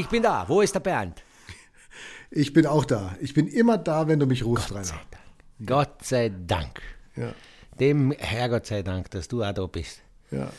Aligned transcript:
Ich 0.00 0.08
bin 0.08 0.22
da. 0.22 0.44
Wo 0.48 0.62
ist 0.62 0.74
der 0.74 0.80
Bernd? 0.80 1.22
Ich 2.30 2.52
bin 2.54 2.64
auch 2.66 2.84
da. 2.86 3.14
Ich 3.20 3.34
bin 3.34 3.46
immer 3.48 3.76
da, 3.76 4.08
wenn 4.08 4.18
du 4.18 4.26
mich 4.26 4.44
rufst, 4.44 4.68
Gott 4.68 4.76
Rainer. 4.78 4.84
sei 4.86 5.00
Dank. 5.10 5.66
Gott 5.66 6.04
sei 6.04 6.32
Dank. 6.46 6.80
Ja, 7.16 7.34
Dem 7.78 8.12
Herrgott 8.12 8.64
sei 8.66 8.82
Dank, 8.82 9.10
dass 9.10 9.28
du 9.28 9.42
auch 9.44 9.52
da 9.52 9.66
bist. 9.66 10.00
ja. 10.30 10.50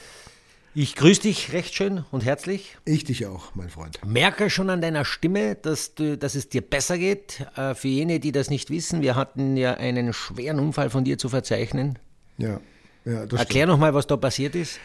Ich 0.73 0.95
grüße 0.95 1.23
dich 1.23 1.51
recht 1.51 1.75
schön 1.75 2.05
und 2.11 2.23
herzlich. 2.23 2.77
Ich 2.85 3.03
dich 3.03 3.25
auch, 3.25 3.53
mein 3.55 3.69
Freund. 3.69 3.99
Merke 4.05 4.49
schon 4.49 4.69
an 4.69 4.79
deiner 4.79 5.03
Stimme, 5.03 5.55
dass, 5.55 5.95
du, 5.95 6.17
dass 6.17 6.33
es 6.33 6.47
dir 6.47 6.61
besser 6.61 6.97
geht. 6.97 7.45
Äh, 7.57 7.73
Für 7.75 7.89
jene, 7.89 8.21
die 8.21 8.31
das 8.31 8.49
nicht 8.49 8.69
wissen, 8.69 9.01
wir 9.01 9.17
hatten 9.17 9.57
ja 9.57 9.73
einen 9.73 10.13
schweren 10.13 10.59
Unfall 10.61 10.89
von 10.89 11.03
dir 11.03 11.17
zu 11.17 11.27
verzeichnen. 11.27 11.99
Ja, 12.37 12.61
ja 13.03 13.25
das 13.25 13.41
Erklär 13.41 13.65
noch 13.67 13.77
mal, 13.79 13.93
was 13.93 14.07
da 14.07 14.15
passiert 14.15 14.55
ist. 14.55 14.79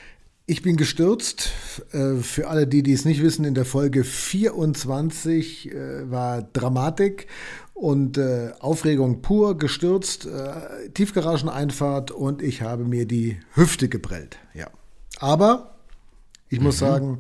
Ich 0.49 0.63
bin 0.63 0.77
gestürzt. 0.77 1.51
Äh, 1.91 2.17
Für 2.23 2.49
alle, 2.49 2.69
die, 2.69 2.93
es 2.93 3.05
nicht 3.05 3.21
wissen, 3.21 3.45
in 3.45 3.55
der 3.55 3.65
Folge 3.65 4.05
24 4.05 5.73
äh, 5.73 6.09
war 6.09 6.43
Dramatik 6.43 7.27
und 7.75 8.17
äh, 8.17 8.53
Aufregung 8.61 9.23
pur, 9.23 9.59
gestürzt, 9.59 10.29
Tiefgarageneinfahrt 10.95 12.13
und 12.13 12.43
ich 12.43 12.63
habe 12.63 12.85
mir 12.85 13.07
die 13.07 13.39
Hüfte 13.55 13.89
geprellt. 13.89 14.39
Ja. 14.55 14.69
Aber 15.19 15.75
ich 16.49 16.61
muss 16.61 16.79
sagen, 16.79 17.19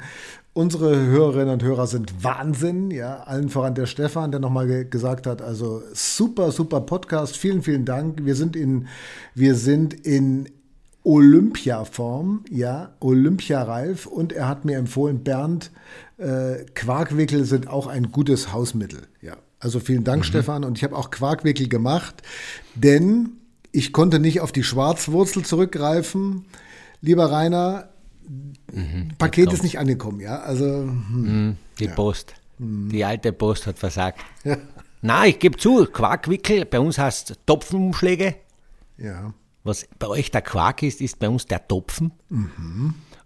unsere 0.52 0.96
Hörerinnen 0.96 1.54
und 1.54 1.62
Hörer 1.62 1.88
sind 1.88 2.22
Wahnsinn. 2.22 2.90
Ja, 2.92 3.24
allen 3.24 3.48
voran 3.48 3.74
der 3.74 3.86
Stefan, 3.86 4.30
der 4.30 4.40
nochmal 4.40 4.66
ge 4.68 4.84
gesagt 4.88 5.26
hat, 5.26 5.42
also 5.42 5.82
super, 5.92 6.52
super 6.52 6.80
Podcast. 6.80 7.36
Vielen, 7.36 7.62
vielen 7.62 7.84
Dank. 7.84 8.24
Wir 8.24 8.36
sind 8.36 8.54
in, 8.54 8.86
wir 9.34 9.56
sind 9.56 9.92
in 10.06 10.48
Olympiaform, 11.06 12.44
ja, 12.50 12.96
Olympiareif 12.98 14.06
und 14.06 14.32
er 14.32 14.48
hat 14.48 14.64
mir 14.64 14.76
empfohlen, 14.76 15.22
Bernd, 15.22 15.70
äh, 16.18 16.64
Quarkwickel 16.74 17.44
sind 17.44 17.68
auch 17.68 17.86
ein 17.86 18.10
gutes 18.10 18.52
Hausmittel, 18.52 19.06
ja. 19.22 19.36
Also 19.60 19.78
vielen 19.78 20.02
Dank, 20.02 20.24
Stefan, 20.24 20.64
und 20.64 20.76
ich 20.76 20.84
habe 20.84 20.96
auch 20.96 21.10
Quarkwickel 21.12 21.68
gemacht, 21.68 22.22
denn 22.74 23.30
ich 23.70 23.92
konnte 23.92 24.18
nicht 24.18 24.40
auf 24.40 24.50
die 24.50 24.64
Schwarzwurzel 24.64 25.44
zurückgreifen. 25.44 26.44
Lieber 27.00 27.30
Rainer, 27.30 27.88
Paket 29.18 29.52
ist 29.52 29.62
nicht 29.62 29.78
angekommen, 29.78 30.20
ja, 30.20 30.40
also 30.40 30.64
hm. 30.64 31.56
Die 31.78 31.86
Post. 31.86 32.34
Die 32.58 33.04
alte 33.04 33.32
Post 33.32 33.68
hat 33.68 33.78
versagt. 33.78 34.18
Na, 35.02 35.24
ich 35.24 35.38
gebe 35.38 35.56
zu, 35.56 35.86
Quarkwickel, 35.86 36.64
bei 36.64 36.80
uns 36.80 36.98
heißt 36.98 37.30
es 37.30 37.38
Topfenumschläge. 37.46 38.34
ja. 38.98 39.32
Was 39.66 39.86
bei 39.98 40.06
euch 40.06 40.30
der 40.30 40.42
Quark 40.42 40.82
ist, 40.82 41.00
ist 41.00 41.18
bei 41.18 41.28
uns 41.28 41.46
der 41.46 41.66
Topfen. 41.66 42.12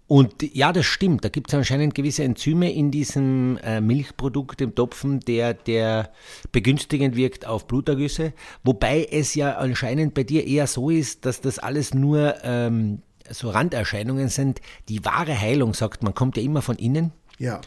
Und 0.06 0.42
ja, 0.56 0.72
das 0.72 0.86
stimmt. 0.86 1.24
Da 1.24 1.28
gibt 1.28 1.50
es 1.50 1.54
anscheinend 1.54 1.94
gewisse 1.94 2.24
Enzyme 2.24 2.72
in 2.72 2.90
diesem 2.90 3.58
äh, 3.58 3.80
Milchprodukt, 3.80 4.60
im 4.60 4.74
Topfen, 4.74 5.20
der, 5.20 5.54
der 5.54 6.10
begünstigend 6.50 7.14
wirkt 7.14 7.46
auf 7.46 7.68
Blutergüsse. 7.68 8.32
Wobei 8.64 9.06
es 9.08 9.36
ja 9.36 9.56
anscheinend 9.56 10.14
bei 10.14 10.24
dir 10.24 10.46
eher 10.46 10.66
so 10.66 10.90
ist, 10.90 11.26
dass 11.26 11.40
das 11.40 11.60
alles 11.60 11.94
nur 11.94 12.34
ähm, 12.42 13.02
so 13.30 13.50
Randerscheinungen 13.50 14.28
sind. 14.30 14.60
Die 14.88 15.04
wahre 15.04 15.38
Heilung, 15.38 15.74
sagt 15.74 16.02
man, 16.02 16.12
kommt 16.12 16.36
ja 16.36 16.42
immer 16.42 16.62
von 16.62 16.74
innen. 16.76 17.12
Ja, 17.38 17.60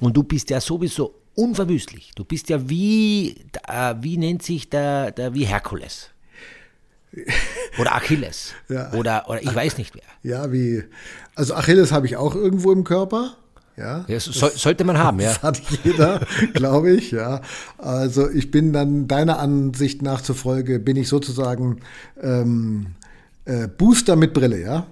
Und 0.00 0.16
du 0.16 0.24
bist 0.24 0.50
ja 0.50 0.60
sowieso 0.60 1.14
unverwüstlich. 1.36 2.10
Du 2.16 2.24
bist 2.24 2.48
ja 2.48 2.68
wie, 2.68 3.36
äh, 3.68 3.94
wie 4.00 4.18
nennt 4.18 4.42
sich 4.42 4.68
der, 4.68 5.12
der 5.12 5.34
wie 5.34 5.44
Herkules. 5.44 6.10
Oder 7.78 7.94
Achilles. 7.94 8.54
Ja. 8.68 8.92
Oder, 8.92 9.28
oder 9.28 9.42
ich 9.42 9.54
weiß 9.54 9.78
nicht 9.78 9.94
wer. 9.94 10.02
ja, 10.22 10.52
wie, 10.52 10.84
also 11.34 11.54
Achilles 11.54 11.92
habe 11.92 12.06
ich 12.06 12.16
auch 12.16 12.34
irgendwo 12.34 12.72
im 12.72 12.82
Körper, 12.82 13.36
ja. 13.76 14.04
Ja, 14.06 14.20
so, 14.20 14.32
soll, 14.32 14.52
sollte 14.52 14.84
man 14.84 14.98
haben, 14.98 15.20
ja. 15.20 15.28
Das 15.28 15.42
hat 15.42 15.60
jeder, 15.82 16.20
glaube 16.54 16.92
ich, 16.92 17.10
ja. 17.10 17.40
Also 17.78 18.30
ich 18.30 18.50
bin 18.50 18.72
dann 18.72 19.08
deiner 19.08 19.38
Ansicht 19.38 20.02
nach 20.02 20.20
zufolge, 20.20 20.78
bin 20.78 20.96
ich 20.96 21.08
sozusagen 21.08 21.80
ähm, 22.22 22.94
äh, 23.44 23.66
Booster 23.68 24.16
mit 24.16 24.32
Brille, 24.32 24.60
ja? 24.60 24.86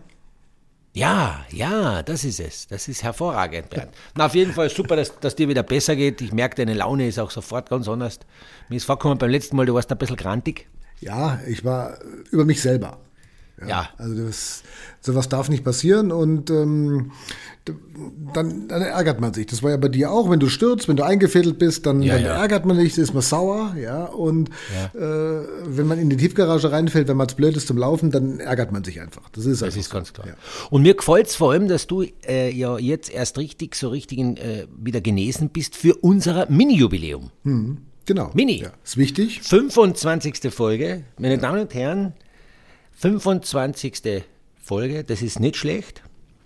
Ja, 0.94 1.46
ja, 1.50 2.02
das 2.02 2.22
ist 2.24 2.38
es. 2.38 2.66
Das 2.66 2.86
ist 2.86 3.02
hervorragend, 3.02 3.70
Bernd. 3.70 3.92
Na, 4.14 4.26
auf 4.26 4.34
jeden 4.34 4.52
Fall 4.52 4.68
super, 4.68 4.94
dass, 4.94 5.18
dass 5.20 5.34
dir 5.34 5.48
wieder 5.48 5.62
besser 5.62 5.96
geht. 5.96 6.20
Ich 6.20 6.32
merke, 6.32 6.56
deine 6.56 6.74
Laune 6.74 7.08
ist 7.08 7.18
auch 7.18 7.30
sofort 7.30 7.70
ganz 7.70 7.88
anders. 7.88 8.18
Mir 8.68 8.76
ist 8.76 8.84
vorgekommen 8.84 9.16
beim 9.16 9.30
letzten 9.30 9.56
Mal, 9.56 9.64
du 9.64 9.72
warst 9.72 9.90
ein 9.90 9.96
bisschen 9.96 10.16
grantig. 10.16 10.68
Ja, 11.02 11.40
ich 11.48 11.64
war 11.64 11.98
über 12.30 12.44
mich 12.44 12.62
selber. 12.62 12.98
Ja. 13.68 13.88
Also 13.96 14.26
das, 14.26 14.62
sowas 15.00 15.28
darf 15.28 15.48
nicht 15.48 15.62
passieren 15.62 16.10
und 16.10 16.50
ähm, 16.50 17.12
dann, 18.34 18.66
dann 18.66 18.82
ärgert 18.82 19.20
man 19.20 19.32
sich. 19.32 19.46
Das 19.46 19.62
war 19.62 19.70
ja 19.70 19.76
bei 19.76 19.86
dir 19.86 20.10
auch, 20.10 20.28
wenn 20.30 20.40
du 20.40 20.48
stürzt, 20.48 20.88
wenn 20.88 20.96
du 20.96 21.04
eingefädelt 21.04 21.60
bist, 21.60 21.86
dann, 21.86 22.02
Ja, 22.02 22.14
dann 22.14 22.24
ja. 22.24 22.40
ärgert 22.40 22.66
man 22.66 22.76
sich, 22.76 22.98
ist 22.98 23.14
man 23.14 23.22
sauer, 23.22 23.76
ja. 23.80 24.06
Und 24.06 24.50
Äh, 24.94 24.98
wenn 24.98 25.86
man 25.86 25.98
in 26.00 26.10
die 26.10 26.16
Tiefgarage 26.16 26.72
reinfällt, 26.72 27.06
wenn 27.06 27.16
man 27.16 27.28
zu 27.28 27.36
blöd 27.36 27.56
ist 27.56 27.68
zum 27.68 27.78
Laufen, 27.78 28.10
dann 28.10 28.40
ärgert 28.40 28.72
man 28.72 28.82
sich 28.82 29.00
einfach. 29.00 29.28
Das 29.30 29.46
ist 29.46 29.62
Das 29.62 29.76
ist 29.76 29.90
so. 29.90 29.94
ganz 29.96 30.12
klar. 30.12 30.26
Ja. 30.26 30.34
Und 30.70 30.82
mir 30.82 30.94
gefällt 30.94 31.28
es 31.28 31.36
vor 31.36 31.52
allem, 31.52 31.68
dass 31.68 31.86
du 31.86 32.02
äh, 32.26 32.50
ja 32.52 32.78
jetzt 32.78 33.10
erst 33.12 33.38
richtig, 33.38 33.76
so 33.76 33.90
richtig 33.90 34.18
äh, 34.18 34.66
wieder 34.76 35.00
genesen 35.00 35.50
bist 35.50 35.76
für 35.76 35.94
unser 35.94 36.50
Mini-Jubiläum. 36.50 37.30
Genau. 38.06 38.30
Mini. 38.34 38.62
Ja, 38.62 38.72
ist 38.84 38.96
wichtig. 38.96 39.42
25. 39.42 40.52
Folge, 40.52 41.04
meine 41.18 41.38
Damen 41.38 41.60
und 41.60 41.74
Herren, 41.74 42.14
25. 42.92 44.24
Folge, 44.62 45.04
das 45.04 45.22
ist 45.22 45.40
nicht 45.40 45.56
schlecht. 45.56 46.02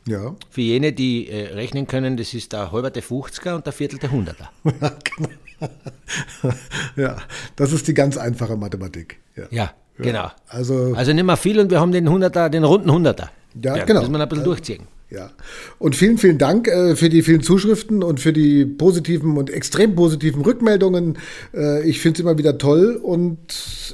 Ja. 0.06 0.36
Für 0.50 0.60
jene, 0.60 0.92
die 0.92 1.28
äh, 1.28 1.54
rechnen 1.54 1.86
können, 1.86 2.16
das 2.16 2.32
ist 2.32 2.52
der 2.52 2.70
halberte 2.70 3.00
50er 3.00 3.54
und 3.54 3.66
der 3.66 3.72
viertelte 3.72 4.08
100er. 4.08 4.48
ja, 6.96 7.16
das 7.56 7.72
ist 7.72 7.88
die 7.88 7.94
ganz 7.94 8.16
einfache 8.16 8.56
Mathematik. 8.56 9.18
Ja. 9.34 9.46
Ja, 9.50 9.74
genau. 9.98 10.30
Also, 10.48 10.94
Also 10.96 11.12
nicht 11.12 11.24
mehr 11.24 11.36
viel 11.36 11.58
und 11.60 11.70
wir 11.70 11.80
haben 11.80 11.92
den 11.92 12.08
100er, 12.08 12.48
den 12.48 12.64
runden 12.64 12.90
100er. 12.90 13.28
Ja, 13.62 13.84
genau. 13.84 14.00
Müssen 14.00 14.12
wir 14.12 14.20
ein 14.20 14.28
bisschen 14.28 14.44
durchziehen. 14.44 14.82
ja. 15.10 15.30
Und 15.78 15.96
vielen, 15.96 16.18
vielen 16.18 16.36
Dank 16.38 16.68
äh, 16.68 16.94
für 16.96 17.08
die 17.08 17.22
vielen 17.22 17.42
Zuschriften 17.42 18.02
und 18.02 18.20
für 18.20 18.32
die 18.32 18.66
positiven 18.66 19.36
und 19.38 19.48
extrem 19.50 19.94
positiven 19.94 20.42
Rückmeldungen. 20.42 21.16
Äh, 21.54 21.88
ich 21.88 22.00
finde 22.00 22.16
es 22.16 22.20
immer 22.20 22.36
wieder 22.36 22.58
toll 22.58 23.00
und 23.02 23.38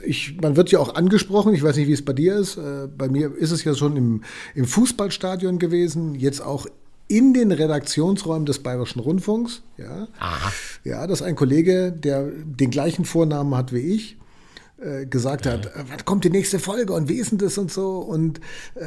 ich, 0.05 0.37
man 0.41 0.57
wird 0.57 0.71
ja 0.73 0.81
auch 0.81 0.95
angesprochen. 0.97 1.55
Ich 1.55 1.63
weiß 1.63 1.77
nicht, 1.77 1.87
wie 1.87 1.93
es 1.93 2.05
bei 2.05 2.13
dir 2.13 2.37
ist. 2.37 2.57
Äh, 2.57 2.89
bei 2.97 3.09
mir 3.09 3.33
ist 3.37 3.53
es 3.53 3.63
ja 3.63 3.75
schon 3.75 3.97
im, 3.97 4.23
im 4.55 4.65
Fußballstadion 4.65 5.59
gewesen, 5.61 6.15
jetzt 6.17 6.41
auch 6.41 6.67
in 7.09 7.35
den 7.35 7.53
Redaktionsräumen 7.53 8.47
des 8.47 8.61
Bayerischen 8.61 9.01
Rundfunks. 9.01 9.63
Ja. 9.77 10.09
Aha. 10.19 10.53
Ja, 10.83 11.07
dass 11.07 11.21
ein 11.23 11.37
Kollege, 11.37 11.93
der 11.93 12.25
den 12.45 12.71
gleichen 12.71 13.05
Vornamen 13.05 13.55
hat 13.55 13.73
wie 13.73 13.81
ich, 13.95 14.17
äh, 14.83 15.07
gesagt 15.07 15.47
hat, 15.47 15.67
äh, 15.67 15.85
wann 15.89 16.05
kommt 16.05 16.25
die 16.25 16.31
nächste 16.31 16.59
Folge 16.59 16.93
und 16.93 17.09
wie 17.09 17.15
ist 17.15 17.31
denn 17.31 17.39
das 17.39 17.59
und 17.59 17.71
so 17.71 17.99
und 17.99 18.41
äh, 18.75 18.83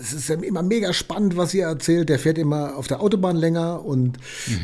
es 0.00 0.12
ist 0.12 0.28
ja 0.28 0.36
immer 0.36 0.62
mega 0.62 0.92
spannend, 0.92 1.36
was 1.36 1.54
ihr 1.54 1.64
erzählt. 1.64 2.08
Der 2.08 2.18
fährt 2.18 2.38
immer 2.38 2.76
auf 2.76 2.86
der 2.86 3.00
Autobahn 3.00 3.36
länger 3.36 3.84
und 3.84 4.18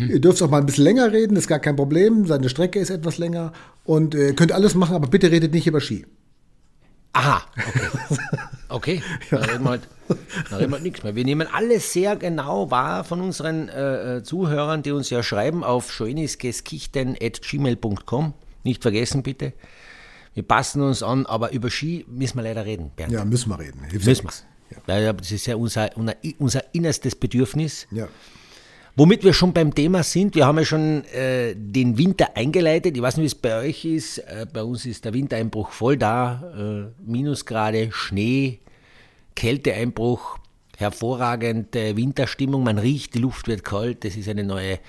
ihr 0.08 0.20
dürft 0.20 0.42
auch 0.42 0.50
mal 0.50 0.58
ein 0.58 0.66
bisschen 0.66 0.84
länger 0.84 1.12
reden, 1.12 1.34
das 1.34 1.44
ist 1.44 1.48
gar 1.48 1.58
kein 1.58 1.76
Problem. 1.76 2.26
Seine 2.26 2.48
Strecke 2.48 2.78
ist 2.78 2.90
etwas 2.90 3.18
länger 3.18 3.52
und 3.84 4.14
äh, 4.14 4.32
könnt 4.32 4.52
alles 4.52 4.74
machen, 4.74 4.94
aber 4.94 5.08
bitte 5.08 5.30
redet 5.30 5.52
nicht 5.52 5.66
über 5.66 5.80
Ski. 5.80 6.06
Aha, 7.12 7.42
okay. 7.56 8.18
Okay, 8.70 9.02
da 9.30 9.38
reden 9.38 9.64
wir 9.64 9.70
halt, 9.70 9.88
da 10.48 10.58
reden 10.58 10.70
wir 10.70 10.76
halt 10.76 10.84
nichts 10.84 11.02
mehr. 11.02 11.16
Wir 11.16 11.24
nehmen 11.24 11.48
alles 11.52 11.92
sehr 11.92 12.14
genau 12.14 12.70
wahr 12.70 13.02
von 13.02 13.20
unseren 13.20 13.68
äh, 13.68 14.18
äh, 14.18 14.22
Zuhörern, 14.22 14.84
die 14.84 14.92
uns 14.92 15.10
ja 15.10 15.24
schreiben 15.24 15.64
auf 15.64 15.90
schönisgeskichten.gmail.com. 15.90 18.34
Nicht 18.62 18.82
vergessen 18.82 19.24
bitte. 19.24 19.54
Wir 20.34 20.42
passen 20.42 20.82
uns 20.82 21.02
an, 21.02 21.26
aber 21.26 21.52
über 21.52 21.70
Ski 21.70 22.04
müssen 22.08 22.36
wir 22.36 22.42
leider 22.42 22.64
reden, 22.64 22.92
Bernd. 22.94 23.12
Ja, 23.12 23.24
müssen 23.24 23.50
wir 23.50 23.58
reden. 23.58 23.82
Hilft 23.84 24.06
Müssen 24.06 24.24
wir. 24.24 24.32
Weil 24.86 25.02
ja, 25.02 25.12
das 25.12 25.32
ist 25.32 25.46
ja 25.46 25.56
unser, 25.56 25.90
unser, 25.96 26.14
unser 26.38 26.74
innerstes 26.74 27.16
Bedürfnis. 27.16 27.86
Ja. 27.90 28.08
Womit 28.96 29.24
wir 29.24 29.32
schon 29.32 29.52
beim 29.52 29.74
Thema 29.74 30.02
sind, 30.02 30.34
wir 30.34 30.46
haben 30.46 30.58
ja 30.58 30.64
schon 30.64 31.04
äh, 31.06 31.54
den 31.56 31.96
Winter 31.96 32.36
eingeleitet. 32.36 32.96
Ich 32.96 33.02
weiß 33.02 33.16
nicht, 33.16 33.22
wie 33.22 33.26
es 33.26 33.34
bei 33.34 33.58
euch 33.58 33.84
ist. 33.84 34.18
Äh, 34.18 34.46
bei 34.52 34.62
uns 34.62 34.84
ist 34.84 35.04
der 35.04 35.14
Wintereinbruch 35.14 35.70
voll 35.70 35.96
da. 35.96 36.52
Äh, 36.56 37.02
Minusgrade, 37.02 37.90
Schnee, 37.92 38.58
Kälteeinbruch, 39.36 40.38
hervorragende 40.76 41.96
Winterstimmung. 41.96 42.64
Man 42.64 42.78
riecht, 42.78 43.14
die 43.14 43.20
Luft 43.20 43.48
wird 43.48 43.64
kalt. 43.64 44.04
Das 44.04 44.16
ist 44.16 44.28
eine 44.28 44.44
neue, 44.44 44.80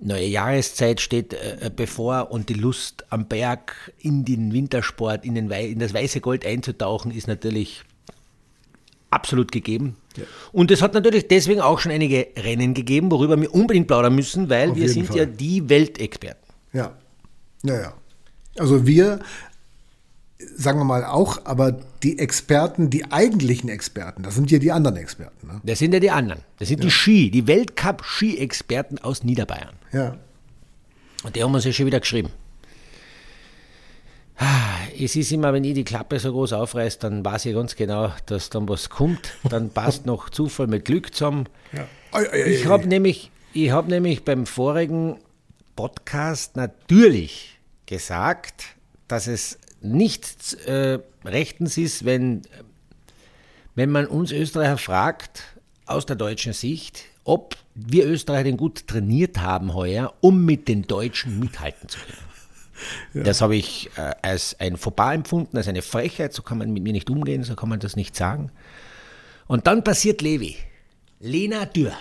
neue 0.00 0.26
Jahreszeit 0.26 1.00
steht 1.00 1.32
äh, 1.34 1.70
bevor 1.74 2.30
und 2.30 2.48
die 2.48 2.54
Lust 2.54 3.04
am 3.10 3.26
Berg 3.26 3.92
in 3.98 4.24
den 4.24 4.52
Wintersport, 4.52 5.24
in, 5.24 5.34
den 5.34 5.50
Wei 5.50 5.66
in 5.66 5.78
das 5.78 5.94
weiße 5.94 6.20
Gold 6.20 6.44
einzutauchen, 6.44 7.10
ist 7.10 7.28
natürlich 7.28 7.84
absolut 9.10 9.52
gegeben. 9.52 9.96
Und 10.52 10.70
es 10.70 10.82
hat 10.82 10.94
natürlich 10.94 11.28
deswegen 11.28 11.60
auch 11.60 11.78
schon 11.78 11.92
einige 11.92 12.28
Rennen 12.36 12.74
gegeben, 12.74 13.10
worüber 13.10 13.40
wir 13.40 13.52
unbedingt 13.54 13.86
plaudern 13.86 14.14
müssen, 14.14 14.48
weil 14.48 14.70
Auf 14.70 14.76
wir 14.76 14.88
sind 14.88 15.06
Fall. 15.08 15.16
ja 15.18 15.26
die 15.26 15.68
Weltexperten. 15.68 16.54
Ja. 16.72 16.92
Ja, 17.62 17.80
ja. 17.80 17.94
Also 18.58 18.86
wir, 18.86 19.20
sagen 20.38 20.78
wir 20.78 20.84
mal 20.84 21.04
auch, 21.04 21.44
aber 21.44 21.72
die 22.02 22.18
Experten, 22.18 22.90
die 22.90 23.10
eigentlichen 23.10 23.68
Experten, 23.68 24.22
das 24.22 24.34
sind 24.34 24.50
ja 24.50 24.58
die 24.58 24.70
anderen 24.70 24.96
Experten. 24.96 25.46
Ne? 25.46 25.60
Das 25.64 25.78
sind 25.78 25.94
ja 25.94 26.00
die 26.00 26.10
anderen. 26.10 26.42
Das 26.58 26.68
sind 26.68 26.84
die 26.84 26.90
Ski, 26.90 27.30
die 27.30 27.46
Weltcup-Ski-Experten 27.46 28.98
aus 28.98 29.24
Niederbayern. 29.24 29.74
Ja. 29.92 30.16
Und 31.24 31.36
die 31.36 31.42
haben 31.42 31.54
uns 31.54 31.64
ja 31.64 31.72
schon 31.72 31.86
wieder 31.86 32.00
geschrieben. 32.00 32.30
Es 34.98 35.16
ist 35.16 35.32
immer, 35.32 35.54
wenn 35.54 35.64
ich 35.64 35.74
die 35.74 35.84
Klappe 35.84 36.18
so 36.18 36.30
groß 36.30 36.52
aufreiße, 36.52 36.98
dann 37.00 37.24
weiß 37.24 37.46
ich 37.46 37.54
ganz 37.54 37.74
genau, 37.74 38.12
dass 38.26 38.50
dann 38.50 38.68
was 38.68 38.90
kommt. 38.90 39.34
Dann 39.48 39.70
passt 39.74 40.04
noch 40.04 40.28
Zufall 40.28 40.66
mit 40.66 40.84
Glück 40.84 41.14
zusammen. 41.14 41.48
Ja. 41.72 41.86
Ich 42.34 42.66
habe 42.66 42.86
nämlich, 42.86 43.30
hab 43.54 43.88
nämlich 43.88 44.24
beim 44.24 44.44
vorigen 44.44 45.18
Podcast 45.74 46.56
natürlich 46.56 47.58
gesagt, 47.86 48.64
dass 49.08 49.26
es 49.26 49.58
nicht 49.80 50.54
äh, 50.66 50.98
rechtens 51.24 51.76
ist, 51.76 52.04
wenn, 52.04 52.42
wenn 53.74 53.90
man 53.90 54.06
uns 54.06 54.32
Österreicher 54.32 54.78
fragt, 54.78 55.42
aus 55.86 56.06
der 56.06 56.16
deutschen 56.16 56.52
Sicht, 56.52 57.04
ob 57.24 57.56
wir 57.74 58.06
Österreicher 58.06 58.44
den 58.44 58.56
gut 58.56 58.86
trainiert 58.86 59.38
haben 59.38 59.74
heuer, 59.74 60.14
um 60.20 60.44
mit 60.44 60.68
den 60.68 60.82
Deutschen 60.82 61.38
mithalten 61.38 61.88
zu 61.88 61.98
können. 61.98 62.26
Ja. 63.14 63.22
Das 63.22 63.40
habe 63.40 63.56
ich 63.56 63.90
äh, 63.96 64.14
als 64.22 64.58
ein 64.60 64.76
Fauxpas 64.76 65.14
empfunden, 65.14 65.56
als 65.56 65.68
eine 65.68 65.82
Frechheit. 65.82 66.32
So 66.34 66.42
kann 66.42 66.58
man 66.58 66.72
mit 66.72 66.82
mir 66.82 66.92
nicht 66.92 67.08
umgehen, 67.08 67.42
so 67.44 67.56
kann 67.56 67.68
man 67.68 67.80
das 67.80 67.96
nicht 67.96 68.16
sagen. 68.16 68.50
Und 69.46 69.66
dann 69.66 69.84
passiert 69.84 70.22
Levi. 70.22 70.56
Lena 71.20 71.64
Dürr. 71.64 71.96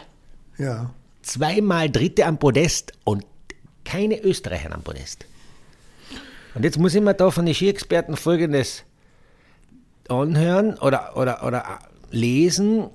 Ja. 0.57 0.93
Zweimal 1.21 1.89
Dritte 1.89 2.25
am 2.25 2.37
Podest 2.37 2.93
und 3.03 3.25
keine 3.83 4.21
Österreicher 4.21 4.73
am 4.73 4.83
Podest. 4.83 5.25
Und 6.55 6.63
jetzt 6.63 6.79
muss 6.79 6.95
ich 6.95 7.01
mir 7.01 7.13
da 7.13 7.29
von 7.29 7.45
den 7.45 7.53
Skiexperten 7.53 8.15
Folgendes 8.15 8.83
anhören 10.07 10.77
oder, 10.79 11.11
oder, 11.15 11.45
oder 11.45 11.79
lesen 12.11 12.89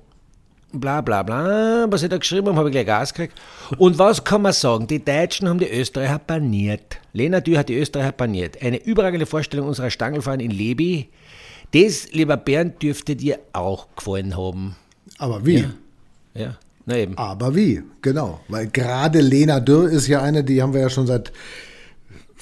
bla 0.73 1.01
bla 1.01 1.23
bla, 1.23 1.85
was 1.89 2.03
ich 2.03 2.09
da 2.09 2.17
geschrieben 2.17 2.47
habe, 2.47 2.57
habe 2.57 2.69
ich 2.69 2.73
gleich 2.73 2.85
Gas 2.85 3.13
gekriegt. 3.13 3.39
Und 3.77 3.99
was 3.99 4.23
kann 4.23 4.41
man 4.41 4.53
sagen? 4.53 4.87
Die 4.87 5.03
Deutschen 5.03 5.47
haben 5.47 5.59
die 5.59 5.69
Österreicher 5.69 6.19
paniert. 6.19 6.97
Lena 7.13 7.41
Dürr 7.41 7.59
hat 7.59 7.69
die 7.69 7.77
Österreicher 7.77 8.13
paniert. 8.13 8.61
Eine 8.61 8.81
überragende 8.83 9.25
Vorstellung 9.25 9.67
unserer 9.67 9.89
Stangelfahren 9.89 10.39
in 10.39 10.51
Lebi. 10.51 11.09
Das, 11.73 12.11
lieber 12.11 12.37
Bernd, 12.37 12.81
dürfte 12.81 13.15
dir 13.15 13.39
auch 13.53 13.87
gefallen 13.95 14.35
haben. 14.35 14.75
Aber 15.17 15.45
wie? 15.45 15.59
Ja. 15.59 15.69
ja. 16.33 16.57
Na 16.85 16.97
eben. 16.97 17.17
Aber 17.17 17.53
wie? 17.55 17.83
Genau. 18.01 18.39
Weil 18.47 18.67
gerade 18.67 19.21
Lena 19.21 19.59
Dürr 19.59 19.89
ist 19.89 20.07
ja 20.07 20.21
eine, 20.21 20.43
die 20.43 20.61
haben 20.61 20.73
wir 20.73 20.81
ja 20.81 20.89
schon 20.89 21.07
seit 21.07 21.31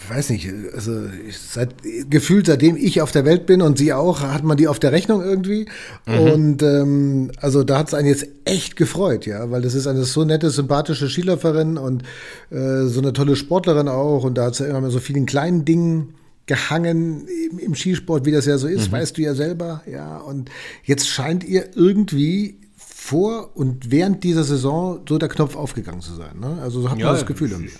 ich 0.01 0.09
weiß 0.09 0.29
nicht, 0.29 0.49
also 0.73 1.03
seit, 1.31 1.75
gefühlt 2.09 2.47
seitdem 2.47 2.75
ich 2.77 3.01
auf 3.01 3.11
der 3.11 3.25
Welt 3.25 3.45
bin 3.45 3.61
und 3.61 3.77
sie 3.77 3.93
auch, 3.93 4.21
hat 4.21 4.43
man 4.43 4.57
die 4.57 4.67
auf 4.67 4.79
der 4.79 4.91
Rechnung 4.91 5.21
irgendwie. 5.21 5.67
Mhm. 6.05 6.19
Und 6.19 6.63
ähm, 6.63 7.31
also 7.37 7.63
da 7.63 7.77
hat 7.77 7.89
es 7.89 7.93
einen 7.93 8.07
jetzt 8.07 8.27
echt 8.45 8.75
gefreut, 8.75 9.25
ja, 9.25 9.51
weil 9.51 9.61
das 9.61 9.75
ist 9.75 9.87
eine 9.87 10.03
so 10.03 10.23
nette, 10.23 10.49
sympathische 10.49 11.09
Skiläuferin 11.09 11.77
und 11.77 12.03
äh, 12.49 12.85
so 12.85 13.01
eine 13.01 13.13
tolle 13.13 13.35
Sportlerin 13.35 13.87
auch. 13.87 14.23
Und 14.23 14.37
da 14.37 14.45
hat 14.45 14.55
sie 14.55 14.67
immer 14.67 14.81
mit 14.81 14.91
so 14.91 14.99
vielen 14.99 15.25
kleinen 15.25 15.65
Dingen 15.65 16.15
gehangen 16.45 17.27
im, 17.51 17.59
im, 17.59 17.75
Skisport, 17.75 18.25
wie 18.25 18.31
das 18.31 18.45
ja 18.45 18.57
so 18.57 18.67
ist, 18.67 18.87
mhm. 18.87 18.93
weißt 18.93 19.17
du 19.17 19.21
ja 19.21 19.35
selber, 19.35 19.83
ja. 19.85 20.17
Und 20.17 20.49
jetzt 20.83 21.07
scheint 21.07 21.43
ihr 21.43 21.75
irgendwie 21.75 22.57
vor 22.75 23.55
und 23.55 23.91
während 23.91 24.23
dieser 24.23 24.43
Saison 24.43 25.01
so 25.07 25.17
der 25.17 25.29
Knopf 25.29 25.55
aufgegangen 25.55 26.01
zu 26.01 26.13
sein. 26.13 26.39
Ne? 26.39 26.59
Also 26.61 26.81
so 26.81 26.89
hat 26.89 26.97
man 26.97 27.05
ja, 27.05 27.11
das 27.13 27.25
Gefühl 27.25 27.51
irgendwie. 27.51 27.71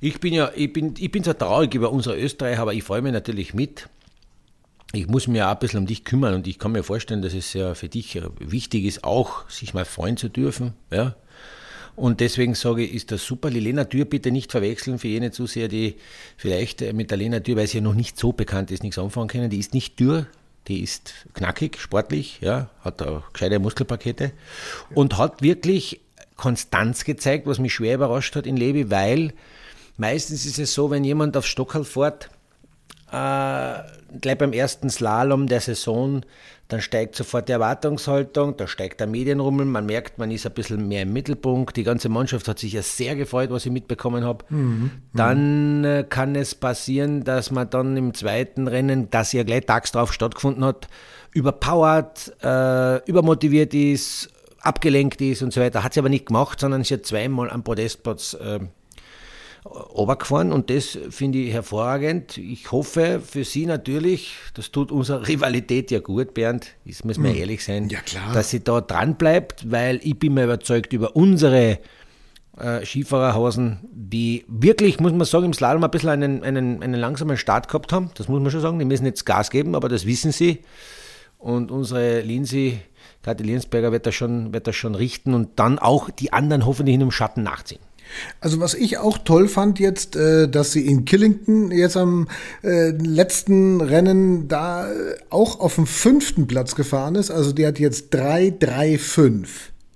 Ich 0.00 0.20
bin 0.20 0.34
ja, 0.34 0.50
ich 0.54 0.72
bin, 0.72 0.94
ich 0.98 1.10
bin 1.10 1.24
zwar 1.24 1.38
traurig 1.38 1.74
über 1.74 1.90
unsere 1.90 2.18
Österreicher, 2.18 2.62
aber 2.62 2.74
ich 2.74 2.84
freue 2.84 3.02
mich 3.02 3.12
natürlich 3.12 3.54
mit. 3.54 3.88
Ich 4.92 5.08
muss 5.08 5.26
mir 5.26 5.48
auch 5.48 5.52
ein 5.52 5.58
bisschen 5.58 5.80
um 5.80 5.86
dich 5.86 6.04
kümmern 6.04 6.34
und 6.34 6.46
ich 6.46 6.58
kann 6.58 6.72
mir 6.72 6.82
vorstellen, 6.82 7.22
dass 7.22 7.34
es 7.34 7.52
ja 7.52 7.74
für 7.74 7.88
dich 7.88 8.20
wichtig 8.38 8.84
ist, 8.84 9.04
auch 9.04 9.48
sich 9.50 9.74
mal 9.74 9.84
freuen 9.84 10.16
zu 10.16 10.28
dürfen. 10.28 10.74
Ja? 10.90 11.16
Und 11.96 12.20
deswegen 12.20 12.54
sage 12.54 12.84
ich, 12.84 12.94
ist 12.94 13.10
das 13.10 13.24
super. 13.24 13.50
Die 13.50 13.58
Lena 13.58 13.84
Tür 13.84 14.04
bitte 14.04 14.30
nicht 14.30 14.52
verwechseln 14.52 14.98
für 14.98 15.08
jene 15.08 15.32
Zuseher, 15.32 15.68
die 15.68 15.96
vielleicht 16.36 16.92
mit 16.92 17.10
der 17.10 17.18
Lena 17.18 17.40
Tür, 17.40 17.56
weil 17.56 17.66
sie 17.66 17.78
ja 17.78 17.82
noch 17.82 17.94
nicht 17.94 18.18
so 18.18 18.32
bekannt 18.32 18.70
ist, 18.70 18.82
nichts 18.82 18.98
anfangen 18.98 19.28
können. 19.28 19.50
Die 19.50 19.58
ist 19.58 19.72
nicht 19.72 19.98
dürr, 19.98 20.26
die 20.68 20.82
ist 20.82 21.26
knackig, 21.32 21.80
sportlich, 21.80 22.38
ja, 22.42 22.70
hat 22.80 23.00
auch 23.02 23.32
gescheite 23.32 23.58
Muskelpakete 23.58 24.32
und 24.94 25.16
hat 25.16 25.40
wirklich 25.42 26.00
Konstanz 26.36 27.04
gezeigt, 27.04 27.46
was 27.46 27.58
mich 27.58 27.72
schwer 27.72 27.94
überrascht 27.94 28.36
hat 28.36 28.46
in 28.46 28.58
Levi, 28.58 28.90
weil 28.90 29.32
Meistens 29.96 30.46
ist 30.46 30.58
es 30.58 30.74
so, 30.74 30.90
wenn 30.90 31.04
jemand 31.04 31.36
auf 31.36 31.46
Stockerl 31.46 31.84
fährt, 31.84 32.30
äh, 33.10 33.82
gleich 34.20 34.38
beim 34.38 34.52
ersten 34.52 34.90
Slalom 34.90 35.46
der 35.46 35.60
Saison, 35.60 36.22
dann 36.68 36.80
steigt 36.80 37.14
sofort 37.14 37.48
die 37.48 37.52
Erwartungshaltung, 37.52 38.56
da 38.56 38.66
steigt 38.66 38.98
der 38.98 39.06
Medienrummel, 39.06 39.64
man 39.66 39.86
merkt, 39.86 40.18
man 40.18 40.32
ist 40.32 40.46
ein 40.46 40.52
bisschen 40.52 40.88
mehr 40.88 41.02
im 41.02 41.12
Mittelpunkt. 41.12 41.76
Die 41.76 41.84
ganze 41.84 42.08
Mannschaft 42.08 42.48
hat 42.48 42.58
sich 42.58 42.72
ja 42.72 42.82
sehr 42.82 43.14
gefreut, 43.14 43.50
was 43.50 43.64
ich 43.64 43.72
mitbekommen 43.72 44.24
habe. 44.24 44.44
Mhm. 44.48 44.90
Dann 45.14 45.84
äh, 45.84 46.04
kann 46.08 46.34
es 46.34 46.56
passieren, 46.56 47.22
dass 47.22 47.52
man 47.52 47.70
dann 47.70 47.96
im 47.96 48.14
zweiten 48.14 48.66
Rennen, 48.66 49.08
das 49.10 49.32
ja 49.32 49.44
gleich 49.44 49.66
tags 49.66 49.92
drauf 49.92 50.12
stattgefunden 50.12 50.64
hat, 50.64 50.88
überpowert, 51.32 52.34
äh, 52.42 52.96
übermotiviert 53.08 53.72
ist, 53.72 54.30
abgelenkt 54.60 55.20
ist 55.20 55.42
und 55.42 55.52
so 55.52 55.60
weiter. 55.60 55.84
Hat 55.84 55.94
sie 55.94 56.00
aber 56.00 56.08
nicht 56.08 56.26
gemacht, 56.26 56.58
sondern 56.58 56.82
sie 56.82 56.94
hat 56.94 57.06
zweimal 57.06 57.48
am 57.50 57.62
Podestplatz 57.62 58.34
äh, 58.34 58.58
runtergefahren 59.66 60.52
und 60.52 60.70
das 60.70 60.98
finde 61.10 61.38
ich 61.38 61.52
hervorragend. 61.52 62.38
Ich 62.38 62.70
hoffe 62.72 63.20
für 63.20 63.44
Sie 63.44 63.66
natürlich, 63.66 64.34
das 64.54 64.70
tut 64.70 64.92
unserer 64.92 65.26
Rivalität 65.28 65.90
ja 65.90 66.00
gut, 66.00 66.34
Bernd, 66.34 66.74
das 66.84 67.04
müssen 67.04 67.22
wir 67.24 67.30
hm. 67.30 67.38
ehrlich 67.38 67.64
sein, 67.64 67.88
ja, 67.88 67.98
dass 68.32 68.50
sie 68.50 68.62
da 68.62 68.80
dran 68.80 69.16
bleibt, 69.16 69.70
weil 69.70 70.00
ich 70.02 70.18
bin 70.18 70.34
mir 70.34 70.44
überzeugt 70.44 70.92
über 70.92 71.16
unsere 71.16 71.78
äh, 72.58 72.84
Skifahrerhausen, 72.84 73.80
die 73.92 74.44
wirklich, 74.48 75.00
muss 75.00 75.12
man 75.12 75.26
sagen, 75.26 75.46
im 75.46 75.52
Slalom 75.52 75.84
ein 75.84 75.90
bisschen 75.90 76.10
einen, 76.10 76.42
einen, 76.42 76.82
einen 76.82 76.94
langsamen 76.94 77.36
Start 77.36 77.68
gehabt 77.68 77.92
haben. 77.92 78.10
Das 78.14 78.28
muss 78.28 78.40
man 78.40 78.50
schon 78.50 78.60
sagen. 78.60 78.78
Die 78.78 78.84
müssen 78.84 79.06
jetzt 79.06 79.26
Gas 79.26 79.50
geben, 79.50 79.74
aber 79.74 79.88
das 79.88 80.06
wissen 80.06 80.32
sie. 80.32 80.60
Und 81.38 81.70
unsere 81.70 82.20
Lindsay, 82.20 82.80
Kathi 83.22 83.42
Liensberger, 83.42 83.92
wird 83.92 84.06
das, 84.06 84.14
schon, 84.14 84.52
wird 84.52 84.66
das 84.66 84.74
schon 84.74 84.94
richten 84.94 85.34
und 85.34 85.58
dann 85.58 85.78
auch 85.78 86.10
die 86.10 86.32
anderen 86.32 86.64
hoffentlich 86.64 86.94
in 86.94 87.00
dem 87.00 87.10
Schatten 87.10 87.42
nachziehen. 87.42 87.80
Also 88.40 88.60
was 88.60 88.74
ich 88.74 88.98
auch 88.98 89.18
toll 89.18 89.48
fand 89.48 89.78
jetzt, 89.78 90.16
äh, 90.16 90.48
dass 90.48 90.72
sie 90.72 90.86
in 90.86 91.04
Killington 91.04 91.70
jetzt 91.70 91.96
am 91.96 92.28
äh, 92.62 92.90
letzten 92.90 93.80
Rennen 93.80 94.48
da 94.48 94.90
äh, 94.90 95.16
auch 95.30 95.60
auf 95.60 95.76
dem 95.76 95.86
fünften 95.86 96.46
Platz 96.46 96.74
gefahren 96.74 97.14
ist. 97.14 97.30
Also 97.30 97.52
die 97.52 97.66
hat 97.66 97.78
jetzt 97.78 98.14
3-3-5. 98.14 99.46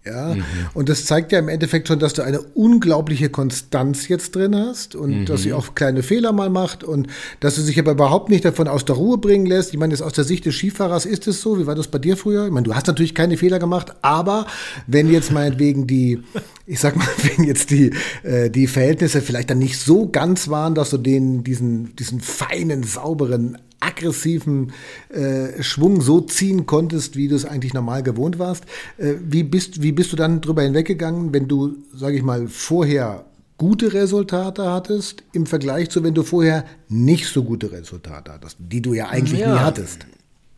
Ja, 0.05 0.35
mhm. 0.35 0.43
und 0.73 0.88
das 0.88 1.05
zeigt 1.05 1.31
ja 1.31 1.38
im 1.38 1.50
Endeffekt 1.50 1.88
schon, 1.88 1.99
dass 1.99 2.14
du 2.14 2.23
eine 2.23 2.41
unglaubliche 2.41 3.28
Konstanz 3.28 4.09
jetzt 4.09 4.35
drin 4.35 4.57
hast 4.57 4.97
und 4.97 5.11
mhm. 5.11 5.26
dass 5.26 5.42
sie 5.42 5.52
auch 5.52 5.75
kleine 5.75 6.02
Fehler 6.02 6.33
mal 6.33 6.49
macht 6.49 6.83
und 6.85 7.09
dass 7.40 7.57
sie 7.57 7.62
sich 7.62 7.78
aber 7.78 7.92
überhaupt 7.92 8.30
nicht 8.30 8.47
davon 8.47 8.66
aus 8.66 8.87
der 8.87 8.97
Ruhe 8.97 9.19
bringen 9.19 9.45
lässt. 9.45 9.75
Ich 9.75 9.78
meine, 9.78 9.92
jetzt 9.92 10.00
aus 10.00 10.14
der 10.14 10.25
Sicht 10.25 10.47
des 10.47 10.54
Skifahrers 10.54 11.04
ist 11.04 11.26
es 11.26 11.42
so. 11.42 11.59
Wie 11.59 11.66
war 11.66 11.75
das 11.75 11.88
bei 11.88 11.99
dir 11.99 12.16
früher? 12.16 12.47
Ich 12.47 12.50
meine, 12.50 12.64
du 12.64 12.75
hast 12.75 12.87
natürlich 12.87 13.14
keine 13.14 13.37
Fehler 13.37 13.59
gemacht, 13.59 13.92
aber 14.00 14.47
wenn 14.87 15.11
jetzt 15.11 15.33
meinetwegen 15.33 15.87
die, 15.87 16.23
ich 16.64 16.80
sag 16.80 16.97
mal, 16.97 17.07
wenn 17.37 17.45
jetzt 17.45 17.71
die, 17.71 17.92
äh, 18.23 18.49
die 18.49 18.69
Verhältnisse 18.69 19.21
vielleicht 19.21 19.50
dann 19.50 19.59
nicht 19.59 19.78
so 19.78 20.09
ganz 20.09 20.49
waren, 20.49 20.75
dass 20.75 20.88
du 20.88 20.97
den, 20.97 21.45
diesen, 21.45 21.95
diesen 21.97 22.21
feinen, 22.21 22.85
sauberen 22.85 23.59
aggressiven 23.80 24.72
äh, 25.08 25.62
Schwung 25.62 26.00
so 26.00 26.20
ziehen 26.20 26.66
konntest, 26.66 27.16
wie 27.16 27.28
du 27.28 27.34
es 27.34 27.44
eigentlich 27.44 27.75
normal 27.75 28.02
gewohnt 28.02 28.38
warst. 28.38 28.64
Äh, 28.99 29.14
wie, 29.22 29.42
bist, 29.42 29.82
wie 29.82 29.92
bist 29.92 30.12
du 30.12 30.16
dann 30.16 30.40
drüber 30.40 30.62
hinweggegangen, 30.62 31.32
wenn 31.32 31.49
du, 31.49 31.76
sage 31.94 32.16
ich 32.16 32.22
mal, 32.22 32.46
vorher 32.49 33.25
gute 33.56 33.92
Resultate 33.92 34.70
hattest, 34.70 35.22
im 35.32 35.46
Vergleich 35.46 35.90
zu, 35.90 36.02
wenn 36.02 36.14
du 36.14 36.22
vorher 36.22 36.64
nicht 36.88 37.26
so 37.26 37.42
gute 37.42 37.70
Resultate 37.72 38.32
hattest, 38.32 38.56
die 38.58 38.80
du 38.80 38.94
ja 38.94 39.08
eigentlich 39.08 39.40
ja. 39.40 39.52
nie 39.52 39.58
hattest? 39.58 40.06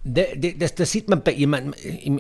Das, 0.05 0.75
das, 0.75 0.91
sieht 0.91 1.09
man 1.09 1.23
bei 1.23 1.33
jemandem, 1.33 1.75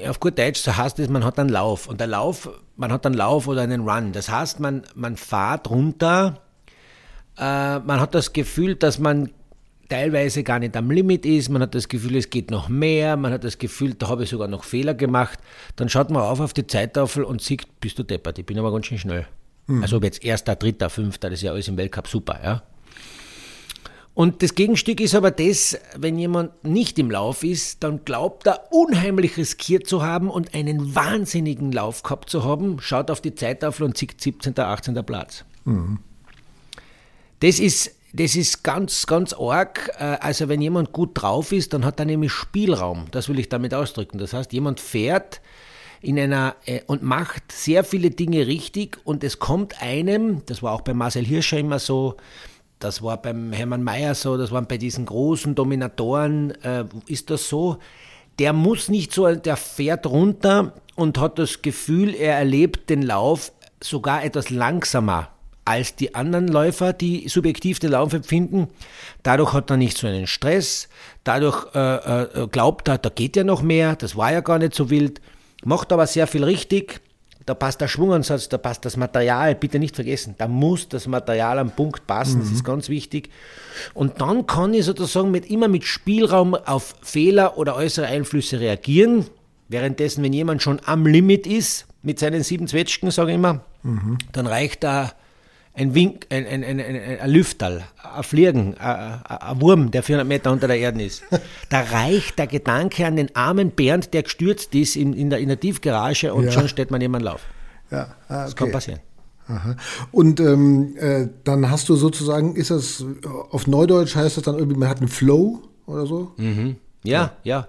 auf 0.08 0.20
gut 0.20 0.38
Deutsch, 0.38 0.60
so 0.60 0.76
heißt 0.76 1.00
es, 1.00 1.08
man 1.08 1.24
hat 1.24 1.38
einen 1.38 1.48
Lauf. 1.48 1.88
Und 1.88 2.00
der 2.00 2.06
Lauf, 2.06 2.48
man 2.76 2.92
hat 2.92 3.04
einen 3.06 3.16
Lauf 3.16 3.48
oder 3.48 3.62
einen 3.62 3.88
Run. 3.88 4.12
Das 4.12 4.28
heißt, 4.28 4.60
man, 4.60 4.82
man 4.94 5.16
fährt 5.16 5.68
runter, 5.68 6.40
äh, 7.38 7.78
man 7.80 8.00
hat 8.00 8.14
das 8.14 8.32
Gefühl, 8.32 8.76
dass 8.76 8.98
man 8.98 9.30
teilweise 9.92 10.42
gar 10.42 10.58
nicht 10.58 10.74
am 10.74 10.90
Limit 10.90 11.26
ist, 11.26 11.50
man 11.50 11.60
hat 11.60 11.74
das 11.74 11.86
Gefühl, 11.86 12.16
es 12.16 12.30
geht 12.30 12.50
noch 12.50 12.70
mehr, 12.70 13.18
man 13.18 13.30
hat 13.30 13.44
das 13.44 13.58
Gefühl, 13.58 13.92
da 13.92 14.08
habe 14.08 14.24
ich 14.24 14.30
sogar 14.30 14.48
noch 14.48 14.64
Fehler 14.64 14.94
gemacht, 14.94 15.38
dann 15.76 15.90
schaut 15.90 16.08
man 16.08 16.22
auf 16.22 16.40
auf 16.40 16.54
die 16.54 16.66
Zeittafel 16.66 17.24
und 17.24 17.42
sieht, 17.42 17.66
bist 17.78 17.98
du 17.98 18.02
deppert, 18.02 18.38
ich 18.38 18.46
bin 18.46 18.58
aber 18.58 18.72
ganz 18.72 18.86
schön 18.86 18.96
schnell. 18.96 19.26
Mhm. 19.66 19.82
Also 19.82 19.98
ob 19.98 20.04
jetzt 20.04 20.24
Erster, 20.24 20.56
Dritter, 20.56 20.88
Fünfter, 20.88 21.28
das 21.28 21.40
ist 21.40 21.42
ja 21.42 21.52
alles 21.52 21.68
im 21.68 21.76
Weltcup 21.76 22.08
super, 22.08 22.40
ja. 22.42 22.62
Und 24.14 24.42
das 24.42 24.54
Gegenstück 24.54 24.98
ist 25.00 25.14
aber 25.14 25.30
das, 25.30 25.78
wenn 25.96 26.18
jemand 26.18 26.64
nicht 26.64 26.98
im 26.98 27.10
Lauf 27.10 27.44
ist, 27.44 27.84
dann 27.84 28.02
glaubt 28.06 28.46
er 28.46 28.72
unheimlich 28.72 29.36
riskiert 29.36 29.86
zu 29.86 30.02
haben 30.02 30.30
und 30.30 30.54
einen 30.54 30.94
wahnsinnigen 30.94 31.70
Lauf 31.70 32.02
gehabt 32.02 32.30
zu 32.30 32.44
haben, 32.44 32.80
schaut 32.80 33.10
auf 33.10 33.20
die 33.20 33.34
Zeittafel 33.34 33.84
und 33.84 33.98
sieht 33.98 34.18
17., 34.18 34.58
18. 34.58 34.94
Platz. 35.04 35.44
Mhm. 35.66 35.98
Das 37.40 37.58
ist 37.58 37.94
das 38.12 38.36
ist 38.36 38.62
ganz, 38.62 39.06
ganz 39.06 39.32
arg. 39.32 39.90
Äh, 39.98 40.18
also 40.20 40.48
wenn 40.48 40.60
jemand 40.60 40.92
gut 40.92 41.10
drauf 41.14 41.52
ist, 41.52 41.72
dann 41.72 41.84
hat 41.84 41.98
er 41.98 42.06
nämlich 42.06 42.32
Spielraum. 42.32 43.06
Das 43.10 43.28
will 43.28 43.38
ich 43.38 43.48
damit 43.48 43.74
ausdrücken. 43.74 44.18
Das 44.18 44.32
heißt, 44.32 44.52
jemand 44.52 44.80
fährt 44.80 45.40
in 46.00 46.18
einer 46.18 46.56
äh, 46.66 46.80
und 46.86 47.02
macht 47.02 47.52
sehr 47.52 47.84
viele 47.84 48.10
Dinge 48.10 48.46
richtig 48.46 48.98
und 49.04 49.24
es 49.24 49.38
kommt 49.38 49.80
einem, 49.80 50.44
das 50.46 50.62
war 50.62 50.72
auch 50.72 50.82
bei 50.82 50.94
Marcel 50.94 51.24
Hirscher 51.24 51.58
immer 51.58 51.78
so, 51.78 52.16
das 52.80 53.02
war 53.02 53.22
beim 53.22 53.52
Hermann 53.52 53.84
Mayer 53.84 54.16
so, 54.16 54.36
das 54.36 54.50
waren 54.50 54.66
bei 54.66 54.76
diesen 54.76 55.06
großen 55.06 55.54
Dominatoren, 55.54 56.50
äh, 56.62 56.84
ist 57.06 57.30
das 57.30 57.48
so. 57.48 57.78
Der 58.38 58.52
muss 58.52 58.88
nicht 58.88 59.12
so, 59.12 59.32
der 59.34 59.56
fährt 59.56 60.06
runter 60.06 60.74
und 60.96 61.18
hat 61.18 61.38
das 61.38 61.62
Gefühl, 61.62 62.14
er 62.14 62.36
erlebt 62.36 62.90
den 62.90 63.02
Lauf 63.02 63.52
sogar 63.80 64.24
etwas 64.24 64.50
langsamer 64.50 65.31
als 65.64 65.94
die 65.94 66.14
anderen 66.14 66.48
Läufer, 66.48 66.92
die 66.92 67.28
subjektiv 67.28 67.78
den 67.78 67.92
Lauf 67.92 68.12
empfinden. 68.12 68.68
Dadurch 69.22 69.52
hat 69.52 69.70
er 69.70 69.76
nicht 69.76 69.96
so 69.96 70.06
einen 70.06 70.26
Stress, 70.26 70.88
dadurch 71.24 71.66
äh, 71.74 72.42
äh, 72.42 72.48
glaubt 72.48 72.88
er, 72.88 72.98
da 72.98 73.08
geht 73.08 73.36
ja 73.36 73.44
noch 73.44 73.62
mehr, 73.62 73.94
das 73.94 74.16
war 74.16 74.32
ja 74.32 74.40
gar 74.40 74.58
nicht 74.58 74.74
so 74.74 74.90
wild, 74.90 75.20
macht 75.64 75.92
aber 75.92 76.06
sehr 76.06 76.26
viel 76.26 76.44
richtig. 76.44 77.00
Da 77.44 77.54
passt 77.54 77.80
der 77.80 77.88
Schwungansatz, 77.88 78.48
da 78.48 78.56
passt 78.56 78.84
das 78.84 78.96
Material, 78.96 79.56
bitte 79.56 79.80
nicht 79.80 79.96
vergessen, 79.96 80.36
da 80.38 80.46
muss 80.46 80.88
das 80.88 81.08
Material 81.08 81.58
am 81.58 81.72
Punkt 81.72 82.06
passen, 82.06 82.38
mhm. 82.38 82.42
das 82.42 82.52
ist 82.52 82.64
ganz 82.64 82.88
wichtig. 82.88 83.30
Und 83.94 84.20
dann 84.20 84.46
kann 84.46 84.74
ich 84.74 84.84
sozusagen 84.84 85.32
mit, 85.32 85.50
immer 85.50 85.66
mit 85.66 85.84
Spielraum 85.84 86.54
auf 86.54 86.94
Fehler 87.02 87.58
oder 87.58 87.74
äußere 87.74 88.06
Einflüsse 88.06 88.60
reagieren. 88.60 89.26
Währenddessen, 89.68 90.22
wenn 90.22 90.32
jemand 90.32 90.62
schon 90.62 90.80
am 90.84 91.04
Limit 91.04 91.46
ist, 91.48 91.86
mit 92.02 92.20
seinen 92.20 92.44
sieben 92.44 92.68
Zwetschgen, 92.68 93.10
sage 93.10 93.30
ich 93.30 93.36
immer, 93.36 93.64
mhm. 93.82 94.18
dann 94.32 94.46
reicht 94.46 94.84
da 94.84 95.12
ein 95.74 95.94
Wink, 95.94 96.26
ein, 96.30 96.46
ein, 96.46 96.62
ein, 96.64 96.80
ein, 96.80 97.30
Lüfterl, 97.30 97.82
ein 98.02 98.22
Fliegen, 98.22 98.76
ein, 98.78 99.24
ein 99.24 99.60
Wurm, 99.60 99.90
der 99.90 100.02
400 100.02 100.28
Meter 100.28 100.52
unter 100.52 100.68
der 100.68 100.78
Erde 100.78 101.02
ist. 101.02 101.22
Da 101.70 101.80
reicht 101.80 102.38
der 102.38 102.46
Gedanke 102.46 103.06
an 103.06 103.16
den 103.16 103.34
armen 103.34 103.70
Bernd, 103.70 104.12
der 104.12 104.24
gestürzt 104.24 104.74
ist 104.74 104.96
in, 104.96 105.14
in, 105.14 105.30
der, 105.30 105.38
in 105.38 105.48
der 105.48 105.58
Tiefgarage 105.58 106.34
und 106.34 106.44
ja. 106.44 106.52
schon 106.52 106.68
steht 106.68 106.90
man 106.90 107.00
jemand 107.00 107.24
Lauf. 107.24 107.40
Ja, 107.90 107.98
ah, 107.98 108.06
okay. 108.06 108.14
Das 108.28 108.56
kann 108.56 108.70
passieren. 108.72 109.00
Aha. 109.48 109.76
Und 110.12 110.40
ähm, 110.40 110.96
äh, 110.98 111.28
dann 111.44 111.70
hast 111.70 111.88
du 111.88 111.96
sozusagen, 111.96 112.54
ist 112.54 112.70
das 112.70 113.04
auf 113.50 113.66
Neudeutsch 113.66 114.14
heißt 114.14 114.36
das 114.36 114.44
dann 114.44 114.56
irgendwie, 114.56 114.78
man 114.78 114.88
hat 114.88 114.98
einen 114.98 115.08
Flow 115.08 115.62
oder 115.86 116.06
so? 116.06 116.32
Mhm. 116.36 116.76
Ja, 117.04 117.12
ja, 117.12 117.32
ja. 117.42 117.68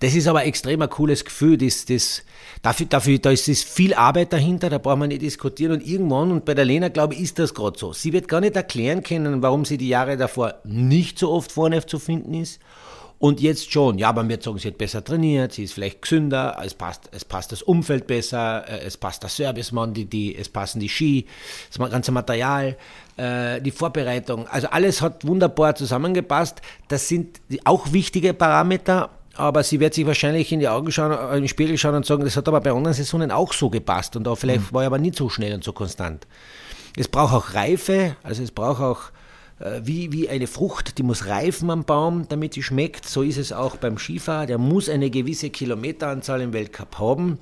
Das 0.00 0.14
ist 0.14 0.26
aber 0.26 0.44
extrem 0.44 0.82
ein 0.82 0.90
cooles 0.90 1.24
Gefühl. 1.24 1.56
Das, 1.56 1.86
das, 1.86 2.22
dafür, 2.60 2.86
dafür, 2.86 3.18
da 3.18 3.30
ist, 3.30 3.48
ist 3.48 3.66
viel 3.66 3.94
Arbeit 3.94 4.32
dahinter, 4.32 4.68
da 4.68 4.78
braucht 4.78 4.98
man 4.98 5.08
nicht 5.08 5.22
diskutieren. 5.22 5.72
Und 5.72 5.86
irgendwann, 5.86 6.30
und 6.30 6.44
bei 6.44 6.54
der 6.54 6.66
Lena, 6.66 6.88
glaube 6.88 7.14
ich, 7.14 7.20
ist 7.20 7.38
das 7.38 7.54
gerade 7.54 7.78
so. 7.78 7.92
Sie 7.92 8.12
wird 8.12 8.28
gar 8.28 8.40
nicht 8.40 8.56
erklären 8.56 9.02
können, 9.02 9.40
warum 9.42 9.64
sie 9.64 9.78
die 9.78 9.88
Jahre 9.88 10.16
davor 10.16 10.56
nicht 10.64 11.18
so 11.18 11.30
oft 11.30 11.52
vorne 11.52 11.84
zu 11.86 11.98
finden 11.98 12.34
ist 12.34 12.60
und 13.18 13.40
jetzt 13.40 13.72
schon, 13.72 13.98
ja, 13.98 14.08
aber 14.08 14.28
wir 14.28 14.38
sagen, 14.40 14.58
sie 14.58 14.68
hat 14.68 14.78
besser 14.78 15.02
trainiert, 15.02 15.52
sie 15.52 15.64
ist 15.64 15.72
vielleicht 15.72 16.02
gesünder, 16.02 16.58
es 16.64 16.74
passt, 16.74 17.08
es 17.12 17.24
passt 17.24 17.52
das 17.52 17.62
Umfeld 17.62 18.06
besser, 18.06 18.68
äh, 18.68 18.84
es 18.84 18.96
passt 18.96 19.22
der 19.22 19.30
Servicemann, 19.30 19.94
die, 19.94 20.04
die, 20.04 20.36
es 20.36 20.48
passen 20.48 20.80
die 20.80 20.88
Ski, 20.88 21.26
das 21.72 21.90
ganze 21.90 22.12
Material, 22.12 22.76
äh, 23.16 23.60
die 23.60 23.70
Vorbereitung. 23.70 24.46
Also 24.48 24.68
alles 24.68 25.00
hat 25.00 25.26
wunderbar 25.26 25.74
zusammengepasst. 25.74 26.60
Das 26.88 27.08
sind 27.08 27.40
auch 27.64 27.92
wichtige 27.92 28.34
Parameter, 28.34 29.10
aber 29.36 29.62
sie 29.62 29.80
wird 29.80 29.94
sich 29.94 30.06
wahrscheinlich 30.06 30.52
in 30.52 30.60
die 30.60 30.68
Augen 30.68 30.90
schauen, 30.90 31.12
äh, 31.12 31.36
in 31.36 31.42
den 31.42 31.48
Spiegel 31.48 31.78
schauen 31.78 31.94
und 31.94 32.06
sagen, 32.06 32.24
das 32.24 32.36
hat 32.36 32.48
aber 32.48 32.60
bei 32.60 32.72
anderen 32.72 32.94
Saisonen 32.94 33.30
auch 33.30 33.52
so 33.52 33.70
gepasst 33.70 34.16
und 34.16 34.24
da 34.24 34.34
vielleicht 34.34 34.72
mhm. 34.72 34.74
war 34.74 34.82
ich 34.82 34.86
aber 34.86 34.98
nicht 34.98 35.16
so 35.16 35.28
schnell 35.28 35.54
und 35.54 35.64
so 35.64 35.72
konstant. 35.72 36.26
Es 36.96 37.08
braucht 37.08 37.34
auch 37.34 37.54
Reife, 37.54 38.16
also 38.22 38.42
es 38.42 38.50
braucht 38.50 38.80
auch 38.80 39.00
wie, 39.82 40.10
wie 40.10 40.28
eine 40.28 40.48
Frucht, 40.48 40.98
die 40.98 41.04
muss 41.04 41.26
reifen 41.26 41.70
am 41.70 41.84
Baum, 41.84 42.26
damit 42.28 42.54
sie 42.54 42.62
schmeckt. 42.62 43.08
So 43.08 43.22
ist 43.22 43.38
es 43.38 43.52
auch 43.52 43.76
beim 43.76 43.98
Skifahrer. 43.98 44.46
Der 44.46 44.58
muss 44.58 44.88
eine 44.88 45.10
gewisse 45.10 45.48
Kilometeranzahl 45.48 46.40
im 46.40 46.52
Weltcup 46.52 46.98
haben, 46.98 47.38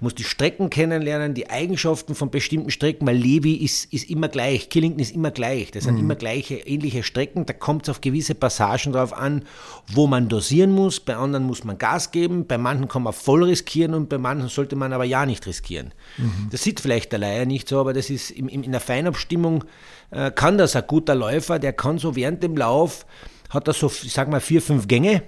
muss 0.00 0.14
die 0.14 0.22
Strecken 0.22 0.70
kennenlernen, 0.70 1.34
die 1.34 1.50
Eigenschaften 1.50 2.14
von 2.14 2.30
bestimmten 2.30 2.70
Strecken, 2.70 3.06
weil 3.06 3.16
Levi 3.16 3.54
ist, 3.54 3.92
ist 3.92 4.08
immer 4.08 4.28
gleich, 4.28 4.70
Killington 4.70 5.00
ist 5.00 5.12
immer 5.12 5.32
gleich. 5.32 5.72
Das 5.72 5.84
sind 5.84 5.94
mhm. 5.94 6.02
immer 6.02 6.14
gleiche, 6.14 6.54
ähnliche 6.54 7.02
Strecken. 7.02 7.46
Da 7.46 7.52
kommt 7.52 7.82
es 7.82 7.88
auf 7.88 8.00
gewisse 8.00 8.36
Passagen 8.36 8.92
drauf 8.92 9.12
an, 9.12 9.44
wo 9.92 10.06
man 10.06 10.28
dosieren 10.28 10.70
muss. 10.70 11.00
Bei 11.00 11.16
anderen 11.16 11.46
muss 11.46 11.64
man 11.64 11.78
Gas 11.78 12.12
geben, 12.12 12.46
bei 12.46 12.58
manchen 12.58 12.86
kann 12.86 13.02
man 13.02 13.12
voll 13.12 13.42
riskieren 13.42 13.94
und 13.94 14.08
bei 14.08 14.18
manchen 14.18 14.48
sollte 14.48 14.76
man 14.76 14.92
aber 14.92 15.04
ja 15.04 15.26
nicht 15.26 15.44
riskieren. 15.46 15.92
Mhm. 16.16 16.48
Das 16.52 16.62
sieht 16.62 16.78
vielleicht 16.78 17.10
der 17.10 17.18
Laie 17.18 17.44
nicht 17.44 17.68
so, 17.68 17.80
aber 17.80 17.92
das 17.92 18.08
ist 18.08 18.30
in, 18.30 18.48
in 18.48 18.70
der 18.70 18.80
Feinabstimmung 18.80 19.64
äh, 20.10 20.30
kann 20.30 20.58
das 20.58 20.76
ein 20.76 20.84
guter 20.86 21.14
Läufer, 21.14 21.58
der 21.58 21.72
kann 21.72 21.98
so 21.98 22.16
während 22.16 22.42
dem 22.42 22.56
Lauf, 22.56 23.06
hat 23.50 23.68
er 23.68 23.74
so, 23.74 23.86
ich 23.86 24.12
sag 24.12 24.28
mal, 24.28 24.40
vier, 24.40 24.62
fünf 24.62 24.88
Gänge. 24.88 25.22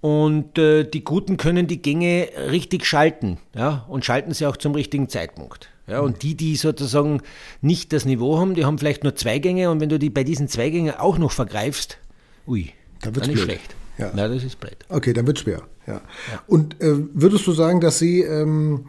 Und 0.00 0.58
äh, 0.58 0.84
die 0.84 1.02
Guten 1.02 1.36
können 1.36 1.66
die 1.66 1.82
Gänge 1.82 2.28
richtig 2.50 2.86
schalten, 2.86 3.38
ja, 3.54 3.84
und 3.88 4.04
schalten 4.04 4.32
sie 4.32 4.46
auch 4.46 4.56
zum 4.56 4.74
richtigen 4.74 5.08
Zeitpunkt. 5.08 5.70
Ja, 5.88 6.00
und 6.00 6.22
die, 6.22 6.36
die 6.36 6.54
sozusagen 6.56 7.22
nicht 7.62 7.92
das 7.92 8.04
Niveau 8.04 8.38
haben, 8.38 8.54
die 8.54 8.64
haben 8.64 8.78
vielleicht 8.78 9.02
nur 9.02 9.16
zwei 9.16 9.38
Gänge 9.38 9.70
und 9.70 9.80
wenn 9.80 9.88
du 9.88 9.98
die 9.98 10.10
bei 10.10 10.22
diesen 10.22 10.46
zwei 10.46 10.68
Gängen 10.70 10.94
auch 10.94 11.18
noch 11.18 11.32
vergreifst, 11.32 11.98
ui, 12.46 12.72
dann, 13.00 13.14
dann 13.14 13.30
ist 13.30 13.40
schlecht. 13.40 13.74
Ja. 13.98 14.12
Na, 14.14 14.28
das 14.28 14.44
ist 14.44 14.60
blöd. 14.60 14.76
Okay, 14.88 15.12
dann 15.12 15.26
wird 15.26 15.40
schwer. 15.40 15.62
Ja. 15.86 15.94
ja. 15.94 16.00
Und 16.46 16.80
äh, 16.80 16.94
würdest 17.14 17.46
du 17.46 17.52
sagen, 17.52 17.80
dass 17.80 17.98
sie 17.98 18.22
ähm, 18.22 18.86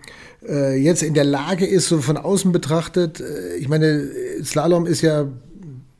äh, 0.48 0.78
jetzt 0.78 1.04
in 1.04 1.14
der 1.14 1.24
Lage 1.24 1.66
ist, 1.66 1.88
so 1.88 2.00
von 2.00 2.18
außen 2.18 2.52
betrachtet, 2.52 3.20
äh, 3.20 3.56
ich 3.58 3.68
meine, 3.68 4.08
Slalom 4.44 4.86
ist 4.86 5.02
ja 5.02 5.28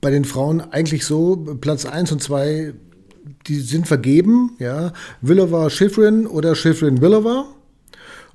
bei 0.02 0.12
den 0.12 0.26
Frauen 0.26 0.62
eigentlich 0.62 1.06
so, 1.06 1.36
Platz 1.60 1.86
1 1.86 2.12
und 2.12 2.22
2, 2.22 2.74
die 3.48 3.60
sind 3.60 3.88
vergeben, 3.88 4.56
ja, 4.60 4.94
Willova 5.22 5.70
Schifrin 5.70 6.28
oder 6.28 6.56
Schifrin 6.56 7.02
Willova. 7.02 7.46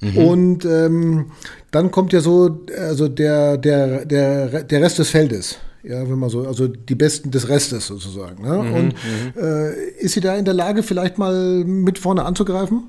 Mhm. 0.00 0.18
Und 0.18 0.64
ähm, 0.64 1.32
dann 1.70 1.90
kommt 1.90 2.12
ja 2.12 2.20
so 2.20 2.60
also 2.76 3.08
der, 3.08 3.56
der, 3.56 4.04
der, 4.04 4.64
der 4.64 4.82
Rest 4.82 4.98
des 4.98 5.10
Feldes. 5.10 5.58
Ja, 5.84 6.08
wenn 6.08 6.18
man 6.18 6.30
so, 6.30 6.46
also 6.46 6.66
die 6.66 6.94
Besten 6.94 7.30
des 7.30 7.48
Restes 7.48 7.86
sozusagen. 7.86 8.42
Ne? 8.42 8.56
Mhm, 8.56 8.74
und 8.74 8.94
mhm. 8.94 9.40
äh, 9.40 9.88
ist 9.98 10.14
sie 10.14 10.20
da 10.20 10.34
in 10.34 10.44
der 10.44 10.54
Lage, 10.54 10.82
vielleicht 10.82 11.18
mal 11.18 11.64
mit 11.64 11.98
vorne 11.98 12.24
anzugreifen? 12.24 12.84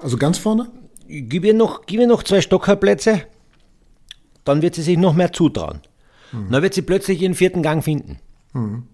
Also 0.00 0.16
ganz 0.16 0.38
vorne? 0.38 0.68
gib 1.12 1.44
ihr 1.44 1.54
noch, 1.54 1.86
gib 1.86 2.00
ihr 2.00 2.06
noch 2.06 2.22
zwei 2.22 2.40
Stockerplätze, 2.40 3.22
dann 4.44 4.62
wird 4.62 4.74
sie 4.74 4.82
sich 4.82 4.98
noch 4.98 5.14
mehr 5.14 5.32
zutrauen. 5.32 5.80
Mhm. 6.32 6.50
Dann 6.50 6.62
wird 6.62 6.74
sie 6.74 6.82
plötzlich 6.82 7.20
ihren 7.20 7.34
vierten 7.34 7.62
Gang 7.62 7.84
finden. 7.84 8.18
Mhm. 8.52 8.84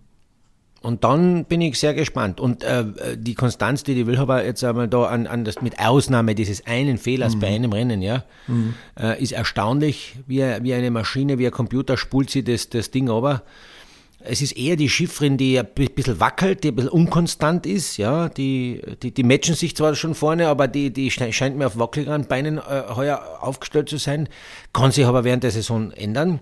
Und 0.80 1.02
dann 1.02 1.44
bin 1.44 1.60
ich 1.60 1.78
sehr 1.78 1.92
gespannt. 1.92 2.40
Und 2.40 2.62
äh, 2.62 2.84
die 3.16 3.34
Konstanz, 3.34 3.82
die 3.82 3.94
die 3.94 4.06
Wilhaber 4.06 4.44
jetzt 4.44 4.62
einmal 4.62 4.86
da 4.86 5.04
an, 5.04 5.26
an 5.26 5.44
das, 5.44 5.60
mit 5.60 5.80
Ausnahme 5.80 6.36
dieses 6.36 6.66
einen 6.66 6.98
Fehlers 6.98 7.34
mhm. 7.34 7.40
bei 7.40 7.48
einem 7.48 7.72
Rennen, 7.72 8.00
ja, 8.00 8.24
mhm. 8.46 8.74
äh, 8.98 9.20
ist 9.20 9.32
erstaunlich. 9.32 10.14
Wie, 10.26 10.38
wie 10.38 10.74
eine 10.74 10.90
Maschine, 10.90 11.38
wie 11.38 11.46
ein 11.46 11.52
Computer 11.52 11.96
spult 11.96 12.30
sie 12.30 12.44
das, 12.44 12.68
das 12.68 12.92
Ding 12.92 13.10
aber. 13.10 13.42
Es 14.20 14.42
ist 14.42 14.52
eher 14.56 14.76
die 14.76 14.88
Schiffrin, 14.88 15.36
die 15.36 15.58
ein 15.58 15.66
bisschen 15.66 16.20
wackelt, 16.20 16.62
die 16.62 16.68
ein 16.68 16.76
bisschen 16.76 16.90
unkonstant 16.90 17.66
ist. 17.66 17.96
Ja, 17.96 18.28
die, 18.28 18.80
die, 19.02 19.12
die 19.12 19.22
matchen 19.22 19.54
sich 19.54 19.76
zwar 19.76 19.94
schon 19.94 20.14
vorne, 20.14 20.48
aber 20.48 20.68
die, 20.68 20.92
die 20.92 21.10
scheint 21.10 21.56
mir 21.56 21.66
auf 21.66 21.78
wackeligeren 21.78 22.26
Beinen 22.26 22.58
äh, 22.58 22.82
heuer 22.94 23.38
aufgestellt 23.40 23.88
zu 23.88 23.96
sein. 23.96 24.28
Kann 24.72 24.92
sich 24.92 25.06
aber 25.06 25.24
während 25.24 25.42
der 25.42 25.50
Saison 25.50 25.90
ändern. 25.92 26.40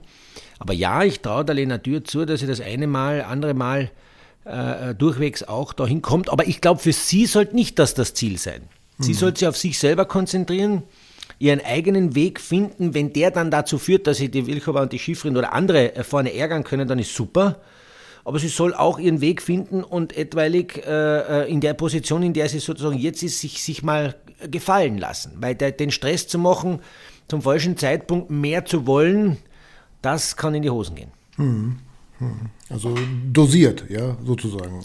Aber 0.58 0.72
ja, 0.74 1.04
ich 1.04 1.20
traue 1.20 1.44
der 1.44 1.54
Lena 1.54 1.78
Dürr 1.78 2.04
zu, 2.04 2.24
dass 2.24 2.40
sie 2.40 2.46
das 2.46 2.60
eine 2.60 2.86
Mal, 2.86 3.22
andere 3.22 3.54
Mal 3.54 3.90
äh, 4.46 4.94
durchwegs 4.94 5.42
auch 5.42 5.72
dahin 5.72 6.02
kommt. 6.02 6.30
Aber 6.30 6.46
ich 6.46 6.60
glaube, 6.60 6.80
für 6.80 6.92
sie 6.92 7.26
sollte 7.26 7.54
nicht 7.54 7.78
das 7.78 7.94
das 7.94 8.14
Ziel 8.14 8.38
sein. 8.38 8.62
Sie 8.98 9.12
mhm. 9.12 9.16
sollte 9.16 9.38
sich 9.40 9.48
auf 9.48 9.56
sich 9.56 9.78
selber 9.78 10.06
konzentrieren 10.06 10.82
ihren 11.38 11.60
eigenen 11.64 12.14
Weg 12.14 12.40
finden. 12.40 12.94
Wenn 12.94 13.12
der 13.12 13.30
dann 13.30 13.50
dazu 13.50 13.78
führt, 13.78 14.06
dass 14.06 14.18
sie 14.18 14.30
die 14.30 14.46
Wilchowa 14.46 14.82
und 14.82 14.92
die 14.92 14.98
Schifrin 14.98 15.36
oder 15.36 15.52
andere 15.52 15.94
äh, 15.94 16.04
vorne 16.04 16.34
ärgern 16.34 16.64
können, 16.64 16.88
dann 16.88 16.98
ist 16.98 17.14
super. 17.14 17.60
Aber 18.24 18.38
sie 18.38 18.48
soll 18.48 18.74
auch 18.74 18.98
ihren 18.98 19.20
Weg 19.20 19.40
finden 19.40 19.84
und 19.84 20.16
etwaig 20.16 20.82
äh, 20.84 21.44
äh, 21.44 21.50
in 21.50 21.60
der 21.60 21.74
Position, 21.74 22.22
in 22.22 22.32
der 22.32 22.48
sie 22.48 22.58
sozusagen 22.58 22.98
jetzt 22.98 23.22
ist, 23.22 23.40
sich, 23.40 23.62
sich 23.62 23.82
mal 23.82 24.16
gefallen 24.50 24.98
lassen. 24.98 25.32
Weil 25.36 25.54
der, 25.54 25.72
den 25.72 25.90
Stress 25.90 26.26
zu 26.26 26.38
machen, 26.38 26.80
zum 27.28 27.42
falschen 27.42 27.76
Zeitpunkt 27.76 28.30
mehr 28.30 28.64
zu 28.64 28.86
wollen, 28.86 29.36
das 30.02 30.36
kann 30.36 30.54
in 30.54 30.62
die 30.62 30.70
Hosen 30.70 30.96
gehen. 30.96 31.10
Mhm. 31.36 31.78
Also 32.70 32.94
dosiert, 33.32 33.84
ja, 33.90 34.16
sozusagen. 34.24 34.80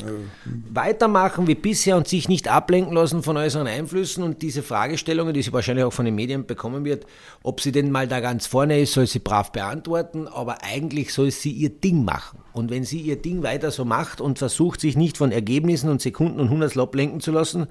Weitermachen 0.70 1.48
wie 1.48 1.56
bisher 1.56 1.96
und 1.96 2.08
sich 2.08 2.28
nicht 2.28 2.50
ablenken 2.50 2.94
lassen 2.94 3.24
von 3.24 3.38
äußeren 3.38 3.68
Einflüssen 3.68 4.24
und 4.24 4.42
diese 4.42 4.62
Fragestellungen, 4.62 5.34
die 5.34 5.42
sie 5.42 5.54
wahrscheinlich 5.54 5.86
auch 5.86 5.94
von 5.94 6.06
den 6.06 6.16
Medien 6.16 6.46
bekommen 6.46 6.84
wird, 6.84 7.06
ob 7.42 7.62
sie 7.62 7.72
denn 7.72 7.90
mal 7.90 8.08
da 8.08 8.20
ganz 8.20 8.48
vorne 8.48 8.82
ist, 8.82 8.94
soll 8.94 9.08
sie 9.08 9.20
brav 9.20 9.52
beantworten, 9.52 10.28
aber 10.28 10.58
eigentlich 10.64 11.14
soll 11.14 11.32
sie 11.32 11.52
ihr 11.52 11.70
Ding 11.70 12.04
machen. 12.04 12.40
Und 12.54 12.70
wenn 12.70 12.84
sie 12.84 13.00
ihr 13.00 13.16
Ding 13.16 13.44
weiter 13.44 13.72
so 13.72 13.86
macht 13.86 14.20
und 14.20 14.38
versucht, 14.38 14.82
sich 14.82 14.98
nicht 14.98 15.18
von 15.18 15.32
Ergebnissen 15.32 15.90
und 15.90 16.02
Sekunden 16.02 16.40
und 16.40 16.50
Hundertstel 16.50 16.82
ablenken 16.82 17.22
zu 17.22 17.32
lassen, 17.32 17.68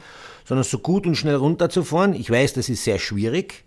sondern 0.46 0.64
so 0.64 0.78
gut 0.78 1.06
und 1.06 1.16
schnell 1.16 1.34
runterzufahren, 1.34 2.14
ich 2.14 2.30
weiß, 2.30 2.54
das 2.54 2.70
ist 2.70 2.84
sehr 2.84 2.98
schwierig, 2.98 3.64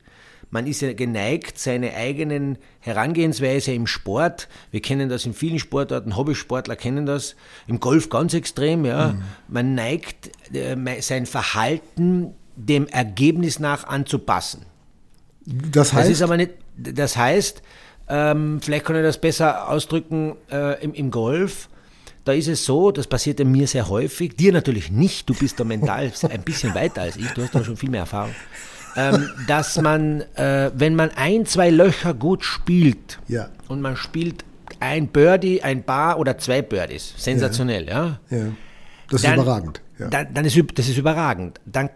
man 0.54 0.68
ist 0.68 0.82
ja 0.82 0.94
geneigt, 0.94 1.58
seine 1.58 1.96
eigenen 1.96 2.60
Herangehensweise 2.80 3.74
im 3.74 3.88
Sport, 3.88 4.48
wir 4.70 4.84
kennen 4.84 5.10
das 5.10 5.26
in 5.26 5.34
vielen 5.34 5.58
Sportarten, 5.58 6.16
Hobbysportler 6.16 6.76
kennen 6.76 7.08
das, 7.08 7.36
im 7.66 7.80
Golf 7.80 8.10
ganz 8.10 8.36
extrem, 8.36 8.86
ja. 8.86 9.14
Mhm. 9.14 9.24
Man 9.48 9.74
neigt, 9.74 10.30
äh, 10.54 11.02
sein 11.02 11.26
Verhalten 11.26 12.36
dem 12.56 12.88
Ergebnis 12.88 13.58
nach 13.58 13.88
anzupassen. 13.88 14.68
Das 15.44 15.92
heißt? 15.92 16.06
Das 16.06 16.12
ist 16.12 16.22
aber 16.22 16.38
nicht, 16.38 16.52
das 16.78 17.18
heißt, 17.18 17.64
ähm, 18.08 18.60
vielleicht 18.62 18.86
kann 18.86 18.96
ich 18.96 19.02
das 19.02 19.20
besser 19.20 19.70
ausdrücken 19.70 20.36
äh, 20.52 20.84
im, 20.84 20.94
im 20.94 21.10
Golf, 21.10 21.68
da 22.26 22.32
ist 22.32 22.48
es 22.48 22.64
so, 22.64 22.92
das 22.92 23.08
passiert 23.08 23.44
mir 23.44 23.66
sehr 23.66 23.90
häufig, 23.90 24.36
dir 24.36 24.54
natürlich 24.54 24.92
nicht, 24.92 25.28
du 25.28 25.34
bist 25.34 25.60
da 25.60 25.64
mental 25.64 26.12
ein 26.30 26.44
bisschen 26.44 26.76
weiter 26.76 27.02
als 27.02 27.18
ich, 27.18 27.28
du 27.32 27.42
hast 27.42 27.56
da 27.56 27.64
schon 27.64 27.76
viel 27.76 27.90
mehr 27.90 28.02
Erfahrung, 28.02 28.36
ähm, 28.96 29.30
dass 29.48 29.80
man, 29.82 30.22
äh, 30.36 30.72
wenn 30.74 30.96
man 30.96 31.10
ein, 31.16 31.46
zwei 31.46 31.70
Löcher 31.70 32.14
gut 32.14 32.44
spielt 32.44 33.20
Ja. 33.28 33.50
und 33.68 33.82
man 33.82 33.96
spielt 33.98 34.44
ein 34.80 35.08
Birdie, 35.08 35.62
ein 35.62 35.84
Bar 35.84 36.20
oder 36.20 36.38
zwei 36.38 36.62
Birdies, 36.62 37.14
sensationell, 37.18 37.88
ja. 37.88 38.20
Ja. 38.30 38.46
Das 39.10 39.22
ist 39.22 39.26
Dann- 39.28 39.40
überragend. 39.40 39.82
Ja. 40.00 40.08
Dann, 40.08 40.34
dann 40.34 40.46
ist, 40.46 40.58
das 40.76 40.88
ist 40.90 40.98
überragend. 40.98 41.60
Dann, 41.66 41.90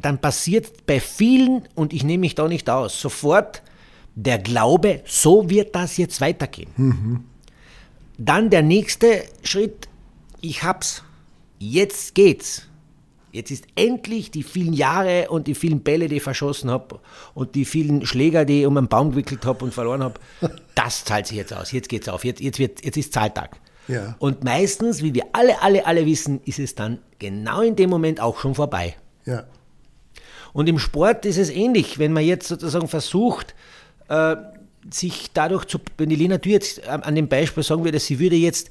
dann 0.00 0.18
passiert 0.18 0.86
bei 0.86 1.00
vielen, 1.00 1.62
und 1.74 1.92
ich 1.92 2.04
nehme 2.04 2.20
mich 2.22 2.34
da 2.34 2.46
nicht 2.48 2.70
aus, 2.70 3.00
sofort 3.00 3.62
der 4.14 4.38
Glaube, 4.38 5.02
so 5.06 5.48
wird 5.50 5.74
das 5.74 5.96
jetzt 5.96 6.20
weitergehen. 6.20 7.24
Dann 8.18 8.50
der 8.50 8.62
nächste 8.62 9.24
Schritt, 9.42 9.88
ich 10.40 10.62
hab's, 10.62 11.02
jetzt 11.58 12.14
geht's. 12.14 12.68
Jetzt 13.32 13.50
ist 13.50 13.64
endlich 13.76 14.30
die 14.30 14.42
vielen 14.42 14.74
Jahre 14.74 15.30
und 15.30 15.46
die 15.46 15.54
vielen 15.54 15.80
Bälle, 15.80 16.08
die 16.08 16.16
ich 16.16 16.22
verschossen 16.22 16.70
habe 16.70 17.00
und 17.32 17.54
die 17.54 17.64
vielen 17.64 18.04
Schläger, 18.04 18.44
die 18.44 18.60
ich 18.60 18.66
um 18.66 18.76
einen 18.76 18.88
Baum 18.88 19.10
gewickelt 19.10 19.46
habe 19.46 19.64
und 19.64 19.72
verloren 19.72 20.02
habe, 20.02 20.20
das 20.74 21.04
zahlt 21.04 21.26
sich 21.26 21.38
jetzt 21.38 21.54
aus. 21.54 21.72
Jetzt 21.72 21.88
geht's 21.88 22.08
auf. 22.08 22.24
Jetzt, 22.24 22.40
jetzt, 22.40 22.58
wird, 22.58 22.84
jetzt 22.84 22.98
ist 22.98 23.12
Zahltag. 23.14 23.56
Ja. 23.88 24.14
Und 24.18 24.44
meistens, 24.44 25.02
wie 25.02 25.14
wir 25.14 25.24
alle, 25.32 25.60
alle, 25.62 25.86
alle 25.86 26.04
wissen, 26.06 26.40
ist 26.44 26.58
es 26.58 26.74
dann 26.74 26.98
genau 27.18 27.62
in 27.62 27.74
dem 27.74 27.90
Moment 27.90 28.20
auch 28.20 28.38
schon 28.38 28.54
vorbei. 28.54 28.96
ja. 29.24 29.44
Und 30.52 30.68
im 30.68 30.78
Sport 30.78 31.24
ist 31.24 31.38
es 31.38 31.48
ähnlich, 31.48 31.98
wenn 31.98 32.12
man 32.12 32.24
jetzt 32.24 32.46
sozusagen 32.46 32.86
versucht, 32.86 33.54
äh, 34.08 34.36
sich 34.90 35.30
dadurch 35.32 35.64
zu, 35.64 35.78
wenn 35.96 36.10
die 36.10 36.16
Lena 36.16 36.38
Dürr 36.38 36.52
jetzt 36.52 36.86
an 36.86 37.02
an 37.02 37.14
dem 37.14 37.28
Beispiel 37.28 37.62
sagen 37.62 37.84
würde, 37.84 37.98
sie 37.98 38.18
würde 38.18 38.36
jetzt 38.36 38.68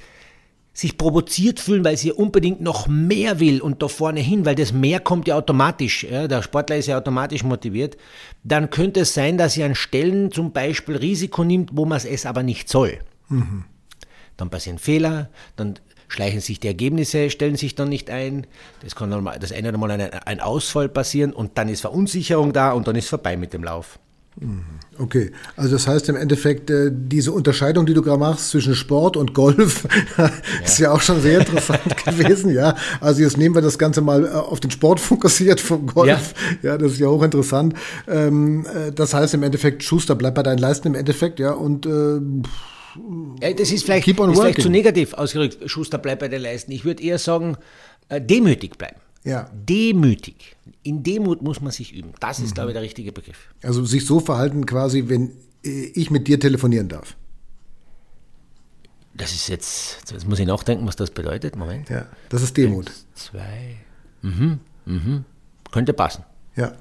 sich 0.74 0.98
provoziert 0.98 1.60
fühlen, 1.60 1.84
weil 1.84 1.98
sie 1.98 2.12
unbedingt 2.12 2.62
noch 2.62 2.88
mehr 2.88 3.40
will 3.40 3.62
und 3.62 3.82
da 3.84 3.88
vorne 3.88 4.22
hin, 4.22 4.46
weil 4.46 4.56
das 4.56 4.72
mehr 4.72 5.00
kommt 5.00 5.28
ja 5.28 5.36
automatisch, 5.36 6.04
ja, 6.04 6.28
der 6.28 6.42
Sportler 6.42 6.78
ist 6.78 6.88
ja 6.88 6.98
automatisch 6.98 7.44
motiviert, 7.44 7.98
dann 8.44 8.70
könnte 8.70 9.02
es 9.02 9.14
sein, 9.14 9.38
dass 9.38 9.54
sie 9.54 9.64
an 9.64 9.76
Stellen 9.76 10.32
zum 10.32 10.54
Beispiel 10.54 10.96
Risiko 10.96 11.44
nimmt, 11.44 11.72
wo 11.74 11.86
man 11.86 12.00
es 12.04 12.26
aber 12.26 12.44
nicht 12.44 12.70
soll. 12.70 13.00
Dann 14.38 14.50
passieren 14.50 14.80
Fehler, 14.80 15.30
dann 15.58 15.76
schleichen 16.08 16.40
sich 16.40 16.60
die 16.60 16.68
Ergebnisse, 16.68 17.30
stellen 17.30 17.56
sich 17.56 17.76
dann 17.76 17.90
nicht 17.90 18.10
ein. 18.10 18.48
Das 18.82 18.96
kann 18.96 19.12
dann 19.12 19.24
mal, 19.24 19.40
das 19.40 19.52
eine 19.52 19.70
oder 19.70 19.78
mal 19.78 19.92
ein, 19.92 20.02
ein 20.02 20.40
Ausfall 20.40 20.90
passieren 20.90 21.34
und 21.34 21.58
dann 21.58 21.70
ist 21.70 21.82
Verunsicherung 21.82 22.54
da 22.54 22.72
und 22.72 22.88
dann 22.88 22.96
ist 22.96 23.10
vorbei 23.10 23.38
mit 23.38 23.54
dem 23.54 23.64
Lauf. 23.64 24.00
Okay, 24.98 25.32
also 25.56 25.74
das 25.74 25.88
heißt 25.88 26.08
im 26.10 26.16
Endeffekt, 26.16 26.70
äh, 26.70 26.90
diese 26.92 27.32
Unterscheidung, 27.32 27.86
die 27.86 27.94
du 27.94 28.02
gerade 28.02 28.20
machst 28.20 28.50
zwischen 28.50 28.76
Sport 28.76 29.18
und 29.18 29.34
Golf, 29.34 29.88
ist 30.64 30.80
ja 30.80 30.92
auch 30.92 31.02
schon 31.02 31.22
sehr 31.22 31.40
interessant 31.40 31.98
gewesen, 32.06 32.54
ja. 32.54 32.76
Also 33.02 33.22
jetzt 33.22 33.38
nehmen 33.38 33.56
wir 33.56 33.62
das 33.62 33.78
Ganze 33.78 34.02
mal 34.02 34.26
äh, 34.26 34.30
auf 34.30 34.60
den 34.60 34.72
Sport 34.72 35.00
fokussiert 35.02 35.60
vom 35.60 35.88
Golf. 35.88 36.34
Ja, 36.62 36.78
das 36.78 36.94
ist 36.94 37.00
ja 37.00 37.08
hochinteressant. 37.08 37.74
Ähm, 38.08 38.66
äh, 38.66 38.92
das 38.92 39.14
heißt 39.14 39.34
im 39.34 39.44
Endeffekt, 39.44 39.84
Schuster, 39.84 40.16
bleib 40.16 40.36
bei 40.36 40.44
deinen 40.44 40.60
Leisten 40.60 40.88
im 40.88 40.96
Endeffekt, 40.96 41.40
ja, 41.40 41.52
und 41.52 41.86
Ja, 41.86 43.54
das 43.54 43.72
ist 43.72 43.84
vielleicht, 43.84 44.08
ist 44.08 44.16
vielleicht 44.16 44.62
zu 44.62 44.70
negativ 44.70 45.14
ausgedrückt. 45.14 45.58
Schuster, 45.70 45.98
bleib 45.98 46.20
bei 46.20 46.30
den 46.30 46.42
Leisten. 46.42 46.72
Ich 46.72 46.86
würde 46.86 47.04
eher 47.04 47.18
sagen, 47.18 47.58
demütig 48.10 48.78
bleiben. 48.78 48.98
ja, 49.24 49.50
Demütig. 49.54 50.56
In 50.84 51.04
Demut 51.04 51.42
muss 51.42 51.62
man 51.62 51.72
sich 51.72 51.94
üben. 51.94 52.14
Das 52.20 52.40
ist, 52.40 52.56
glaube 52.56 52.72
ich, 52.72 52.74
der 52.74 52.82
richtige 52.82 53.12
Begriff. 53.12 53.54
also 53.62 53.86
sich 53.86 54.06
so 54.06 54.20
verhalten 54.20 54.66
quasi, 54.66 55.10
wenn 55.10 55.32
äh, 55.64 55.70
ich 55.94 56.10
mit 56.10 56.28
dir 56.28 56.40
telefonieren 56.40 56.90
darf. 56.90 57.16
Das 59.14 59.32
ist 59.34 59.48
jetzt, 59.50 60.10
jetzt 60.12 60.28
muss 60.28 60.40
ich 60.40 60.48
nachdenken, 60.48 60.88
was 60.88 60.96
das 60.96 61.12
bedeutet. 61.12 61.56
Moment. 61.56 61.90
Ja, 61.90 62.08
das 62.30 62.42
ist 62.42 62.56
Demut. 62.58 62.88
Eins, 62.90 63.06
zwei. 63.14 63.78
Mhm, 64.22 64.60
mhm. 64.86 65.26
Könnte 65.72 65.94
passen. 65.94 66.24
Ja, 66.56 66.74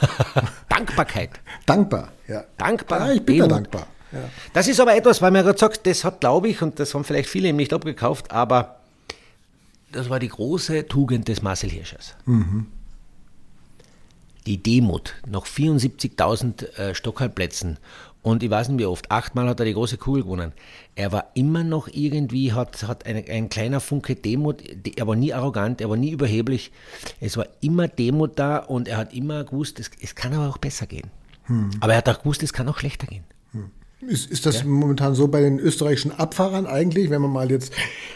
Dankbarkeit. 0.68 1.30
dankbar. 1.66 2.12
Ja, 2.28 2.44
Dankbar. 2.56 3.08
Ja, 3.08 3.12
ich 3.14 3.24
bin 3.24 3.36
ja 3.36 3.44
Demut. 3.46 3.56
dankbar. 3.58 3.86
Ja. 4.12 4.30
Das 4.52 4.68
ist 4.68 4.80
aber 4.80 4.96
etwas, 4.96 5.20
weil 5.22 5.30
man 5.30 5.44
gerade 5.44 5.58
sagt, 5.58 5.86
das 5.86 6.04
hat, 6.04 6.20
glaube 6.20 6.48
ich, 6.48 6.62
und 6.62 6.78
das 6.80 6.94
haben 6.94 7.04
vielleicht 7.04 7.28
viele 7.28 7.48
eben 7.48 7.56
nicht 7.56 7.72
abgekauft, 7.72 8.30
aber 8.30 8.80
das 9.92 10.08
war 10.08 10.18
die 10.20 10.28
große 10.28 10.86
Tugend 10.88 11.28
des 11.28 11.42
Marcel 11.42 11.70
Hirschers. 11.70 12.14
Die 14.46 14.62
Demut, 14.62 15.14
nach 15.26 15.46
74.000 15.46 16.76
äh, 16.76 16.94
Stockhalbplätzen 16.94 17.78
und 18.24 18.42
ich 18.42 18.48
weiß 18.48 18.70
nicht 18.70 18.78
wie 18.78 18.86
oft, 18.86 19.10
achtmal 19.10 19.46
hat 19.48 19.60
er 19.60 19.66
die 19.66 19.74
große 19.74 19.98
Kugel 19.98 20.22
gewonnen. 20.22 20.52
Er 20.94 21.12
war 21.12 21.26
immer 21.34 21.62
noch 21.62 21.88
irgendwie, 21.88 22.54
hat, 22.54 22.82
hat 22.88 23.04
ein, 23.04 23.22
ein 23.28 23.50
kleiner 23.50 23.80
Funke 23.80 24.16
Demut, 24.16 24.62
er 24.96 25.06
war 25.06 25.14
nie 25.14 25.34
arrogant, 25.34 25.82
er 25.82 25.90
war 25.90 25.98
nie 25.98 26.10
überheblich. 26.10 26.72
Es 27.20 27.36
war 27.36 27.46
immer 27.60 27.86
Demut 27.86 28.38
da 28.38 28.56
und 28.56 28.88
er 28.88 28.96
hat 28.96 29.12
immer 29.12 29.44
gewusst, 29.44 29.78
es, 29.78 29.90
es 30.00 30.14
kann 30.14 30.32
aber 30.32 30.48
auch 30.48 30.56
besser 30.56 30.86
gehen. 30.86 31.10
Aber 31.80 31.92
er 31.92 31.98
hat 31.98 32.08
auch 32.08 32.20
gewusst, 32.20 32.42
es 32.42 32.54
kann 32.54 32.66
auch 32.66 32.78
schlechter 32.78 33.06
gehen. 33.06 33.24
Ist, 34.00 34.30
ist 34.30 34.46
das 34.46 34.64
momentan 34.64 35.14
so 35.14 35.28
bei 35.28 35.42
den 35.42 35.58
österreichischen 35.58 36.12
Abfahrern 36.12 36.66
eigentlich, 36.66 37.10
wenn 37.10 37.20
wir 37.20 37.28
mal 37.28 37.50
jetzt 37.50 37.74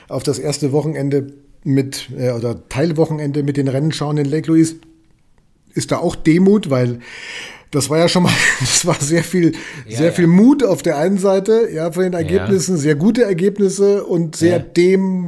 auf 0.08 0.22
das 0.22 0.38
erste 0.38 0.72
Wochenende 0.72 1.34
mit, 1.64 2.08
äh, 2.16 2.30
oder 2.30 2.66
Teilwochenende 2.70 3.42
mit 3.42 3.58
den 3.58 3.68
Rennen 3.68 3.92
schauen 3.92 4.16
in 4.16 4.26
Lake 4.26 4.50
Louise, 4.50 4.76
ist 5.78 5.90
da 5.92 5.98
auch 5.98 6.16
Demut, 6.16 6.68
weil 6.70 6.98
das 7.70 7.90
war 7.90 7.98
ja 7.98 8.08
schon 8.08 8.22
mal, 8.24 8.32
das 8.60 8.84
war 8.86 8.94
sehr 9.00 9.22
viel, 9.24 9.52
Ja, 9.86 9.96
sehr 9.98 10.06
ja. 10.06 10.12
viel 10.12 10.26
Mut 10.26 10.64
auf 10.64 10.82
der 10.82 10.96
einen 10.98 11.18
Seite, 11.18 11.68
ja, 11.72 11.90
von 11.92 12.02
den 12.02 12.12
Ergebnissen, 12.14 12.76
sehr 12.76 12.94
gute 12.94 13.24
Ergebnisse 13.24 14.04
und 14.04 14.36
sehr 14.36 14.58
Ja. 14.58 14.64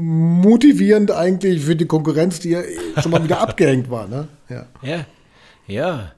demotivierend 0.04 1.10
eigentlich 1.10 1.62
für 1.64 1.76
die 1.76 1.86
Konkurrenz, 1.86 2.40
die 2.40 2.50
ja 2.50 2.62
schon 3.02 3.10
mal 3.12 3.22
wieder 3.22 3.40
abgehängt 3.46 3.90
war, 3.90 4.08
ne? 4.08 4.28
Ja. 4.48 4.66
Ja, 4.82 5.06
ja. 5.66 6.12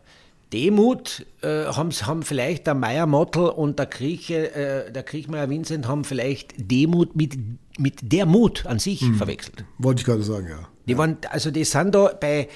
Demut 0.52 1.24
äh, 1.42 1.64
haben, 1.64 1.90
haben 1.92 2.22
vielleicht 2.22 2.66
der 2.66 2.74
Meier 2.74 3.06
Mottl 3.06 3.40
und 3.40 3.78
der 3.78 3.86
Grieche, 3.86 4.54
äh, 4.54 4.92
der 4.92 5.02
Kriechmeier 5.02 5.48
Vincent 5.48 5.88
haben 5.88 6.04
vielleicht 6.04 6.70
Demut 6.70 7.16
mit, 7.16 7.38
mit 7.78 7.94
der 8.02 8.26
Mut 8.26 8.66
an 8.66 8.78
sich 8.78 9.02
verwechselt. 9.16 9.64
Wollte 9.78 10.00
ich 10.00 10.06
gerade 10.06 10.22
sagen, 10.22 10.48
ja. 10.50 10.68
Die 10.86 10.98
waren, 10.98 11.16
also 11.30 11.50
die 11.50 11.64
sind 11.64 11.94
da 11.94 12.12
bei, 12.20 12.48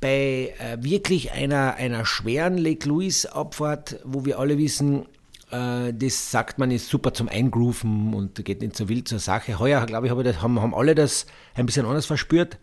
bei 0.00 0.54
äh, 0.58 0.76
wirklich 0.80 1.32
einer, 1.32 1.74
einer 1.74 2.04
schweren 2.06 2.56
Lake 2.56 2.88
Louise 2.88 3.32
Abfahrt, 3.34 4.00
wo 4.04 4.24
wir 4.24 4.38
alle 4.38 4.58
wissen, 4.58 5.06
äh, 5.50 5.92
das 5.92 6.30
sagt 6.30 6.58
man 6.58 6.70
ist 6.70 6.88
super 6.88 7.12
zum 7.14 7.28
Eingrooven 7.28 8.14
und 8.14 8.44
geht 8.44 8.60
nicht 8.60 8.76
so 8.76 8.88
wild 8.88 9.08
zur 9.08 9.18
Sache. 9.18 9.58
Heuer, 9.58 9.84
glaube 9.86 10.06
ich, 10.06 10.10
habe 10.10 10.22
das, 10.22 10.40
haben, 10.40 10.60
haben 10.60 10.74
alle 10.74 10.94
das 10.94 11.26
ein 11.54 11.66
bisschen 11.66 11.86
anders 11.86 12.06
verspürt. 12.06 12.58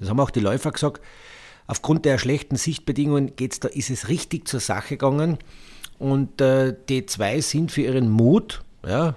Das 0.00 0.08
haben 0.08 0.20
auch 0.20 0.30
die 0.30 0.40
Läufer 0.40 0.72
gesagt. 0.72 1.00
Aufgrund 1.66 2.04
der 2.04 2.18
schlechten 2.18 2.56
Sichtbedingungen 2.56 3.36
geht's 3.36 3.60
da, 3.60 3.68
ist 3.68 3.90
es 3.90 4.08
richtig 4.08 4.48
zur 4.48 4.58
Sache 4.58 4.96
gegangen. 4.96 5.38
Und 5.98 6.40
äh, 6.40 6.74
die 6.88 7.06
zwei 7.06 7.40
sind 7.40 7.70
für 7.70 7.82
ihren 7.82 8.10
Mut, 8.10 8.62
ja, 8.84 9.14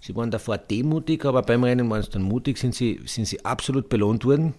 sie 0.00 0.14
waren 0.14 0.30
davor 0.30 0.56
demutig, 0.56 1.24
aber 1.26 1.42
beim 1.42 1.64
Rennen 1.64 1.90
waren 1.90 2.02
sie 2.02 2.10
dann 2.10 2.22
mutig, 2.22 2.56
sind 2.58 2.74
sie, 2.74 3.00
sind 3.04 3.26
sie 3.26 3.44
absolut 3.44 3.88
belohnt 3.88 4.24
worden 4.24 4.54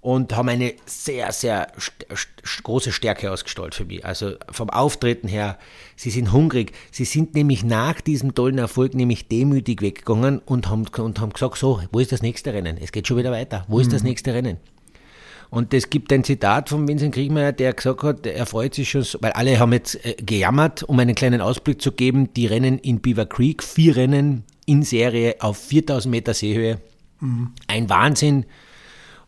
und 0.00 0.34
haben 0.34 0.48
eine 0.48 0.72
sehr, 0.86 1.30
sehr 1.32 1.72
st 1.78 1.92
st 2.14 2.62
große 2.62 2.90
Stärke 2.92 3.30
ausgestrahlt 3.30 3.74
für 3.74 3.84
mich. 3.84 4.04
Also 4.04 4.32
vom 4.50 4.70
Auftreten 4.70 5.28
her, 5.28 5.58
sie 5.96 6.10
sind 6.10 6.32
hungrig. 6.32 6.72
Sie 6.90 7.04
sind 7.04 7.34
nämlich 7.34 7.64
nach 7.64 8.00
diesem 8.00 8.34
tollen 8.34 8.58
Erfolg 8.58 8.94
nämlich 8.94 9.28
demütig 9.28 9.82
weggegangen 9.82 10.38
und 10.38 10.68
haben, 10.70 10.86
und 10.98 11.20
haben 11.20 11.32
gesagt, 11.32 11.58
so, 11.58 11.80
wo 11.92 11.98
ist 11.98 12.12
das 12.12 12.22
nächste 12.22 12.52
Rennen? 12.54 12.78
Es 12.80 12.92
geht 12.92 13.06
schon 13.06 13.18
wieder 13.18 13.30
weiter. 13.30 13.64
Wo 13.68 13.78
ist 13.78 13.92
das 13.92 14.02
nächste 14.02 14.32
Rennen? 14.32 14.56
Und 15.50 15.74
es 15.74 15.90
gibt 15.90 16.12
ein 16.12 16.22
Zitat 16.22 16.68
von 16.68 16.86
Vincent 16.86 17.12
Kriegmeier, 17.12 17.50
der 17.52 17.72
gesagt 17.74 18.04
hat, 18.04 18.24
er 18.24 18.46
freut 18.46 18.72
sich 18.72 18.88
schon, 18.88 19.02
so- 19.02 19.18
weil 19.20 19.32
alle 19.32 19.58
haben 19.58 19.72
jetzt 19.72 20.02
äh, 20.06 20.14
gejammert, 20.14 20.84
um 20.84 20.96
einen 21.00 21.16
kleinen 21.16 21.40
Ausblick 21.40 21.82
zu 21.82 21.90
geben, 21.90 22.32
die 22.34 22.46
Rennen 22.46 22.78
in 22.78 23.00
Beaver 23.00 23.26
Creek, 23.26 23.62
vier 23.62 23.96
Rennen 23.96 24.44
in 24.64 24.84
Serie 24.84 25.34
auf 25.40 25.58
4000 25.58 26.08
Meter 26.10 26.34
Seehöhe. 26.34 26.78
Ein 27.66 27.90
Wahnsinn. 27.90 28.46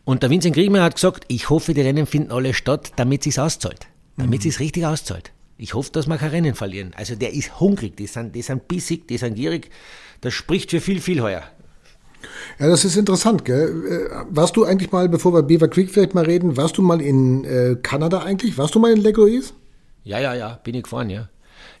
Und 0.05 0.23
der 0.23 0.29
Vincent 0.29 0.55
Kriegmeier 0.55 0.83
hat 0.83 0.95
gesagt, 0.95 1.25
ich 1.27 1.49
hoffe, 1.49 1.73
die 1.73 1.81
Rennen 1.81 2.05
finden 2.05 2.31
alle 2.31 2.53
statt, 2.53 2.91
damit 2.97 3.25
es 3.25 3.39
auszahlt. 3.39 3.87
Damit 4.17 4.45
es 4.45 4.59
richtig 4.59 4.85
auszahlt. 4.85 5.31
Ich 5.57 5.73
hoffe, 5.73 5.91
dass 5.91 6.07
wir 6.07 6.17
kein 6.17 6.31
Rennen 6.31 6.55
verlieren. 6.55 6.91
Also 6.95 7.15
der 7.15 7.33
ist 7.33 7.59
hungrig, 7.59 7.95
die 7.95 8.07
sind, 8.07 8.35
die 8.35 8.41
sind 8.41 8.67
bissig, 8.67 9.07
die 9.07 9.17
sind 9.17 9.35
gierig. 9.35 9.69
Das 10.21 10.33
spricht 10.33 10.71
für 10.71 10.81
viel, 10.81 10.99
viel 10.99 11.21
heuer. 11.21 11.43
Ja, 12.59 12.67
das 12.67 12.85
ist 12.85 12.95
interessant, 12.95 13.45
gell? 13.45 14.09
Äh, 14.11 14.25
Warst 14.29 14.55
du 14.55 14.65
eigentlich 14.65 14.91
mal, 14.91 15.09
bevor 15.09 15.33
wir 15.33 15.43
Beaver 15.43 15.67
Creek 15.67 15.89
vielleicht 15.89 16.13
mal 16.13 16.25
reden, 16.25 16.57
warst 16.57 16.77
du 16.77 16.81
mal 16.81 17.01
in 17.01 17.43
äh, 17.45 17.75
Kanada 17.81 18.19
eigentlich? 18.19 18.57
Warst 18.57 18.75
du 18.75 18.79
mal 18.79 18.91
in 18.91 19.01
Lake 19.01 19.19
Louise? 19.19 19.53
Ja, 20.03 20.19
ja, 20.19 20.33
ja, 20.33 20.59
bin 20.63 20.75
ich 20.75 20.83
gefahren, 20.83 21.09
ja. 21.09 21.29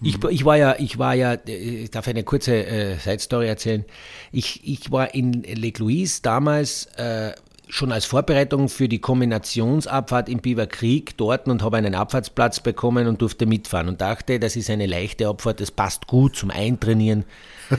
Ich, 0.01 0.21
ich 0.23 0.43
war 0.43 0.57
ja, 0.57 0.75
ich 0.79 0.97
war 0.97 1.13
ja, 1.13 1.33
äh, 1.33 1.83
ich 1.83 1.91
darf 1.91 2.07
eine 2.07 2.23
kurze 2.23 2.65
äh, 2.65 2.97
Side-Story 2.97 3.47
erzählen. 3.47 3.85
Ich, 4.31 4.61
ich 4.65 4.91
war 4.91 5.13
in 5.13 5.43
Lake 5.43 5.81
Louise 5.81 6.21
damals 6.21 6.87
äh, 6.97 7.33
schon 7.73 7.91
als 7.91 8.05
Vorbereitung 8.05 8.69
für 8.69 8.87
die 8.87 8.99
Kombinationsabfahrt 8.99 10.29
im 10.29 10.39
Beaver 10.39 10.67
Creek 10.67 11.17
dort 11.17 11.47
und 11.47 11.63
habe 11.63 11.77
einen 11.77 11.95
Abfahrtsplatz 11.95 12.59
bekommen 12.59 13.07
und 13.07 13.21
durfte 13.21 13.47
mitfahren 13.47 13.87
und 13.87 13.99
dachte, 13.99 14.39
das 14.39 14.55
ist 14.55 14.69
eine 14.69 14.85
leichte 14.85 15.27
Abfahrt, 15.27 15.59
das 15.59 15.71
passt 15.71 16.05
gut 16.05 16.35
zum 16.35 16.51
Eintrainieren. 16.51 17.25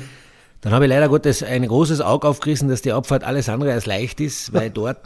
Dann 0.62 0.72
habe 0.72 0.86
ich 0.86 0.88
leider 0.88 1.10
Gottes 1.10 1.42
ein 1.42 1.68
großes 1.68 2.00
Auge 2.00 2.26
aufgerissen, 2.26 2.70
dass 2.70 2.80
die 2.80 2.92
Abfahrt 2.92 3.22
alles 3.22 3.50
andere 3.50 3.72
als 3.72 3.84
leicht 3.84 4.18
ist, 4.18 4.54
weil 4.54 4.70
dort 4.74 5.00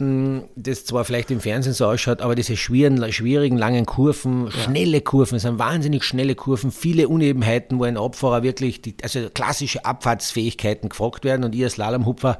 das 0.55 0.85
zwar 0.85 1.03
vielleicht 1.03 1.31
im 1.31 1.41
Fernsehen 1.41 1.73
so 1.73 1.85
ausschaut, 1.85 2.21
aber 2.21 2.33
diese 2.33 2.55
schwierigen, 2.55 3.11
schwierigen 3.11 3.57
langen 3.57 3.85
Kurven, 3.85 4.45
ja. 4.45 4.51
schnelle 4.51 5.01
Kurven, 5.01 5.35
es 5.35 5.41
sind 5.41 5.59
wahnsinnig 5.59 6.05
schnelle 6.05 6.33
Kurven, 6.33 6.71
viele 6.71 7.09
Unebenheiten, 7.09 7.77
wo 7.77 7.83
ein 7.83 7.97
Abfahrer 7.97 8.41
wirklich, 8.41 8.81
die, 8.81 8.95
also 9.03 9.29
klassische 9.31 9.83
Abfahrtsfähigkeiten 9.83 10.89
gefragt 10.89 11.25
werden 11.25 11.43
und 11.43 11.53
als 11.53 11.73
Slalomhupfer 11.73 12.39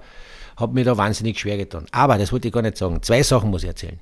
habe 0.60 0.74
mir 0.74 0.84
da 0.84 0.98
wahnsinnig 0.98 1.40
schwer 1.40 1.58
getan. 1.58 1.86
Aber 1.92 2.18
das 2.18 2.32
wollte 2.32 2.48
ich 2.48 2.54
gar 2.54 2.62
nicht 2.62 2.78
sagen. 2.78 3.02
Zwei 3.02 3.24
Sachen 3.24 3.50
muss 3.50 3.64
ich 3.64 3.70
erzählen. 3.70 4.00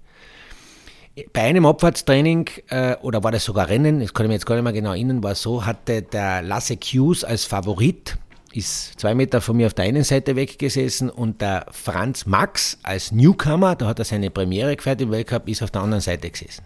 Bei 1.34 1.42
einem 1.42 1.66
Abfahrtstraining, 1.66 2.50
äh, 2.70 2.96
oder 3.02 3.24
war 3.24 3.32
das 3.32 3.44
sogar 3.44 3.70
Rennen, 3.70 4.02
das 4.02 4.14
kann 4.14 4.26
ich 4.26 4.28
mir 4.28 4.36
jetzt 4.36 4.46
gar 4.46 4.56
nicht 4.56 4.64
mehr 4.64 4.74
genau 4.74 4.92
erinnern, 4.92 5.24
war 5.24 5.34
so, 5.34 5.66
hatte 5.66 6.04
der 6.04 6.44
Lasse 6.44 6.76
Hughes 6.76 7.24
als 7.24 7.46
Favorit 7.46 8.18
ist 8.58 9.00
zwei 9.00 9.14
Meter 9.14 9.40
von 9.40 9.56
mir 9.56 9.68
auf 9.68 9.74
der 9.74 9.86
einen 9.86 10.04
Seite 10.04 10.36
weggesessen 10.36 11.10
und 11.10 11.42
der 11.42 11.68
Franz 11.72 12.26
Max 12.26 12.78
als 12.82 13.12
Newcomer, 13.12 13.76
da 13.76 13.88
hat 13.88 14.00
er 14.00 14.06
seine 14.06 14.32
Premiere 14.32 14.76
gefeiert 14.76 15.02
im 15.02 15.12
Weltcup, 15.12 15.48
ist 15.48 15.62
auf 15.62 15.72
der 15.72 15.82
anderen 15.82 16.02
Seite 16.02 16.30
gesessen. 16.30 16.64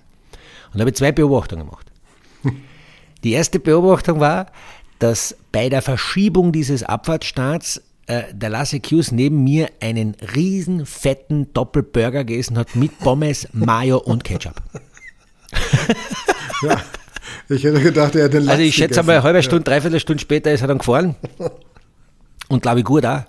Und 0.71 0.75
da 0.75 0.81
habe 0.81 0.91
ich 0.91 0.95
zwei 0.95 1.11
Beobachtungen 1.11 1.65
gemacht. 1.65 1.91
Die 3.23 3.33
erste 3.33 3.59
Beobachtung 3.59 4.19
war, 4.19 4.47
dass 4.99 5.35
bei 5.51 5.69
der 5.69 5.81
Verschiebung 5.81 6.51
dieses 6.51 6.83
Abfahrtsstarts 6.83 7.81
äh, 8.07 8.23
der 8.33 8.49
Lasse 8.49 8.77
Hughes 8.77 9.11
neben 9.11 9.43
mir 9.43 9.69
einen 9.79 10.15
riesen 10.35 10.85
fetten 10.85 11.53
Doppelburger 11.53 12.23
gegessen 12.23 12.57
hat 12.57 12.75
mit 12.75 12.97
Pommes, 12.99 13.47
Mayo 13.53 13.97
und 13.97 14.23
Ketchup. 14.23 14.55
ja, 16.61 16.81
ich 17.49 17.63
hätte 17.63 17.81
gedacht, 17.81 18.15
er 18.15 18.23
hätte 18.23 18.37
den 18.37 18.43
Lachs 18.43 18.53
Also 18.53 18.63
ich 18.63 18.75
schätze 18.75 19.03
mal, 19.03 19.13
eine 19.13 19.23
halbe 19.23 19.43
Stunde, 19.43 19.63
dreiviertel 19.63 19.99
Stunde 19.99 20.21
später 20.21 20.51
ist 20.51 20.61
er 20.61 20.67
dann 20.67 20.79
gefahren. 20.79 21.15
Und 22.49 22.61
glaube 22.61 22.79
ich 22.79 22.85
gut 22.85 23.05
auch. 23.05 23.23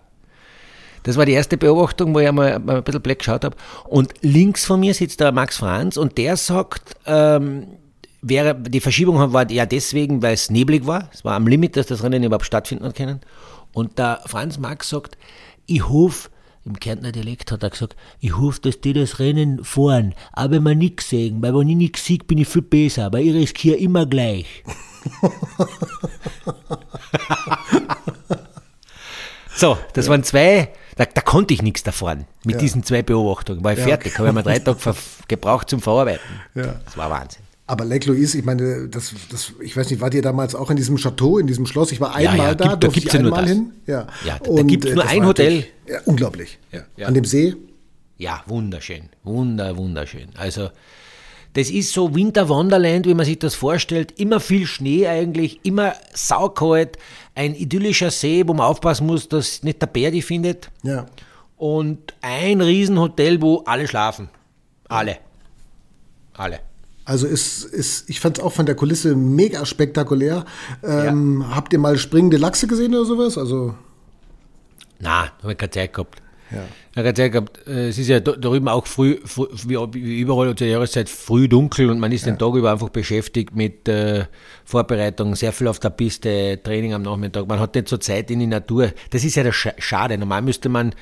Das 1.05 1.17
war 1.17 1.27
die 1.27 1.33
erste 1.33 1.57
Beobachtung, 1.57 2.15
wo 2.15 2.21
ich 2.21 2.29
einmal 2.29 2.55
ein 2.55 2.83
bisschen 2.85 3.03
black 3.03 3.19
geschaut 3.21 3.45
habe. 3.45 3.57
Und 3.85 4.15
links 4.21 4.65
von 4.65 4.81
mir 4.81 4.95
sitzt 4.95 5.21
der 5.21 5.33
Max 5.33 5.59
Franz 5.59 5.97
und 5.97 6.17
der 6.17 6.37
sagt, 6.37 6.95
ähm, 7.07 7.67
wäre, 8.21 8.55
die 8.55 8.81
Verschiebung 8.81 9.33
war 9.33 9.51
ja 9.51 9.67
deswegen, 9.67 10.23
weil 10.23 10.35
es 10.35 10.51
neblig 10.51 10.87
war. 10.87 11.09
Es 11.13 11.25
war 11.25 11.35
am 11.35 11.47
Limit, 11.47 11.77
dass 11.77 11.87
das 11.87 12.03
Rennen 12.03 12.23
überhaupt 12.23 12.47
stattfinden 12.47 12.85
hat 12.85 12.95
können. 12.95 13.21
Und 13.73 13.99
der 13.99 14.21
Franz 14.27 14.59
Max 14.59 14.89
sagt, 14.91 15.17
ich 15.67 15.89
hoffe, 15.89 16.31
im 16.65 16.79
Kärntner 16.79 17.13
Dialekt 17.13 17.51
hat 17.51 17.63
er 17.63 17.71
gesagt, 17.71 17.97
ich 18.21 18.37
hoffe, 18.37 18.61
dass 18.61 18.81
die 18.81 18.93
das 18.93 19.19
Rennen 19.19 19.65
fahren, 19.65 20.15
aber 20.33 20.55
wenn 20.55 20.63
wir 20.63 20.75
nichts 20.75 21.09
sehen, 21.09 21.43
weil 21.43 21.55
wenn 21.55 21.69
ich 21.69 21.77
nichts 21.77 22.05
sehe, 22.05 22.19
bin 22.19 22.39
ich 22.39 22.49
viel 22.49 22.63
besser, 22.63 23.13
weil 23.13 23.27
ich 23.27 23.35
riskiere 23.35 23.77
immer 23.77 24.07
gleich. 24.07 24.47
So, 29.55 29.79
das 29.93 30.07
ja. 30.07 30.11
waren 30.11 30.25
zwei, 30.25 30.71
da, 30.97 31.05
da, 31.05 31.21
konnte 31.21 31.55
ich 31.55 31.63
nichts 31.63 31.83
davon 31.83 32.25
mit 32.45 32.57
ja. 32.57 32.61
diesen 32.61 32.83
zwei 32.83 33.03
Beobachtungen. 33.03 33.63
War 33.63 33.75
ich 33.75 33.79
ja. 33.79 33.85
fertig, 33.85 34.19
habe 34.19 34.29
ich 34.29 34.35
mal 34.35 34.43
drei 34.43 34.59
Tage 34.59 34.95
gebraucht 35.29 35.71
zum 35.71 35.81
Verarbeiten. 35.81 36.41
Ja. 36.55 36.81
Das 36.85 36.97
war 36.97 37.11
Wahnsinn. 37.11 37.45
Aber 37.67 37.85
Lake 37.85 38.11
Louise, 38.11 38.37
ich 38.37 38.45
meine, 38.45 38.89
das, 38.89 39.15
das, 39.31 39.53
ich 39.61 39.77
weiß 39.77 39.89
nicht, 39.91 40.01
wart 40.01 40.15
ihr 40.15 40.23
damals 40.23 40.55
auch 40.55 40.71
in 40.71 40.77
diesem 40.77 40.97
Chateau, 40.97 41.39
in 41.39 41.47
diesem 41.47 41.65
Schloss? 41.67 41.93
Ich 41.93 42.01
war 42.01 42.15
einmal 42.15 42.37
ja, 42.37 42.45
ja, 42.45 42.55
da, 42.55 42.69
gibt, 42.69 42.85
da 42.85 42.89
gibt 42.89 43.07
es 43.07 43.13
ja 43.13 43.23
nur 43.23 43.31
das. 43.31 43.49
hin. 43.49 43.73
Ja, 43.87 44.07
ja 44.27 44.39
da, 44.39 44.53
da 44.53 44.63
gibt 44.63 44.85
es 44.85 44.95
nur 44.95 45.07
ein 45.07 45.25
Hotel. 45.25 45.65
Ja, 45.89 46.01
unglaublich. 46.05 46.59
An 47.01 47.15
dem 47.15 47.25
See? 47.25 47.55
Ja, 48.19 48.43
wunderschön. 48.47 49.09
Wunder, 49.23 49.77
wunderschön. 49.77 50.29
Also, 50.37 50.71
das 51.55 51.71
ist 51.71 51.93
so 51.93 52.15
Winter 52.15 52.49
Wonderland, 52.49 53.07
wie 53.07 53.15
man 53.15 53.27
sich 53.27 53.39
das 53.39 53.55
vorstellt. 53.55 54.19
Immer 54.19 54.41
viel 54.41 54.67
Schnee 54.67 55.07
eigentlich, 55.07 55.61
immer 55.65 55.95
saukalt, 56.15 56.99
ein 57.35 57.55
idyllischer 57.55 58.11
See, 58.11 58.43
wo 58.47 58.55
man 58.55 58.67
aufpassen 58.67 59.07
muss, 59.07 59.29
dass 59.29 59.63
nicht 59.63 59.81
der 59.83 59.87
Bär 59.87 60.11
die 60.11 60.23
findet. 60.23 60.71
Ja. 60.83 61.07
Und 61.57 62.15
ein 62.23 62.61
Riesenhotel, 62.61 63.41
wo 63.41 63.59
alle 63.67 63.87
schlafen. 63.87 64.29
Alle. 64.89 65.19
Alle. 66.35 66.61
Also 67.05 67.27
ist, 67.27 67.65
ist, 67.65 68.09
ich 68.09 68.21
fand 68.21 68.39
es 68.39 68.45
auch 68.45 68.53
von 68.53 68.67
der 68.67 68.77
Kulisse 68.77 69.17
mega 69.17 69.67
spektakulär. 69.67 70.45
Ähm, 70.85 71.43
ja. 71.43 71.57
Habt 71.57 71.73
ihr 71.73 71.79
mal 71.79 71.99
springende 71.99 72.37
Lachse 72.37 72.67
gesehen 72.67 72.95
oder 72.95 73.05
sowas? 73.05 73.37
Also 73.37 73.75
Na, 75.01 75.33
habe 75.43 75.53
ich 75.53 75.59
keine 75.59 75.71
Zeit 75.71 75.93
gehabt. 75.93 76.23
Ja. 76.53 76.65
Er 76.95 77.09
hat 77.09 77.17
gesagt, 77.17 77.67
äh, 77.67 77.89
es 77.89 77.99
ist 77.99 78.09
ja 78.09 78.21
da 78.21 78.33
drüben 78.33 78.69
auch 78.69 78.87
früh, 78.87 79.19
früh 79.25 79.47
wie 79.65 80.21
überall 80.21 80.55
zur 80.55 80.67
Jahreszeit, 80.67 81.09
früh 81.09 81.49
dunkel 81.49 81.91
und 81.91 81.99
man 81.99 82.13
ist 82.13 82.27
ja. 82.27 82.33
den 82.33 82.39
Tag 82.39 82.55
über 82.55 82.71
einfach 82.71 82.91
beschäftigt 82.91 83.57
mit 83.57 83.89
äh, 83.89 84.27
Vorbereitung, 84.65 85.35
sehr 85.35 85.53
viel 85.53 85.69
auf 85.69 85.81
der 85.81 85.91
Piste, 85.91 86.61
Training 86.63 86.93
am 86.93 87.03
Nachmittag. 87.03 87.49
Man 87.49 87.59
hat 87.59 87.75
nicht 87.75 87.89
so 87.89 87.97
Zeit 87.97 88.31
in 88.31 88.41
die 88.41 88.47
Natur. 88.47 88.93
Das 89.11 89.25
ist 89.25 89.35
ja 89.35 89.43
das 89.43 89.55
Schade. 89.55 90.19
Normal 90.19 90.43
müsste 90.43 90.69
man 90.69 90.95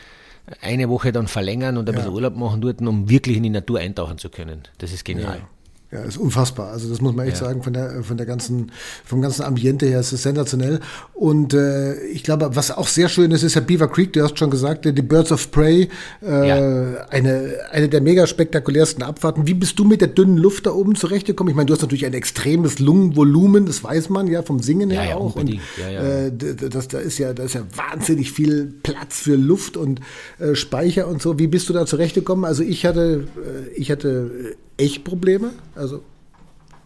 eine 0.61 0.89
Woche 0.89 1.13
dann 1.13 1.27
verlängern 1.27 1.77
und 1.77 1.89
ein 1.89 1.95
ja. 1.95 1.99
bisschen 1.99 2.15
Urlaub 2.15 2.37
machen 2.37 2.61
dort, 2.61 2.81
um 2.81 3.11
wirklich 3.11 3.37
in 3.37 3.43
die 3.43 3.51
Natur 3.51 3.81
eintauchen 3.81 4.19
zu 4.19 4.31
können. 4.31 4.63
Das 4.79 4.93
ist 4.93 5.05
genial. 5.05 5.39
Ja. 5.39 5.49
Ja, 5.93 6.03
ist 6.03 6.19
unfassbar. 6.19 6.71
Also 6.71 6.89
das 6.89 7.01
muss 7.01 7.17
man 7.17 7.27
echt 7.27 7.41
ja. 7.41 7.47
sagen, 7.47 7.65
von 7.65 7.73
der, 7.73 8.05
von 8.05 8.17
der 8.17 8.25
ganzen, 8.25 8.71
vom 9.05 9.21
ganzen 9.21 9.43
Ambiente 9.43 9.87
her 9.87 9.99
ist 9.99 10.13
es 10.13 10.23
sensationell. 10.23 10.79
Und 11.15 11.53
äh, 11.53 12.01
ich 12.05 12.23
glaube, 12.23 12.55
was 12.55 12.71
auch 12.71 12.87
sehr 12.87 13.09
schön 13.09 13.33
ist, 13.33 13.43
ist 13.43 13.55
ja 13.55 13.61
Beaver 13.61 13.89
Creek, 13.89 14.13
du 14.13 14.23
hast 14.23 14.39
schon 14.39 14.51
gesagt, 14.51 14.85
die 14.85 14.93
Birds 15.03 15.33
of 15.33 15.51
Prey, 15.51 15.89
äh, 16.23 16.49
ja. 16.49 17.07
eine, 17.09 17.57
eine 17.73 17.89
der 17.89 18.03
mega 18.03 18.29
spektakulärsten 18.29 19.03
Abfahrten. 19.03 19.49
Wie 19.49 19.55
bist 19.55 19.81
du 19.81 19.85
mit 19.85 20.01
der 20.01 20.09
dünnen 20.09 20.37
Luft 20.37 20.67
da 20.67 20.71
oben 20.71 20.95
zurechtgekommen? 20.95 21.51
Ich 21.51 21.57
meine, 21.57 21.67
du 21.67 21.75
hast 21.75 21.83
natürlich 21.83 22.07
ein 22.07 22.15
extremes 22.15 22.79
Lungenvolumen, 22.79 23.67
das 23.67 23.83
weiß 23.83 24.11
man 24.11 24.29
ja 24.29 24.43
vom 24.43 24.61
Singen 24.61 24.91
ja, 24.91 25.01
her 25.01 25.17
auch. 25.17 25.35
Und, 25.35 25.51
äh, 25.51 26.31
das, 26.31 26.87
da 26.87 27.01
ist 27.01 27.19
ja, 27.19 27.33
da 27.33 27.43
ist 27.43 27.55
ja 27.55 27.63
wahnsinnig 27.75 28.31
viel 28.31 28.73
Platz 28.85 29.19
für 29.19 29.35
Luft 29.35 29.77
und 29.77 30.01
äh, 30.39 30.55
Speicher 30.55 31.09
und 31.09 31.21
so. 31.21 31.41
Wie 31.41 31.49
bist 31.49 31.69
du 31.69 31.73
da 31.73 31.85
zurechtgekommen? 31.85 32.45
Also 32.45 32.63
ich 32.63 32.87
hatte, 32.87 33.27
äh, 33.37 33.71
ich 33.75 33.91
hatte 33.91 34.57
echt 34.81 35.05
Probleme. 35.05 35.53
Also 35.75 36.03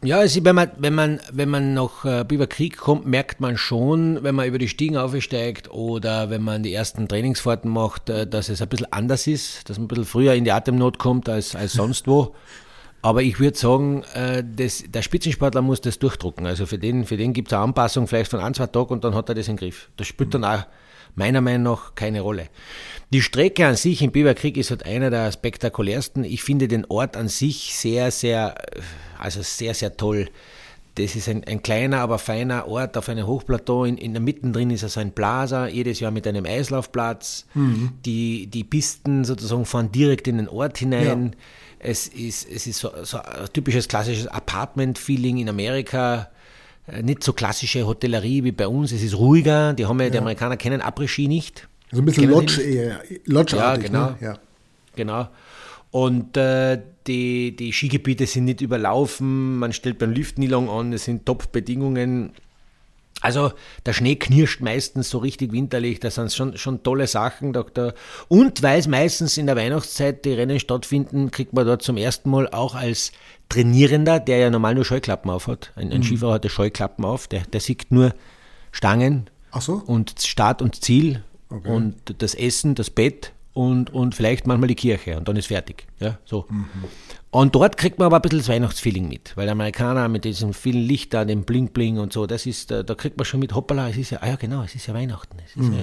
ja, 0.04 0.18
also 0.18 0.44
wenn 0.44 0.54
man, 0.54 0.70
wenn 0.76 0.94
man, 0.94 1.20
wenn 1.32 1.48
man 1.48 1.72
nach 1.72 2.04
äh, 2.04 2.24
Biber 2.24 2.46
Krieg 2.46 2.76
kommt, 2.76 3.06
merkt 3.06 3.40
man 3.40 3.56
schon, 3.56 4.22
wenn 4.22 4.34
man 4.34 4.46
über 4.46 4.58
die 4.58 4.68
Stiegen 4.68 4.98
aufsteigt 4.98 5.70
oder 5.70 6.28
wenn 6.28 6.42
man 6.42 6.62
die 6.62 6.74
ersten 6.74 7.08
Trainingsfahrten 7.08 7.70
macht, 7.70 8.10
äh, 8.10 8.26
dass 8.26 8.50
es 8.50 8.60
ein 8.60 8.68
bisschen 8.68 8.92
anders 8.92 9.26
ist, 9.26 9.70
dass 9.70 9.78
man 9.78 9.86
ein 9.86 9.88
bisschen 9.88 10.04
früher 10.04 10.34
in 10.34 10.44
die 10.44 10.52
Atemnot 10.52 10.98
kommt 10.98 11.30
als, 11.30 11.56
als 11.56 11.72
sonst 11.72 12.06
wo. 12.06 12.34
Aber 13.00 13.22
ich 13.22 13.40
würde 13.40 13.56
sagen, 13.56 14.02
äh, 14.12 14.44
das, 14.44 14.84
der 14.86 15.00
Spitzensportler 15.00 15.62
muss 15.62 15.80
das 15.80 15.98
durchdrucken. 15.98 16.44
Also 16.46 16.66
für 16.66 16.78
den, 16.78 17.06
für 17.06 17.16
den 17.16 17.32
gibt 17.32 17.48
es 17.48 17.54
eine 17.54 17.62
Anpassung 17.62 18.06
vielleicht 18.06 18.30
von 18.30 18.40
ein, 18.40 18.52
zwei 18.52 18.66
Tagen 18.66 18.92
und 18.92 19.04
dann 19.04 19.14
hat 19.14 19.30
er 19.30 19.34
das 19.34 19.48
im 19.48 19.56
Griff. 19.56 19.88
Das 19.96 20.06
spielt 20.06 20.34
dann 20.34 20.44
auch 20.44 20.66
meiner 21.14 21.40
Meinung 21.40 21.62
nach 21.62 21.94
keine 21.94 22.20
Rolle. 22.20 22.48
Die 23.12 23.22
Strecke 23.22 23.66
an 23.66 23.76
sich 23.76 24.02
im 24.02 24.10
Biberkrieg 24.10 24.56
ist 24.56 24.70
halt 24.70 24.86
einer 24.86 25.10
der 25.10 25.30
spektakulärsten. 25.30 26.24
Ich 26.24 26.42
finde 26.42 26.68
den 26.68 26.84
Ort 26.86 27.16
an 27.16 27.28
sich 27.28 27.74
sehr, 27.74 28.10
sehr, 28.10 28.56
also 29.18 29.42
sehr, 29.42 29.74
sehr 29.74 29.96
toll. 29.96 30.28
Das 30.96 31.16
ist 31.16 31.28
ein, 31.28 31.42
ein 31.44 31.60
kleiner, 31.62 31.98
aber 31.98 32.18
feiner 32.18 32.68
Ort 32.68 32.96
auf 32.96 33.08
einem 33.08 33.26
Hochplateau. 33.26 33.84
In, 33.84 33.98
in 33.98 34.12
der 34.12 34.22
Mitte 34.22 34.48
drin 34.50 34.70
ist 34.70 34.84
also 34.84 35.00
ein 35.00 35.12
Plaza, 35.12 35.66
jedes 35.66 35.98
Jahr 36.00 36.12
mit 36.12 36.26
einem 36.26 36.46
Eislaufplatz. 36.46 37.46
Mhm. 37.54 37.90
Die, 38.04 38.46
die 38.46 38.64
Pisten 38.64 39.24
sozusagen 39.24 39.64
fahren 39.64 39.90
direkt 39.90 40.28
in 40.28 40.38
den 40.38 40.48
Ort 40.48 40.78
hinein. 40.78 41.30
Ja. 41.32 41.38
Es 41.80 42.06
ist, 42.06 42.48
es 42.48 42.66
ist 42.66 42.78
so, 42.78 42.90
so 43.02 43.18
ein 43.18 43.52
typisches 43.52 43.88
klassisches 43.88 44.26
Apartment-Feeling 44.26 45.38
in 45.38 45.48
Amerika 45.48 46.30
nicht 47.02 47.24
so 47.24 47.32
klassische 47.32 47.86
Hotellerie 47.86 48.44
wie 48.44 48.52
bei 48.52 48.68
uns. 48.68 48.92
Es 48.92 49.02
ist 49.02 49.16
ruhiger. 49.16 49.72
Die 49.72 49.86
haben 49.86 50.00
ja, 50.00 50.10
die 50.10 50.18
Amerikaner 50.18 50.56
kennen 50.56 50.80
Après-Ski 50.80 51.28
nicht. 51.28 51.68
So 51.90 51.98
ein 51.98 52.04
bisschen 52.04 52.30
Lodge, 52.30 52.60
eher, 52.62 53.02
Lodge 53.26 53.56
Ja, 53.56 53.76
genau. 53.76 54.10
Ne? 54.10 54.16
Ja. 54.20 54.38
Genau. 54.96 55.28
Und 55.90 56.36
äh, 56.36 56.80
die, 57.06 57.54
die 57.54 57.72
Skigebiete 57.72 58.26
sind 58.26 58.46
nicht 58.46 58.60
überlaufen, 58.60 59.58
man 59.58 59.72
stellt 59.72 59.98
beim 59.98 60.10
Lift 60.10 60.38
nie 60.38 60.48
lang 60.48 60.68
an, 60.68 60.92
es 60.92 61.04
sind 61.04 61.24
Top-Bedingungen. 61.24 62.32
Also 63.24 63.52
der 63.86 63.94
Schnee 63.94 64.16
knirscht 64.16 64.60
meistens 64.60 65.08
so 65.08 65.16
richtig 65.16 65.50
winterlich, 65.50 65.98
das 65.98 66.16
sind 66.16 66.30
schon, 66.30 66.58
schon 66.58 66.82
tolle 66.82 67.06
Sachen. 67.06 67.54
Dr. 67.54 67.94
Und 68.28 68.62
weil 68.62 68.78
es 68.78 68.86
meistens 68.86 69.38
in 69.38 69.46
der 69.46 69.56
Weihnachtszeit 69.56 70.26
die 70.26 70.34
Rennen 70.34 70.60
stattfinden, 70.60 71.30
kriegt 71.30 71.54
man 71.54 71.64
dort 71.64 71.80
zum 71.80 71.96
ersten 71.96 72.28
Mal 72.28 72.48
auch 72.50 72.74
als 72.74 73.12
Trainierender, 73.48 74.20
der 74.20 74.36
ja 74.36 74.50
normal 74.50 74.74
nur 74.74 74.84
Scheuklappen 74.84 75.30
auf 75.30 75.46
hat. 75.46 75.72
Ein, 75.74 75.90
ein 75.90 76.00
mhm. 76.00 76.02
Skifahrer 76.02 76.34
hat 76.34 76.50
Scheuklappen 76.50 77.02
auf, 77.06 77.26
der, 77.26 77.44
der 77.46 77.60
sieht 77.60 77.90
nur 77.90 78.12
Stangen 78.72 79.30
so. 79.58 79.82
und 79.86 80.16
Start 80.20 80.60
und 80.60 80.84
Ziel 80.84 81.24
okay. 81.48 81.70
und 81.70 81.96
das 82.18 82.34
Essen, 82.34 82.74
das 82.74 82.90
Bett 82.90 83.32
und, 83.54 83.88
und 83.94 84.14
vielleicht 84.14 84.46
manchmal 84.46 84.68
die 84.68 84.74
Kirche 84.74 85.16
und 85.16 85.28
dann 85.28 85.36
ist 85.36 85.46
fertig. 85.46 85.86
Ja, 85.98 86.18
so. 86.26 86.44
Mhm. 86.50 86.66
Und 87.34 87.52
dort 87.56 87.76
kriegt 87.76 87.98
man 87.98 88.06
aber 88.06 88.16
ein 88.16 88.22
bisschen 88.22 88.38
das 88.38 88.48
Weihnachtsfeeling 88.48 89.08
mit, 89.08 89.36
weil 89.36 89.48
Amerikaner 89.48 90.08
mit 90.08 90.24
diesen 90.24 90.54
vielen 90.54 90.82
Lichtern, 90.82 91.26
dem 91.26 91.42
Bling-Bling 91.42 91.98
und 91.98 92.12
so, 92.12 92.28
das 92.28 92.46
ist, 92.46 92.70
da, 92.70 92.84
da, 92.84 92.94
kriegt 92.94 93.16
man 93.16 93.24
schon 93.24 93.40
mit, 93.40 93.56
hoppala, 93.56 93.88
es 93.88 93.96
ist 93.96 94.10
ja, 94.10 94.18
ah 94.20 94.28
ja 94.28 94.36
genau, 94.36 94.62
es 94.62 94.76
ist 94.76 94.86
ja 94.86 94.94
Weihnachten. 94.94 95.38
Es, 95.44 95.56
mhm. 95.56 95.74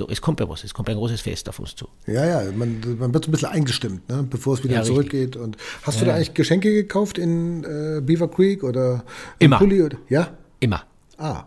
ja, 0.00 0.06
es 0.10 0.20
kommt 0.20 0.40
ja 0.40 0.48
was, 0.48 0.64
es 0.64 0.74
kommt 0.74 0.90
ein 0.90 0.96
großes 0.96 1.20
Fest 1.20 1.48
auf 1.48 1.60
uns 1.60 1.76
zu. 1.76 1.86
Ja, 2.08 2.26
ja, 2.26 2.50
man, 2.50 2.80
man 2.98 3.14
wird 3.14 3.24
so 3.24 3.28
ein 3.28 3.32
bisschen 3.32 3.50
eingestimmt, 3.50 4.08
ne, 4.08 4.26
bevor 4.28 4.54
es 4.54 4.64
wieder 4.64 4.74
ja, 4.74 4.82
zurückgeht. 4.82 5.36
Und 5.36 5.56
hast 5.84 5.94
ja. 5.94 6.00
du 6.00 6.06
da 6.06 6.16
eigentlich 6.16 6.34
Geschenke 6.34 6.72
gekauft 6.72 7.18
in 7.18 7.62
äh, 7.62 8.00
Beaver 8.00 8.28
Creek 8.28 8.64
oder 8.64 9.04
Immer. 9.38 9.58
Pulli? 9.58 9.82
Oder? 9.82 9.98
Ja? 10.08 10.30
Immer. 10.58 10.82
Ah. 11.18 11.44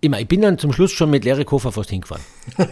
Immer. 0.00 0.20
Ich 0.20 0.28
bin 0.28 0.42
dann 0.42 0.58
zum 0.58 0.72
Schluss 0.72 0.92
schon 0.92 1.10
mit 1.10 1.24
leere 1.24 1.44
Koffer 1.44 1.72
fast 1.72 1.90
hingefahren. 1.90 2.22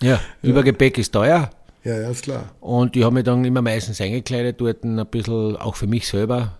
ja, 0.00 0.18
Übergepäck 0.42 0.98
ist 0.98 1.12
teuer. 1.12 1.50
Ja, 1.84 1.98
ja, 1.98 2.10
ist 2.10 2.22
klar. 2.22 2.50
Und 2.60 2.96
ich 2.96 3.04
habe 3.04 3.14
mich 3.14 3.24
dann 3.24 3.44
immer 3.44 3.62
meistens 3.62 4.00
eingekleidet 4.00 4.60
dort, 4.60 4.84
ein 4.84 5.04
bisschen 5.06 5.56
auch 5.56 5.76
für 5.76 5.86
mich 5.86 6.06
selber, 6.06 6.58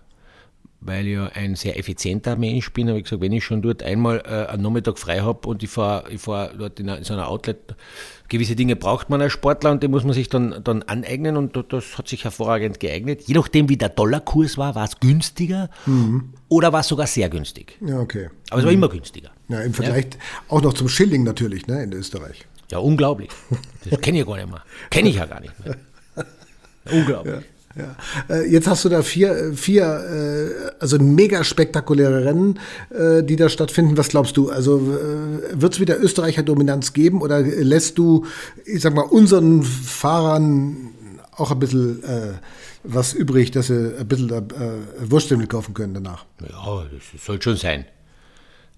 weil 0.79 1.05
ich 1.05 1.13
ja 1.13 1.27
ein 1.27 1.55
sehr 1.55 1.77
effizienter 1.77 2.35
Mensch 2.35 2.73
bin. 2.73 2.87
habe 2.87 2.97
ich 2.97 3.03
gesagt, 3.03 3.21
wenn 3.21 3.31
ich 3.31 3.43
schon 3.43 3.61
dort 3.61 3.83
einmal 3.83 4.23
äh, 4.25 4.51
einen 4.51 4.63
Nachmittag 4.63 4.97
frei 4.97 5.19
habe 5.19 5.47
und 5.47 5.61
ich 5.61 5.69
fahre 5.69 6.11
ich 6.11 6.21
fahr 6.21 6.49
dort 6.57 6.79
in, 6.79 6.87
in 6.87 7.03
so 7.03 7.13
einer 7.13 7.27
Outlet, 7.27 7.75
gewisse 8.29 8.55
Dinge 8.55 8.75
braucht 8.75 9.11
man 9.11 9.21
als 9.21 9.31
Sportler 9.31 9.71
und 9.71 9.83
die 9.83 9.87
muss 9.87 10.03
man 10.03 10.13
sich 10.13 10.27
dann, 10.27 10.55
dann 10.63 10.81
aneignen 10.83 11.37
und 11.37 11.55
das 11.69 11.99
hat 11.99 12.07
sich 12.07 12.23
hervorragend 12.23 12.79
geeignet. 12.79 13.21
Je 13.27 13.35
nachdem, 13.35 13.69
wie 13.69 13.77
der 13.77 13.89
Dollarkurs 13.89 14.57
war, 14.57 14.73
war 14.73 14.85
es 14.85 14.99
günstiger 14.99 15.69
mhm. 15.85 16.33
oder 16.49 16.73
war 16.73 16.79
es 16.79 16.87
sogar 16.87 17.05
sehr 17.05 17.29
günstig. 17.29 17.77
Ja, 17.85 17.99
okay. 17.99 18.29
Aber 18.49 18.59
es 18.59 18.65
war 18.65 18.71
immer 18.71 18.89
günstiger. 18.89 19.29
Ja, 19.49 19.61
im 19.61 19.73
Vergleich 19.73 20.05
ja. 20.05 20.19
auch 20.47 20.61
noch 20.61 20.73
zum 20.73 20.89
Schilling 20.89 21.23
natürlich, 21.23 21.67
ne, 21.67 21.83
in 21.83 21.93
Österreich. 21.93 22.47
Ja, 22.71 22.79
unglaublich. 22.79 23.29
Das 23.89 23.99
kenne 24.01 24.19
ich 24.19 24.25
gar 24.25 24.37
nicht 24.37 24.49
mehr. 24.49 24.63
Kenne 24.89 25.09
ich 25.09 25.15
ja 25.15 25.25
gar 25.25 25.41
nicht 25.41 25.53
mehr. 25.63 25.75
Unglaublich. 26.91 27.45
Ja. 27.75 27.95
Äh, 28.29 28.51
jetzt 28.51 28.67
hast 28.67 28.85
du 28.85 28.89
da 28.89 29.01
vier, 29.01 29.53
vier 29.55 29.83
äh, 29.83 30.71
also 30.79 30.97
mega 30.99 31.43
spektakuläre 31.43 32.25
Rennen, 32.25 32.59
äh, 32.89 33.23
die 33.23 33.35
da 33.35 33.49
stattfinden. 33.49 33.97
Was 33.97 34.09
glaubst 34.09 34.35
du? 34.37 34.49
Also 34.49 34.81
wird 35.53 35.73
es 35.73 35.79
wieder 35.79 35.99
Österreicher 35.99 36.43
Dominanz 36.43 36.93
geben 36.93 37.21
oder 37.21 37.41
lässt 37.41 37.97
du, 37.97 38.25
ich 38.65 38.81
sag 38.81 38.93
mal, 38.93 39.03
unseren 39.03 39.63
Fahrern 39.63 40.89
auch 41.35 41.51
ein 41.51 41.59
bisschen 41.59 42.03
was 42.83 43.13
übrig, 43.13 43.51
dass 43.51 43.67
sie 43.67 43.95
ein 43.97 44.07
bisschen 44.07 44.29
äh, 44.31 45.11
Wurststemmel 45.11 45.47
kaufen 45.47 45.73
können 45.73 45.93
danach? 45.93 46.25
Ja, 46.41 46.85
das 46.91 47.23
soll 47.23 47.41
schon 47.41 47.55
sein. 47.55 47.85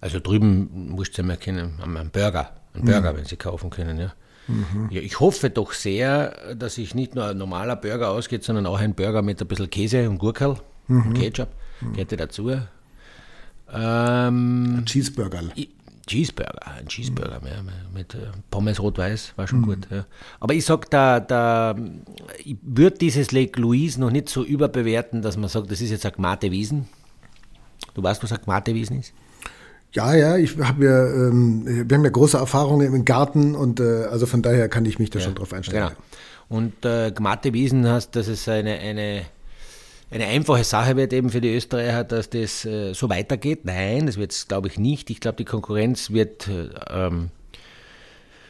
Also 0.02 0.20
drüben 0.20 0.90
musst 0.90 1.18
du 1.18 1.22
ja 1.22 1.28
mal 1.28 1.38
kennen, 1.38 1.80
einen 1.82 2.10
Burger, 2.12 2.52
einen 2.74 2.86
Burger, 2.86 3.14
mhm. 3.14 3.18
wenn 3.18 3.26
sie 3.26 3.38
kaufen 3.38 3.70
können, 3.70 4.00
ja. 4.00 4.14
Mhm. 4.48 4.90
Ja, 4.92 5.02
ich 5.02 5.20
hoffe 5.20 5.50
doch 5.50 5.72
sehr, 5.72 6.56
dass 6.56 6.76
sich 6.76 6.96
nicht 6.96 7.16
nur 7.16 7.26
ein 7.28 7.38
normaler 7.38 7.76
Burger 7.78 8.10
ausgeht, 8.10 8.44
sondern 8.44 8.66
auch 8.66 8.80
ein 8.80 8.94
Burger 8.94 9.22
mit 9.22 9.42
ein 9.42 9.48
bisschen 9.48 9.70
Käse 9.70 10.10
und 10.10 10.18
Gurkel 10.18 10.58
mhm. 10.88 11.08
und 11.08 11.14
Ketchup. 11.14 11.50
Mhm. 11.82 11.94
Geht 11.94 12.20
dazu. 12.20 12.52
Ähm, 13.74 14.78
ein 14.80 14.86
Cheeseburger. 14.86 15.42
Cheeseburger, 16.06 16.68
ein 16.68 16.88
Cheeseburger 16.88 17.40
mhm. 17.40 17.48
ja, 17.48 17.64
mit 17.94 18.14
äh, 18.14 18.28
Pommes 18.52 18.82
rot-weiß, 18.82 19.34
war 19.38 19.48
schon 19.48 19.62
mhm. 19.62 19.66
gut. 19.66 19.88
Ja. 19.90 20.06
Aber 20.40 20.54
ich 20.54 20.66
sage, 20.66 20.88
da, 20.90 21.20
da, 21.22 21.76
ich 22.44 22.58
würde 22.62 22.98
dieses 22.98 23.32
Lake 23.32 23.60
Louise 23.60 24.00
noch 24.00 24.12
nicht 24.12 24.28
so 24.28 24.44
überbewerten, 24.44 25.22
dass 25.22 25.38
man 25.38 25.50
sagt, 25.50 25.72
das 25.72 25.80
ist 25.80 25.92
jetzt 25.92 26.06
ein 26.06 26.12
Gmate 26.12 26.52
Wiesen. 26.52 26.88
Du 27.94 28.04
weißt, 28.04 28.22
was 28.22 28.34
ein 28.34 28.42
Gmate 28.42 28.74
Wiesen 28.74 29.00
ist? 29.00 29.14
Ja, 29.94 30.16
ja, 30.16 30.38
ich 30.38 30.58
habe 30.58 30.86
ja, 30.86 31.06
ähm, 31.06 31.88
wir 31.88 31.98
haben 31.98 32.04
ja 32.04 32.10
große 32.10 32.38
Erfahrungen 32.38 32.94
im 32.94 33.06
Garten 33.06 33.54
und 33.54 33.80
äh, 33.80 34.06
also 34.06 34.26
von 34.26 34.42
daher 34.42 34.68
kann 34.68 34.86
ich 34.86 34.98
mich 34.98 35.12
da 35.12 35.20
ja, 35.20 35.26
schon 35.26 35.36
drauf 35.36 35.54
einstellen. 35.54 35.90
Genau. 35.90 36.00
Und 36.50 36.84
äh, 36.84 37.12
Gmatte 37.12 37.54
Wiesen 37.54 37.88
hast, 37.88 38.16
dass 38.16 38.28
es 38.28 38.48
eine, 38.48 38.80
eine, 38.80 39.22
eine 40.10 40.26
einfache 40.26 40.64
Sache 40.64 40.96
wird 40.96 41.14
eben 41.14 41.30
für 41.30 41.42
die 41.42 41.56
Österreicher, 41.56 42.04
dass 42.04 42.30
das 42.32 42.66
äh, 42.66 42.94
so 42.94 43.08
weitergeht. 43.10 43.66
Nein, 43.66 44.08
das 44.08 44.18
wird 44.18 44.32
es 44.32 44.48
glaube 44.48 44.68
ich 44.68 44.80
nicht. 44.80 45.12
Ich 45.12 45.20
glaube, 45.20 45.38
die 45.38 45.46
Konkurrenz 45.46 46.10
wird 46.10 46.48
äh, 46.48 46.70
ähm, 46.90 47.30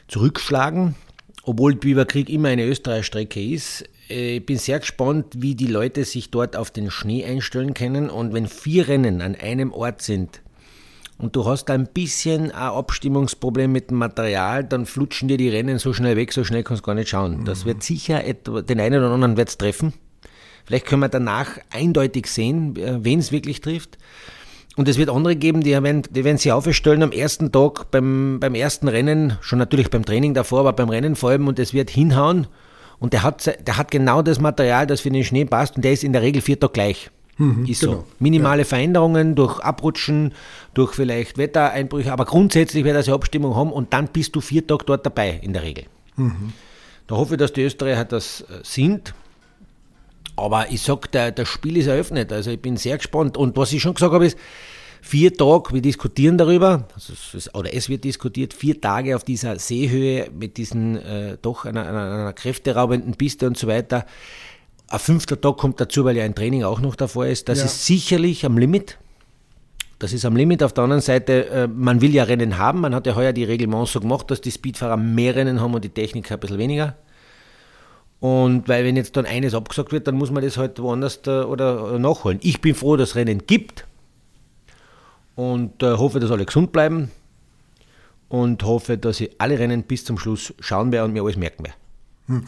zurückschlagen, 0.08 0.96
obwohl 1.44 1.76
Biberkrieg 1.76 2.30
immer 2.30 2.50
eine 2.50 2.66
Österreich-Strecke 2.66 3.44
ist. 3.44 3.84
Äh, 4.10 4.38
ich 4.38 4.46
bin 4.46 4.58
sehr 4.58 4.80
gespannt, 4.80 5.36
wie 5.38 5.56
die 5.56 5.68
Leute 5.68 6.06
sich 6.06 6.32
dort 6.32 6.56
auf 6.56 6.72
den 6.72 6.90
Schnee 6.90 7.26
einstellen 7.26 7.74
können. 7.74 8.10
Und 8.10 8.32
wenn 8.32 8.48
vier 8.48 8.88
Rennen 8.88 9.22
an 9.22 9.36
einem 9.36 9.74
Ort 9.74 10.02
sind, 10.02 10.43
und 11.24 11.38
du 11.38 11.46
hast 11.46 11.70
ein 11.70 11.88
bisschen 11.88 12.52
ein 12.52 12.74
Abstimmungsproblem 12.74 13.72
mit 13.72 13.90
dem 13.90 13.98
Material, 13.98 14.66
dann 14.66 14.86
flutschen 14.86 15.30
dir 15.30 15.38
die 15.38 15.48
Rennen 15.48 15.80
so 15.80 15.94
schnell 15.94 16.18
weg, 16.18 16.34
so 16.34 16.44
schnell 16.44 16.64
kannst 16.64 16.84
du 16.84 16.86
gar 16.86 16.96
nicht 16.96 17.08
schauen. 17.08 17.46
Das 17.46 17.64
wird 17.66 17.82
sicher 17.82 18.26
etwa, 18.26 18.62
den 18.62 18.82
einen 18.82 19.02
oder 19.02 19.14
anderen 19.14 19.38
wird's 19.38 19.58
treffen. 19.58 19.94
Vielleicht 20.66 20.86
können 20.86 21.02
wir 21.02 21.08
danach 21.08 21.60
eindeutig 21.72 22.28
sehen, 22.28 22.76
äh, 22.76 23.06
wen 23.06 23.20
es 23.20 23.32
wirklich 23.32 23.62
trifft. 23.62 23.98
Und 24.76 24.90
es 24.90 24.98
wird 24.98 25.10
andere 25.10 25.38
geben, 25.38 25.62
die 25.62 25.72
werden, 25.72 26.02
die 26.10 26.26
werden 26.26 26.38
sich 26.38 26.52
aufstellen 26.52 27.04
am 27.04 27.14
ersten 27.14 27.54
Tag 27.54 27.90
beim, 27.90 28.42
beim 28.42 28.54
ersten 28.54 28.90
Rennen, 28.90 29.38
schon 29.40 29.60
natürlich 29.60 29.90
beim 29.90 30.04
Training 30.04 30.34
davor, 30.34 30.60
aber 30.60 30.74
beim 30.74 30.90
Rennen 30.90 31.16
vor 31.16 31.30
allem 31.30 31.48
und 31.48 31.58
es 31.58 31.74
wird 31.74 31.90
hinhauen. 31.90 32.48
Und 33.00 33.14
der 33.14 33.24
hat, 33.24 33.46
der 33.66 33.78
hat 33.78 33.92
genau 33.92 34.24
das 34.24 34.42
Material, 34.42 34.88
das 34.88 35.00
für 35.00 35.10
den 35.10 35.24
Schnee 35.24 35.46
passt 35.46 35.78
und 35.78 35.86
der 35.86 35.94
ist 35.94 36.04
in 36.04 36.12
der 36.12 36.22
Regel 36.22 36.42
vier 36.42 36.60
Tage 36.60 36.74
gleich. 36.74 37.12
Mhm, 37.38 37.66
ist 37.66 37.82
genau. 37.82 37.94
so. 37.94 38.06
Minimale 38.20 38.62
ja. 38.62 38.66
Veränderungen 38.66 39.36
durch 39.36 39.60
Abrutschen, 39.60 40.34
durch 40.74 40.94
vielleicht 40.94 41.38
Wettereinbrüche, 41.38 42.12
aber 42.12 42.26
grundsätzlich 42.26 42.84
wird 42.84 42.96
das 42.96 43.08
eine 43.08 43.16
Abstimmung 43.16 43.56
haben 43.56 43.72
und 43.72 43.94
dann 43.94 44.08
bist 44.08 44.36
du 44.36 44.42
vier 44.42 44.66
Tage 44.66 44.86
dort 44.86 45.06
dabei 45.06 45.40
in 45.42 45.54
der 45.54 45.64
Regel. 45.64 45.86
Mhm. 46.16 46.54
Da 47.08 47.16
hoffe 47.16 47.34
ich, 47.34 47.40
dass 47.40 47.54
die 47.54 47.64
Österreicher 47.64 48.06
das 48.06 48.42
äh, 48.42 48.60
sind. 48.64 49.14
Aber 50.36 50.72
ich 50.72 50.82
sage, 50.82 51.32
das 51.32 51.48
Spiel 51.48 51.78
ist 51.78 51.88
eröffnet. 51.88 52.32
Also 52.32 52.50
ich 52.50 52.60
bin 52.60 52.76
sehr 52.76 52.98
gespannt. 52.98 53.38
Und 53.38 53.56
was 53.56 53.72
ich 53.72 53.82
schon 53.82 53.94
gesagt 53.94 54.14
habe, 54.14 54.26
ist, 54.26 54.38
vier 55.04 55.34
Tage, 55.36 55.74
wir 55.74 55.82
diskutieren 55.82 56.38
darüber, 56.38 56.88
also 56.96 57.14
es, 57.38 57.54
oder 57.54 57.74
es 57.74 57.90
wird 57.90 58.06
diskutiert, 58.06 58.54
vier 58.54 58.80
Tage 58.80 59.16
auf 59.16 59.24
dieser 59.24 59.60
Seehöhe 59.60 60.30
mit 60.34 60.58
diesen 60.58 60.96
äh, 60.98 61.38
doch 61.42 61.66
einer, 61.66 61.86
einer, 61.88 62.12
einer 62.14 62.34
kräfteraubenden 62.34 63.16
Piste 63.16 63.46
und 63.46 63.58
so 63.58 63.68
weiter. 63.68 64.06
Ein 64.94 65.00
fünfter 65.00 65.42
Tag 65.42 65.58
kommt 65.58 65.82
dazu, 65.82 66.06
weil 66.06 66.16
ja 66.16 66.24
ein 66.24 66.36
Training 66.36 66.64
auch 66.64 66.80
noch 66.80 66.96
davor 66.96 67.26
ist. 67.26 67.50
Das 67.50 67.58
ja. 67.58 67.66
ist 67.66 67.88
sicherlich 67.88 68.46
am 68.46 68.60
Limit. 68.60 69.00
Das 69.98 70.14
ist 70.14 70.24
am 70.24 70.36
Limit. 70.36 70.62
Auf 70.62 70.72
der 70.72 70.84
anderen 70.84 71.02
Seite, 71.02 71.48
äh, 71.48 71.68
man 71.68 72.00
will 72.00 72.14
ja 72.14 72.26
Rennen 72.26 72.60
haben. 72.60 72.82
Man 72.82 72.94
hat 72.94 73.08
ja 73.08 73.16
heuer 73.16 73.34
die 73.34 73.44
Reglements 73.44 73.94
so 73.94 74.00
gemacht, 74.00 74.30
dass 74.30 74.40
die 74.40 74.52
Speedfahrer 74.52 74.96
mehr 74.98 75.36
Rennen 75.36 75.60
haben 75.62 75.74
und 75.74 75.84
die 75.84 75.90
Techniker 75.90 76.36
ein 76.36 76.40
bisschen 76.40 76.60
weniger. 76.60 76.96
Und 78.20 78.70
weil 78.70 78.86
wenn 78.86 78.96
jetzt 78.96 79.18
dann 79.18 79.26
eines 79.26 79.56
abgesagt 79.56 79.92
wird, 79.92 80.06
dann 80.06 80.14
muss 80.14 80.30
man 80.30 80.44
das 80.44 80.58
halt 80.58 80.80
woanders 80.80 81.28
oder 81.28 81.98
nachholen. 81.98 82.38
Ich 82.44 82.62
bin 82.62 82.76
froh, 82.76 82.96
dass 82.96 83.10
es 83.10 83.16
Rennen 83.16 83.48
gibt 83.48 83.88
und 85.34 85.82
äh, 85.82 85.94
hoffe, 85.94 86.20
dass 86.20 86.30
alle 86.30 86.46
gesund 86.46 86.72
bleiben 86.72 87.10
und 88.30 88.62
hoffe, 88.62 89.00
dass 89.00 89.20
ich 89.22 89.32
alle 89.40 89.58
Rennen 89.58 89.82
bis 89.86 90.06
zum 90.06 90.20
Schluss 90.20 90.54
schauen 90.60 90.92
werde 90.92 91.06
und 91.06 91.14
mir 91.14 91.24
alles 91.24 91.36
merken 91.36 91.64
werde. 91.64 91.78
Hm. 92.28 92.46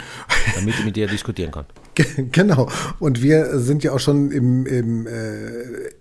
Damit 0.53 0.75
ich 0.75 0.85
mit 0.85 0.95
dir 0.95 1.07
diskutieren 1.07 1.51
kann. 1.51 1.65
Genau. 2.31 2.69
Und 2.99 3.21
wir 3.21 3.59
sind 3.59 3.83
ja 3.83 3.93
auch 3.93 3.99
schon 3.99 4.31
im, 4.31 4.65
im, 4.65 5.07
äh, 5.07 5.11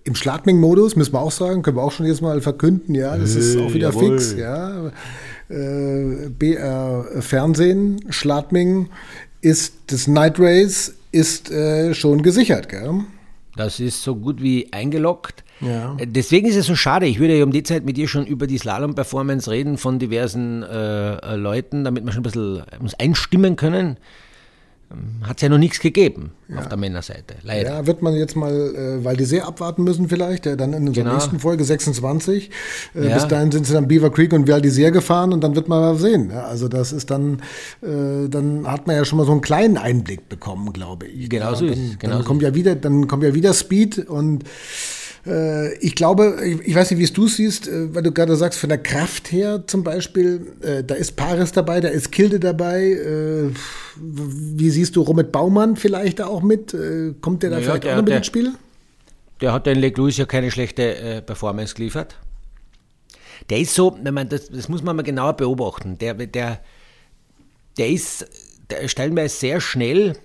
im 0.04 0.14
Schladming-Modus, 0.14 0.96
müssen 0.96 1.12
wir 1.12 1.20
auch 1.20 1.30
sagen, 1.30 1.62
können 1.62 1.76
wir 1.76 1.82
auch 1.82 1.92
schon 1.92 2.06
jetzt 2.06 2.22
mal 2.22 2.40
verkünden, 2.40 2.94
ja, 2.94 3.16
das 3.16 3.34
ist 3.34 3.56
auch 3.56 3.72
wieder 3.72 3.90
jawohl. 3.90 4.18
fix, 4.18 4.34
ja. 4.36 4.90
Äh, 5.48 6.30
BR 6.30 7.06
Fernsehen, 7.20 8.00
Schladming 8.08 8.88
ist 9.40 9.74
das 9.88 10.06
Night 10.06 10.38
Race 10.38 10.94
ist 11.12 11.50
äh, 11.50 11.94
schon 11.94 12.22
gesichert, 12.22 12.68
gell? 12.68 13.04
Das 13.56 13.78
ist 13.78 14.02
so 14.02 14.16
gut 14.16 14.42
wie 14.42 14.72
eingeloggt. 14.72 15.44
Ja. 15.60 15.96
Äh, 15.98 16.06
deswegen 16.06 16.48
ist 16.48 16.56
es 16.56 16.66
so 16.66 16.74
schade. 16.74 17.06
Ich 17.06 17.20
würde 17.20 17.38
ja 17.38 17.44
um 17.44 17.52
die 17.52 17.62
Zeit 17.62 17.84
mit 17.84 17.96
dir 17.96 18.08
schon 18.08 18.26
über 18.26 18.46
die 18.46 18.58
Slalom-Performance 18.58 19.50
reden 19.50 19.78
von 19.78 19.98
diversen 19.98 20.62
äh, 20.62 21.14
äh 21.16 21.36
Leuten, 21.36 21.84
damit 21.84 22.04
wir 22.04 22.12
schon 22.12 22.20
ein 22.20 22.24
bisschen 22.24 22.62
uns 22.80 22.94
einstimmen 22.94 23.56
können. 23.56 23.98
Ähm, 24.90 25.26
Hat 25.26 25.36
es 25.38 25.42
ja 25.42 25.48
noch 25.48 25.58
nichts 25.58 25.80
gegeben 25.80 26.32
ja. 26.48 26.58
auf 26.58 26.68
der 26.68 26.76
Männerseite, 26.76 27.36
leider. 27.42 27.70
Ja, 27.70 27.86
wird 27.86 28.02
man 28.02 28.14
jetzt 28.14 28.36
mal 28.36 28.52
äh, 28.52 29.04
weil 29.04 29.16
die 29.16 29.24
sehr 29.24 29.46
abwarten 29.46 29.84
müssen 29.84 30.08
vielleicht, 30.08 30.46
ja, 30.46 30.56
dann 30.56 30.72
in 30.72 30.88
unserer 30.88 31.04
genau. 31.04 31.14
nächsten 31.16 31.40
Folge 31.40 31.64
26. 31.64 32.50
Äh, 32.94 33.08
ja. 33.08 33.14
Bis 33.14 33.28
dahin 33.28 33.50
sind 33.50 33.66
sie 33.66 33.72
dann 33.72 33.88
Beaver 33.88 34.10
Creek 34.10 34.32
und 34.32 34.48
Val 34.48 34.60
d'Isère 34.60 34.90
gefahren 34.90 35.32
und 35.32 35.42
dann 35.42 35.54
wird 35.54 35.68
man 35.68 35.80
mal 35.80 35.96
sehen. 35.96 36.30
Ja, 36.30 36.44
also 36.44 36.68
das 36.68 36.92
ist 36.92 37.10
dann, 37.10 37.40
äh, 37.82 38.28
dann 38.28 38.70
hat 38.70 38.86
man 38.86 38.96
ja 38.96 39.04
schon 39.04 39.18
mal 39.18 39.26
so 39.26 39.32
einen 39.32 39.40
kleinen 39.40 39.76
Einblick 39.76 40.28
bekommen, 40.28 40.72
glaube 40.72 41.06
ich. 41.06 41.28
Genau 41.28 41.54
so 41.54 41.66
ist 41.66 41.98
Genau 41.98 42.16
dann 42.16 42.24
kommt 42.24 42.42
ja 42.42 42.54
wieder, 42.54 42.74
dann 42.74 43.08
kommt 43.08 43.22
ja 43.22 43.34
wieder 43.34 43.54
Speed 43.54 43.98
und 43.98 44.44
äh, 45.26 45.74
ich 45.78 45.94
glaube, 45.94 46.36
ich 46.64 46.74
weiß 46.74 46.90
nicht, 46.90 47.00
wie 47.00 47.04
es 47.04 47.12
du 47.12 47.28
siehst, 47.28 47.68
äh, 47.68 47.94
weil 47.94 48.02
du 48.02 48.12
gerade 48.12 48.36
sagst, 48.36 48.58
von 48.58 48.68
der 48.68 48.78
Kraft 48.78 49.32
her 49.32 49.64
zum 49.66 49.82
Beispiel, 49.82 50.52
äh, 50.60 50.84
da 50.84 50.94
ist 50.94 51.16
Paris 51.16 51.52
dabei, 51.52 51.80
da 51.80 51.88
ist 51.88 52.12
Kilde 52.12 52.38
dabei. 52.38 53.52
Wie 53.96 54.70
siehst 54.70 54.96
du 54.96 55.02
Romit 55.02 55.32
Baumann 55.32 55.76
vielleicht 55.76 56.18
da 56.18 56.26
auch 56.26 56.42
mit? 56.42 56.76
Kommt 57.20 57.42
der 57.42 57.50
da 57.50 57.56
naja, 57.56 57.66
vielleicht 57.66 57.84
der, 57.84 57.92
auch 57.92 57.96
noch 57.96 58.04
mit 58.04 58.14
ins 58.14 58.26
Spiel? 58.26 58.52
Der 59.40 59.52
hat 59.52 59.66
den 59.66 59.78
Leg 59.78 59.96
Louis 59.96 60.16
ja 60.16 60.26
keine 60.26 60.50
schlechte 60.50 61.22
Performance 61.24 61.74
geliefert. 61.74 62.16
Der 63.50 63.58
ist 63.58 63.74
so, 63.74 63.96
wenn 64.02 64.14
man 64.14 64.28
das, 64.28 64.48
das 64.48 64.68
muss 64.68 64.82
man 64.82 64.96
mal 64.96 65.02
genauer 65.02 65.34
beobachten. 65.34 65.98
Der, 65.98 66.14
der, 66.14 66.60
der 67.78 67.88
ist 67.88 68.26
der 68.70 68.88
stellenweise 68.88 69.36
sehr 69.36 69.60
schnell 69.60 70.16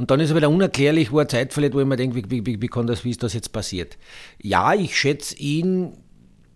und 0.00 0.10
dann 0.10 0.18
ist 0.18 0.30
er 0.30 0.36
wieder 0.36 0.48
unerklärlich, 0.48 1.12
wo 1.12 1.18
er 1.18 1.28
Zeit 1.28 1.52
verliert, 1.52 1.74
wo 1.74 1.80
ich 1.80 1.86
mir 1.86 1.96
denke, 1.96 2.16
wie, 2.30 2.46
wie, 2.46 2.62
wie, 2.62 2.68
kann 2.68 2.86
das, 2.86 3.04
wie 3.04 3.10
ist 3.10 3.22
das 3.22 3.34
jetzt 3.34 3.52
passiert? 3.52 3.98
Ja, 4.42 4.72
ich 4.72 4.98
schätze 4.98 5.36
ihn, 5.36 5.92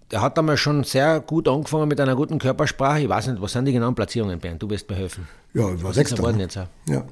er 0.09 0.23
hat 0.23 0.39
einmal 0.39 0.57
schon 0.57 0.83
sehr 0.83 1.21
gut 1.21 1.47
angefangen 1.47 1.89
mit 1.89 2.01
einer 2.01 2.17
guten 2.17 2.39
Körpersprache. 2.39 3.01
Ich 3.01 3.09
weiß 3.11 3.27
nicht, 3.27 3.43
was 3.43 3.53
sind 3.53 3.67
die 3.67 3.73
genauen 3.73 3.95
Platzierungen, 3.95 4.41
Bernd? 4.41 4.63
Du 4.63 4.71
wirst 4.71 4.89
mir 4.89 4.97
helfen. 4.97 5.29
Ja, 5.53 5.65
war 5.65 5.85
was 5.85 5.97
Sechster. 5.97 6.27
Ist 6.27 6.39
jetzt? 6.39 6.59
Ja. 6.89 7.05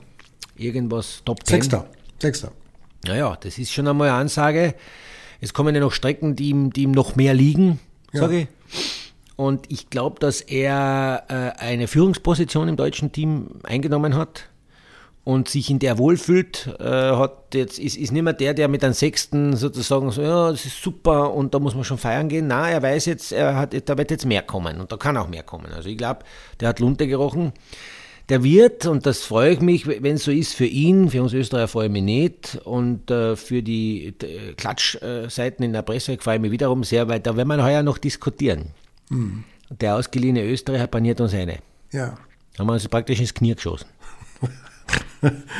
Irgendwas 0.57 1.21
Top 1.23 1.45
10? 1.45 1.57
Sechster. 1.57 1.87
Sechster. 2.19 2.53
Naja, 3.05 3.37
das 3.39 3.59
ist 3.59 3.71
schon 3.71 3.87
einmal 3.87 4.09
eine 4.09 4.17
Ansage. 4.17 4.75
Es 5.43 5.53
kommen 5.53 5.75
ja 5.75 5.83
noch 5.83 5.93
Strecken, 5.93 6.35
die 6.35 6.49
ihm, 6.49 6.73
die 6.73 6.85
ihm 6.85 6.93
noch 6.93 7.15
mehr 7.15 7.35
liegen. 7.35 7.79
sage 8.11 8.39
ich. 8.39 8.49
Und 9.37 9.71
ich 9.71 9.91
glaube, 9.91 10.19
dass 10.19 10.41
er 10.41 11.25
äh, 11.29 11.61
eine 11.61 11.89
Führungsposition 11.89 12.69
im 12.69 12.77
deutschen 12.77 13.13
Team 13.13 13.61
eingenommen 13.65 14.17
hat 14.17 14.49
und 15.25 15.49
sich 15.49 15.71
in 15.71 15.79
der 15.79 15.99
wohlfühlt, 15.99 16.75
äh, 16.81 16.85
hat 16.85 17.55
jetzt, 17.55 17.79
ist, 17.79 17.97
ist 17.97 18.11
nicht 18.13 18.23
mehr 18.23 18.33
der, 18.33 18.55
der 18.55 18.69
mit 18.69 18.83
einem 18.83 18.95
Sechsten 18.95 19.57
sozusagen 19.57 20.11
so, 20.11 20.21
ja, 20.21 20.51
das 20.51 20.65
ist 20.65 20.83
super 20.83 21.33
und 21.33 21.55
da 21.55 21.61
muss 21.61 21.75
man 21.75 21.85
schon 21.85 21.99
feiern 21.99 22.29
gehen. 22.29 22.49
Nein, 22.49 22.73
er 22.73 22.83
weiß 22.83 23.07
jetzt, 23.07 23.31
er 23.33 23.57
hat, 23.57 23.89
da 23.89 23.97
wird 23.97 24.11
jetzt 24.11 24.27
mehr 24.27 24.43
kommen 24.43 24.81
und 24.81 24.91
da 24.91 24.97
kann 24.97 25.17
auch 25.17 25.29
mehr 25.29 25.45
kommen. 25.45 25.73
Also 25.73 25.89
ich 25.89 25.97
glaube, 25.97 26.21
der 26.61 26.69
hat 26.69 26.81
Lunte 26.81 27.07
gerochen. 27.07 27.53
Der 28.29 28.43
wird, 28.43 28.87
und 28.87 29.05
das 29.05 29.23
freue 29.23 29.53
ich 29.53 29.61
mich, 29.61 29.87
wenn 29.87 30.15
es 30.15 30.25
so 30.25 30.31
ist, 30.31 30.55
für 30.55 30.65
ihn, 30.65 31.11
für 31.11 31.23
uns 31.23 31.33
Österreicher 31.33 31.69
freue 31.69 31.87
ich 31.87 31.93
mich 31.93 32.03
nicht 32.03 32.59
und 32.65 33.11
äh, 33.11 33.37
für 33.37 33.63
die 33.63 34.15
Klatschseiten 34.57 35.65
in 35.65 35.73
der 35.73 35.83
Presse 35.83 36.17
freue 36.19 36.37
ich 36.37 36.43
mich 36.43 36.51
wiederum 36.51 36.83
sehr, 36.83 37.09
weil 37.09 37.21
da 37.21 37.37
werden 37.37 37.49
wir 37.49 37.63
heuer 37.63 37.83
noch 37.83 37.99
diskutieren. 37.99 38.71
Mhm. 39.11 39.45
Der 39.81 39.97
ausgeliehene 39.97 40.45
Österreicher 40.45 40.87
paniert 40.87 41.21
uns 41.21 41.35
eine. 41.35 41.59
Ja. 41.93 42.17
Haben 42.59 42.67
wir 42.67 42.75
uns 42.75 42.89
praktisch 42.89 43.21
ins 43.21 43.35
Knie 43.35 43.55
geschossen. 43.55 43.87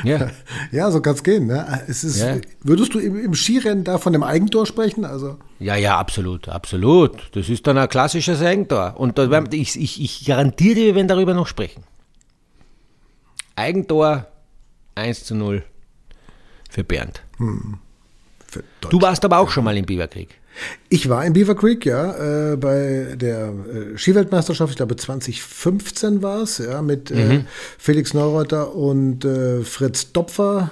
Ja. 0.05 0.31
ja, 0.73 0.91
so 0.91 1.01
kann 1.01 1.15
es 1.15 1.23
gehen. 1.23 1.47
Ne? 1.47 1.83
Es 1.87 2.05
ist, 2.05 2.21
ja. 2.21 2.37
Würdest 2.63 2.95
du 2.95 2.99
im, 2.99 3.19
im, 3.19 3.35
Skirennen 3.35 3.85
da 3.85 3.99
von 3.99 4.13
dem 4.13 4.23
Eigentor 4.23 4.67
sprechen? 4.67 5.05
Also? 5.05 5.39
Ja, 5.59 5.77
ja, 5.77 5.99
absolut, 5.99 6.49
absolut. 6.49 7.31
Das 7.33 7.49
ist 7.49 7.67
dann 7.67 7.79
ein 7.79 7.89
klassisches 7.89 8.43
Eigentor. 8.43 8.95
Und 8.97 9.19
da, 9.19 9.45
ich, 9.51 9.81
ich, 9.81 10.01
ich 10.01 10.25
garantiere, 10.27 10.77
wir 10.77 10.95
werden 10.95 11.09
darüber 11.09 11.35
noch 11.35 11.47
sprechen. 11.47 11.85
Eigentor 13.55 14.27
1 14.95 15.25
zu 15.25 15.35
0 15.35 15.63
für 16.69 16.85
Bernd. 16.85 17.23
Hm. 17.39 17.79
Für 18.47 18.65
du 18.81 19.01
warst 19.01 19.25
aber 19.25 19.39
auch 19.39 19.51
schon 19.51 19.65
mal 19.65 19.77
im 19.77 19.87
Biberkrieg. 19.87 20.39
Ich 20.89 21.09
war 21.09 21.25
in 21.25 21.33
Beaver 21.33 21.55
Creek, 21.55 21.87
ja, 21.87 22.53
äh, 22.53 22.57
bei 22.57 23.15
der 23.17 23.49
äh, 23.49 23.97
Skiweltmeisterschaft, 23.97 24.71
ich 24.73 24.77
glaube 24.77 24.97
2015 24.97 26.23
war 26.23 26.43
es, 26.43 26.59
ja, 26.59 26.83
mit 26.83 27.11
äh, 27.11 27.15
mhm. 27.15 27.31
äh, 27.31 27.45
Felix 27.79 28.15
Neureuter 28.15 28.75
und 28.75 29.25
äh, 29.25 29.63
Fritz 29.63 30.13
Dopfer 30.13 30.71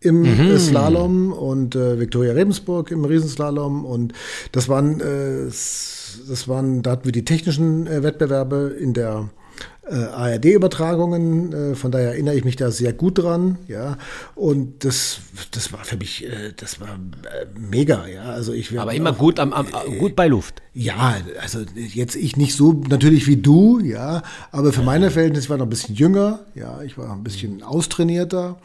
im 0.00 0.22
mhm. 0.22 0.58
Slalom 0.58 1.32
und 1.32 1.74
äh, 1.74 1.98
Viktoria 1.98 2.32
Rebensburg 2.32 2.90
im 2.90 3.04
Riesenslalom 3.04 3.86
und 3.86 4.12
das 4.52 4.68
waren, 4.68 4.98
das 4.98 6.46
waren, 6.46 6.82
da 6.82 6.90
hatten 6.90 7.06
wir 7.06 7.12
die 7.12 7.24
technischen 7.24 7.86
Wettbewerbe 7.86 8.76
in 8.78 8.92
der 8.92 9.30
äh, 9.30 9.43
ARD-Übertragungen, 9.86 11.52
äh, 11.52 11.74
von 11.74 11.90
daher 11.92 12.12
erinnere 12.12 12.34
ich 12.36 12.44
mich 12.44 12.56
da 12.56 12.70
sehr 12.70 12.92
gut 12.94 13.18
dran, 13.18 13.58
ja. 13.68 13.98
Und 14.34 14.84
das, 14.84 15.18
das 15.50 15.72
war 15.72 15.84
für 15.84 15.98
mich, 15.98 16.24
äh, 16.24 16.52
das 16.56 16.80
war 16.80 16.88
äh, 16.88 17.46
mega, 17.58 18.06
ja. 18.06 18.24
Also 18.24 18.52
ich 18.52 18.78
Aber 18.78 18.94
immer 18.94 19.10
auch, 19.10 19.18
gut 19.18 19.38
am, 19.38 19.52
am 19.52 19.66
äh, 19.66 19.98
gut 19.98 20.16
bei 20.16 20.26
Luft. 20.26 20.62
Ja, 20.72 21.16
also 21.40 21.60
jetzt 21.76 22.16
ich 22.16 22.36
nicht 22.36 22.56
so 22.56 22.72
natürlich 22.88 23.26
wie 23.26 23.36
du, 23.36 23.78
ja, 23.80 24.22
aber 24.52 24.72
für 24.72 24.82
meine 24.82 25.10
Verhältnisse 25.10 25.50
war 25.50 25.58
noch 25.58 25.66
ein 25.66 25.70
bisschen 25.70 25.94
jünger, 25.94 26.40
ja, 26.54 26.80
ich 26.82 26.96
war 26.96 27.12
ein 27.12 27.22
bisschen 27.22 27.62
austrainierter 27.62 28.56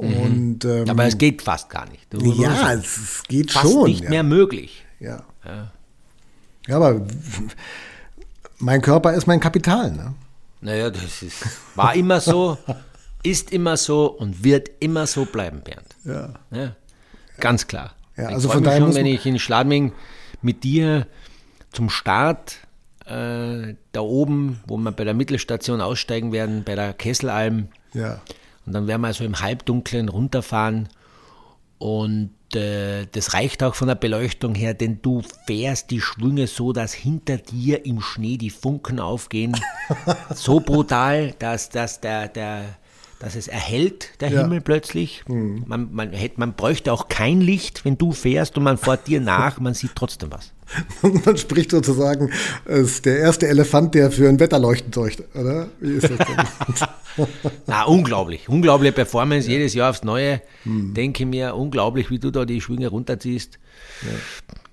mhm. 0.00 0.14
und 0.14 0.64
ähm, 0.64 0.88
aber 0.88 1.04
es 1.04 1.18
geht 1.18 1.42
fast 1.42 1.68
gar 1.68 1.88
nicht. 1.90 2.06
Du, 2.10 2.20
ja, 2.40 2.72
es, 2.72 2.96
es, 2.96 3.22
geht 3.26 3.50
fast 3.50 3.72
schon. 3.72 3.88
nicht 3.88 4.04
ja. 4.04 4.10
mehr 4.10 4.22
möglich. 4.22 4.84
Ja. 5.00 5.24
ja. 5.44 5.72
Ja, 6.68 6.76
aber 6.76 7.04
mein 8.58 8.80
Körper 8.82 9.14
ist 9.14 9.26
mein 9.26 9.40
Kapital, 9.40 9.90
ne? 9.90 10.14
Naja, 10.60 10.90
das 10.90 11.22
ist, 11.22 11.44
war 11.74 11.94
immer 11.94 12.20
so, 12.20 12.58
ist 13.22 13.52
immer 13.52 13.76
so 13.76 14.06
und 14.06 14.44
wird 14.44 14.70
immer 14.80 15.06
so 15.06 15.24
bleiben, 15.24 15.62
Bernd. 15.62 15.96
Ja. 16.04 16.34
ja 16.50 16.76
ganz 17.38 17.66
klar. 17.66 17.94
Ja, 18.16 18.26
also 18.28 18.48
ich 18.48 18.54
von 18.54 18.62
daher 18.62 18.80
schon, 18.80 18.94
wenn 18.94 19.06
ich 19.06 19.24
in 19.26 19.38
Schladming 19.38 19.92
mit 20.42 20.62
dir 20.64 21.06
zum 21.72 21.88
Start 21.88 22.58
äh, 23.06 23.74
da 23.92 24.00
oben, 24.00 24.60
wo 24.66 24.76
wir 24.76 24.92
bei 24.92 25.04
der 25.04 25.14
Mittelstation 25.14 25.80
aussteigen 25.80 26.32
werden, 26.32 26.64
bei 26.64 26.74
der 26.74 26.92
Kesselalm. 26.92 27.68
Ja. 27.94 28.20
Und 28.66 28.74
dann 28.74 28.86
werden 28.86 29.00
wir 29.00 29.12
so 29.14 29.24
im 29.24 29.40
Halbdunklen 29.40 30.08
runterfahren 30.08 30.88
und 31.78 32.30
äh, 32.54 33.06
das 33.12 33.34
reicht 33.34 33.62
auch 33.62 33.74
von 33.74 33.88
der 33.88 33.94
Beleuchtung 33.94 34.54
her, 34.54 34.74
denn 34.74 35.00
du 35.02 35.22
fährst 35.46 35.90
die 35.90 36.00
Schwünge 36.00 36.46
so, 36.46 36.72
dass 36.72 36.92
hinter 36.92 37.36
dir 37.36 37.86
im 37.86 38.00
Schnee 38.00 38.36
die 38.36 38.50
Funken 38.50 39.00
aufgehen. 39.00 39.56
so 40.34 40.60
brutal, 40.60 41.34
dass, 41.38 41.68
dass, 41.68 42.00
der, 42.00 42.28
der, 42.28 42.76
dass 43.20 43.36
es 43.36 43.48
erhellt, 43.48 44.08
der 44.20 44.30
ja. 44.30 44.40
Himmel 44.40 44.62
plötzlich. 44.62 45.22
Mhm. 45.28 45.64
Man, 45.66 45.92
man, 45.92 46.10
hätte, 46.10 46.40
man 46.40 46.54
bräuchte 46.54 46.90
auch 46.90 47.08
kein 47.08 47.40
Licht, 47.40 47.84
wenn 47.84 47.98
du 47.98 48.12
fährst 48.12 48.56
und 48.56 48.64
man 48.64 48.78
fährt 48.78 49.06
dir 49.06 49.20
nach, 49.20 49.60
man 49.60 49.74
sieht 49.74 49.92
trotzdem 49.94 50.32
was. 50.32 50.52
man 51.24 51.36
spricht 51.36 51.70
sozusagen, 51.70 52.30
es 52.64 52.92
ist 52.92 53.04
der 53.04 53.18
erste 53.18 53.46
Elefant, 53.46 53.94
der 53.94 54.10
für 54.10 54.28
ein 54.28 54.40
Wetterleuchten 54.40 54.92
sorgt, 54.92 55.22
oder? 55.34 55.68
Wie 55.80 55.92
ist 55.92 56.08
das 56.08 56.18
denn? 56.18 57.26
Na, 57.66 57.84
unglaublich. 57.84 58.48
Unglaubliche 58.48 58.92
Performance, 58.92 59.48
ja. 59.48 59.58
jedes 59.58 59.74
Jahr 59.74 59.90
aufs 59.90 60.02
Neue. 60.02 60.40
Hm. 60.62 60.94
Denke 60.94 61.26
mir, 61.26 61.54
unglaublich, 61.54 62.10
wie 62.10 62.18
du 62.18 62.30
da 62.30 62.46
die 62.46 62.62
Schwinge 62.62 62.88
runterziehst. 62.88 63.58
Ja. 64.02 64.08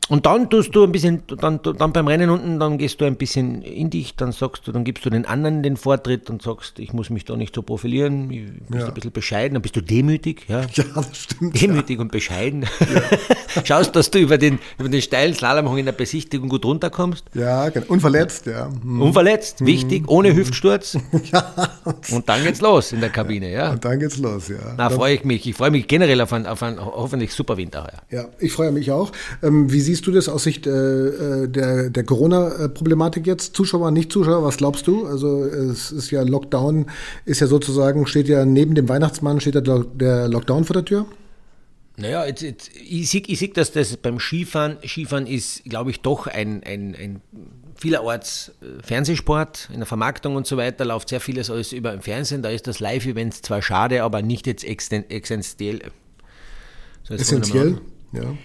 Und 0.10 0.26
dann 0.26 0.50
tust 0.50 0.74
du 0.74 0.84
ein 0.84 0.91
bisschen, 0.91 1.24
dann, 1.28 1.60
dann 1.62 1.91
beim 1.91 2.08
Rennen 2.08 2.30
unten, 2.30 2.60
dann 2.60 2.78
gehst 2.78 3.02
du 3.02 3.06
ein 3.06 3.17
bisschen 3.17 3.62
in 3.62 3.89
dich, 3.89 4.15
dann 4.15 4.32
sagst 4.32 4.67
du, 4.67 4.72
dann 4.72 4.84
gibst 4.84 5.06
du 5.06 5.10
den 5.10 5.26
anderen 5.26 5.63
den 5.63 5.76
Vortritt 5.76 6.30
und 6.30 6.41
sagst, 6.41 6.80
ich 6.80 6.93
muss 6.93 7.10
mich 7.10 7.26
da 7.26 7.36
nicht 7.36 7.54
so 7.54 7.62
profilieren, 7.62 8.32
ich 8.32 8.46
bist 8.70 8.82
ja. 8.82 8.88
ein 8.88 8.93
bisschen 8.93 9.12
bescheiden, 9.12 9.56
dann 9.56 9.62
bist 9.62 9.76
du 9.76 9.82
demütig. 9.82 10.46
Ja, 10.48 10.62
ja 10.74 10.84
das 10.96 11.17
stimmt. 11.17 11.62
Demütig 11.62 11.98
ja. 11.98 12.02
und 12.02 12.12
bescheiden. 12.12 12.65
Ja. 12.80 13.63
Schaust, 13.65 13.96
dass 13.96 14.12
du 14.12 14.20
über 14.20 14.38
den, 14.38 14.60
über 14.78 14.89
den 14.89 15.02
steilen 15.02 15.34
Slalomhang 15.34 15.78
in 15.78 15.86
der 15.86 15.91
Besichtigung 15.91 16.48
gut 16.48 16.63
runterkommst. 16.63 17.26
Ja, 17.34 17.70
genau. 17.70 17.88
Unverletzt, 17.89 18.46
ja. 18.46 18.70
Hm. 18.70 19.02
Unverletzt, 19.02 19.60
hm. 19.60 19.67
wichtig, 19.67 20.04
ohne 20.08 20.30
hm. 20.30 20.38
Hüftsturz. 20.38 20.98
ja. 21.32 21.54
Und 22.12 22.30
dann 22.30 22.43
geht's 22.43 22.62
los 22.62 22.91
in 22.93 23.02
der 23.02 23.10
Kabine, 23.10 23.52
ja. 23.52 23.72
Und 23.72 23.84
dann 23.84 24.00
geht's 24.00 24.17
los, 24.17 24.48
ja. 24.48 24.76
Na, 24.78 24.89
freue 24.89 25.15
ich 25.15 25.26
mich. 25.26 25.48
Ich 25.48 25.56
freue 25.56 25.72
mich 25.72 25.88
generell 25.88 26.22
auf 26.22 26.32
einen, 26.32 26.46
auf 26.46 26.63
einen 26.63 26.84
hoffentlich 26.84 27.34
super 27.34 27.58
Winter 27.58 27.84
heuer. 27.84 28.02
Ja, 28.10 28.30
ich 28.39 28.54
freue 28.54 28.72
mich 28.72 28.91
auch. 28.91 29.12
Ähm, 29.43 29.72
wie 29.72 29.82
siehst 29.82 29.97
siehst 29.98 30.06
du 30.06 30.12
das 30.12 30.30
aus 30.30 30.44
Sicht 30.44 30.68
äh, 30.68 30.70
äh, 30.70 31.48
der, 31.48 31.90
der 31.90 32.04
Corona-Problematik 32.04 33.26
jetzt? 33.26 33.56
Zuschauer, 33.56 33.90
nicht 33.90 34.12
Zuschauer, 34.12 34.44
was 34.44 34.58
glaubst 34.58 34.86
du? 34.86 35.08
Also 35.08 35.44
es 35.44 35.92
ist 35.92 36.12
ja 36.12 36.22
Lockdown, 36.22 36.86
ist 37.26 37.42
ja 37.42 37.48
sozusagen, 37.48 38.06
steht 38.06 38.28
ja 38.28 38.46
neben 38.46 38.76
dem 38.76 38.88
Weihnachtsmann, 38.90 39.42
steht 39.42 39.56
ja 39.56 39.62
der 39.62 40.28
Lockdown 40.28 40.66
vor 40.66 40.76
der 40.76 40.86
Tür? 40.86 41.08
Naja, 41.96 42.28
jetzt, 42.28 42.44
jetzt, 42.44 42.70
ich 42.76 43.10
sehe, 43.10 43.24
ich 43.26 43.40
seh, 43.40 43.48
dass 43.48 43.72
das 43.72 43.98
beim 43.98 44.20
Skifahren, 44.20 44.78
Skifahren 44.86 45.26
ist, 45.26 45.64
glaube 45.64 45.90
ich, 45.90 46.02
doch 46.02 46.28
ein, 46.28 46.62
ein, 46.64 46.96
ein 46.96 47.22
vielerorts 47.74 48.52
äh, 48.62 48.84
Fernsehsport, 48.84 49.70
in 49.74 49.80
der 49.80 49.88
Vermarktung 49.88 50.36
und 50.36 50.46
so 50.46 50.58
weiter 50.58 50.86
läuft 50.86 51.10
sehr 51.10 51.22
vieles 51.22 51.50
alles 51.50 51.72
über 51.72 51.92
im 51.92 52.02
Fernsehen. 52.02 52.44
Da 52.44 52.50
ist 52.50 52.68
das 52.68 52.80
Live-Event 52.80 53.34
zwar 53.34 53.64
schade, 53.64 54.04
aber 54.04 54.22
nicht 54.22 54.46
jetzt 54.46 54.64
existenziell. 54.64 55.82
So 57.04 57.16
Essentiell, 57.16 57.82
ja 58.12 58.36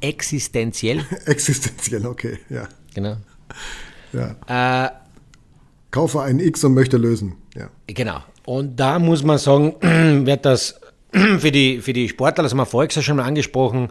existenziell. 0.00 1.04
existenziell, 1.26 2.06
okay, 2.06 2.38
ja. 2.48 2.68
Genau. 2.94 3.16
Ja. 4.12 4.86
Äh, 4.86 4.90
Kaufe 5.90 6.22
einen 6.22 6.40
X 6.40 6.64
und 6.64 6.74
möchte 6.74 6.96
lösen. 6.96 7.36
Ja. 7.54 7.68
Genau. 7.86 8.22
Und 8.44 8.78
da 8.78 8.98
muss 8.98 9.22
man 9.22 9.38
sagen, 9.38 9.74
wird 10.26 10.44
das 10.44 10.80
für 11.12 11.50
die, 11.50 11.80
für 11.80 11.92
die 11.92 12.08
Sportler, 12.08 12.42
das 12.42 12.52
haben 12.52 12.58
wir 12.58 12.66
vorher 12.66 12.90
schon 13.02 13.16
mal 13.16 13.24
angesprochen, 13.24 13.88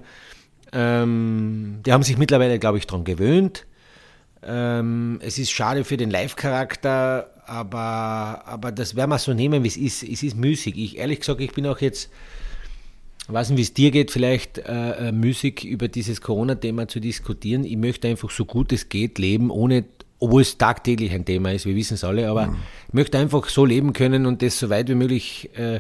ähm, 0.72 1.80
die 1.86 1.92
haben 1.92 2.04
sich 2.04 2.18
mittlerweile, 2.18 2.60
glaube 2.60 2.78
ich, 2.78 2.88
daran 2.88 3.04
gewöhnt. 3.04 3.66
Ähm, 4.44 5.20
es 5.22 5.38
ist 5.38 5.52
schade 5.52 5.84
für 5.84 5.98
den 5.98 6.10
Live-Charakter, 6.10 7.30
aber, 7.46 8.44
aber 8.46 8.72
das 8.72 8.96
werden 8.96 9.10
wir 9.10 9.18
so 9.18 9.34
nehmen, 9.34 9.64
wie 9.64 9.68
es 9.68 9.78
ist. 9.78 10.04
Es 10.04 10.24
ist 10.24 10.38
müßig. 10.38 10.78
Ich, 10.78 10.98
ehrlich 10.98 11.20
gesagt, 11.20 11.42
ich 11.42 11.52
bin 11.52 11.66
auch 11.66 11.80
jetzt 11.80 12.10
ich 13.30 13.34
weiß 13.34 13.50
nicht, 13.50 13.58
wie 13.58 13.62
es 13.62 13.74
dir 13.76 13.92
geht, 13.92 14.10
vielleicht 14.10 14.58
äh, 14.58 15.10
äh, 15.10 15.12
müßig 15.12 15.64
über 15.64 15.88
dieses 15.88 16.20
Corona-Thema 16.20 16.88
zu 16.88 17.00
diskutieren. 17.00 17.64
Ich 17.64 17.78
möchte 17.78 18.08
einfach 18.08 18.32
so 18.32 18.44
gut 18.44 18.74
es 18.74 18.90
geht 18.90 19.20
leben, 19.20 19.52
ohne, 19.52 19.86
obwohl 20.18 20.42
es 20.42 20.58
tagtäglich 20.58 21.12
ein 21.12 21.26
Thema 21.26 21.52
ist, 21.52 21.68
wir 21.68 21.76
wissen 21.76 21.94
es 21.94 22.04
alle, 22.04 22.28
aber 22.28 22.48
mhm. 22.48 22.56
ich 22.88 22.94
möchte 22.96 23.20
einfach 23.20 23.48
so 23.48 23.66
leben 23.66 23.94
können 23.94 24.26
und 24.26 24.42
das 24.42 24.58
so 24.58 24.72
weit 24.72 24.90
wie 24.90 24.96
möglich 24.96 25.52
äh, 25.56 25.80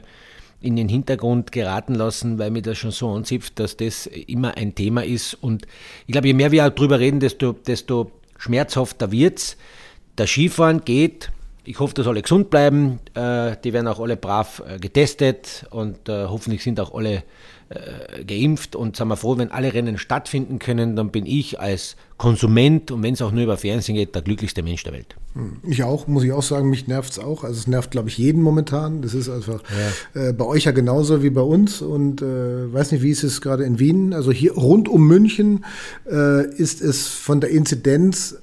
in 0.61 0.75
den 0.75 0.87
Hintergrund 0.89 1.51
geraten 1.51 1.95
lassen, 1.95 2.37
weil 2.37 2.51
mir 2.51 2.61
das 2.61 2.77
schon 2.77 2.91
so 2.91 3.09
anzipft, 3.09 3.57
dass 3.57 3.75
das 3.75 4.05
immer 4.05 4.55
ein 4.55 4.75
Thema 4.75 5.03
ist. 5.03 5.33
Und 5.33 5.65
ich 6.05 6.11
glaube, 6.11 6.27
je 6.27 6.35
mehr 6.35 6.51
wir 6.51 6.69
darüber 6.69 6.99
reden, 6.99 7.19
desto, 7.19 7.53
desto 7.53 8.11
schmerzhafter 8.37 9.11
wird 9.11 9.39
es. 9.39 9.57
Der 10.19 10.27
Skifahren 10.27 10.81
geht 10.85 11.31
ich 11.69 11.79
hoffe, 11.79 11.93
dass 11.93 12.07
alle 12.07 12.23
gesund 12.23 12.49
bleiben. 12.49 12.99
Äh, 13.13 13.55
die 13.63 13.73
werden 13.73 13.87
auch 13.87 13.99
alle 13.99 14.17
brav 14.17 14.63
äh, 14.67 14.79
getestet 14.79 15.67
und 15.69 16.09
äh, 16.09 16.25
hoffentlich 16.25 16.63
sind 16.63 16.79
auch 16.79 16.93
alle 16.95 17.23
geimpft 18.25 18.75
und 18.75 18.95
sind 18.95 19.09
wir 19.09 19.15
froh, 19.15 19.37
wenn 19.37 19.51
alle 19.51 19.71
Rennen 19.71 19.99
stattfinden 19.99 20.57
können, 20.57 20.95
dann 20.95 21.11
bin 21.11 21.27
ich 21.27 21.59
als 21.59 21.97
Konsument 22.17 22.89
und 22.89 23.03
wenn 23.03 23.13
es 23.13 23.21
auch 23.21 23.31
nur 23.31 23.43
über 23.43 23.57
Fernsehen 23.57 23.93
geht, 23.93 24.15
der 24.15 24.23
glücklichste 24.23 24.63
Mensch 24.63 24.83
der 24.83 24.93
Welt. 24.93 25.15
Hm, 25.35 25.57
ich 25.61 25.83
auch, 25.83 26.07
muss 26.07 26.23
ich 26.23 26.31
auch 26.31 26.41
sagen, 26.41 26.71
mich 26.71 26.87
nervt 26.87 27.11
es 27.11 27.19
auch. 27.19 27.43
Also 27.43 27.59
es 27.59 27.67
nervt, 27.67 27.91
glaube 27.91 28.09
ich, 28.09 28.17
jeden 28.17 28.41
momentan. 28.41 29.03
Das 29.03 29.13
ist 29.13 29.29
einfach 29.29 29.61
ja. 30.15 30.29
äh, 30.29 30.33
bei 30.33 30.45
euch 30.45 30.63
ja 30.63 30.71
genauso 30.71 31.21
wie 31.21 31.29
bei 31.29 31.41
uns. 31.41 31.83
Und 31.83 32.23
äh, 32.23 32.73
weiß 32.73 32.91
nicht, 32.91 33.03
wie 33.03 33.11
ist 33.11 33.23
es 33.23 33.39
gerade 33.39 33.65
in 33.65 33.77
Wien? 33.77 34.15
Also 34.15 34.31
hier 34.31 34.53
rund 34.53 34.89
um 34.89 35.05
München 35.05 35.63
äh, 36.09 36.51
ist 36.55 36.81
es 36.81 37.07
von 37.07 37.39
der 37.39 37.51
Inzidenz 37.51 38.35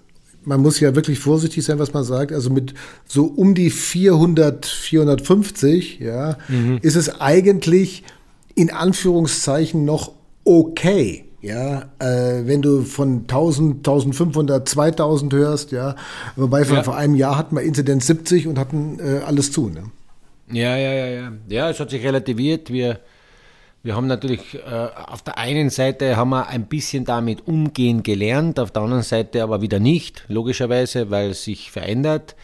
man 0.47 0.63
muss 0.63 0.81
ja 0.81 0.95
wirklich 0.95 1.19
vorsichtig 1.19 1.65
sein, 1.65 1.79
was 1.79 1.93
man 1.93 2.05
sagt. 2.05 2.33
Also 2.33 2.51
mit 2.51 2.73
so 3.05 3.25
um 3.25 3.55
die 3.55 3.71
400, 3.71 4.65
450, 4.65 5.99
ja, 5.99 6.39
mhm. 6.49 6.79
ist 6.83 6.97
es 6.97 7.21
eigentlich 7.21 8.05
in 8.55 8.71
Anführungszeichen 8.71 9.85
noch 9.85 10.13
okay. 10.45 11.25
Ja, 11.43 11.91
äh, 12.01 12.47
wenn 12.47 12.63
du 12.63 12.83
von 12.83 13.21
1000, 13.21 13.77
1500, 13.77 14.69
2000 14.69 15.33
hörst, 15.35 15.71
ja, 15.71 15.95
wobei 16.35 16.63
ja. 16.63 16.83
vor 16.83 16.97
einem 16.97 17.15
Jahr 17.15 17.37
hatten 17.37 17.55
wir 17.55 17.63
Inzidenz 17.63 18.07
70 18.07 18.49
und 18.49 18.59
hatten 18.59 18.99
äh, 18.99 19.21
alles 19.25 19.53
zu. 19.53 19.69
Ne? 19.69 19.85
Ja, 20.51 20.77
ja, 20.77 20.93
ja, 20.93 21.07
ja. 21.07 21.33
Ja, 21.49 21.71
es 21.71 21.79
hat 21.79 21.91
sich 21.91 22.03
relativiert. 22.03 22.73
Wir, 22.73 22.99
wir 23.87 23.95
haben 23.95 24.09
natürlich 24.09 24.57
äh, 24.57 24.89
auf 25.07 25.23
der 25.23 25.39
einen 25.39 25.71
Seite 25.71 26.17
haben 26.17 26.31
wir 26.31 26.49
ein 26.49 26.67
bisschen 26.67 27.05
damit 27.05 27.47
umgehen 27.47 28.03
gelernt, 28.03 28.59
auf 28.59 28.73
der 28.73 28.83
anderen 28.83 29.05
Seite 29.05 29.45
aber 29.45 29.63
wieder 29.63 29.79
nicht, 29.79 30.25
logischerweise, 30.27 31.13
weil 31.13 31.31
es 31.31 31.45
sich 31.45 31.71
verändert, 31.71 32.35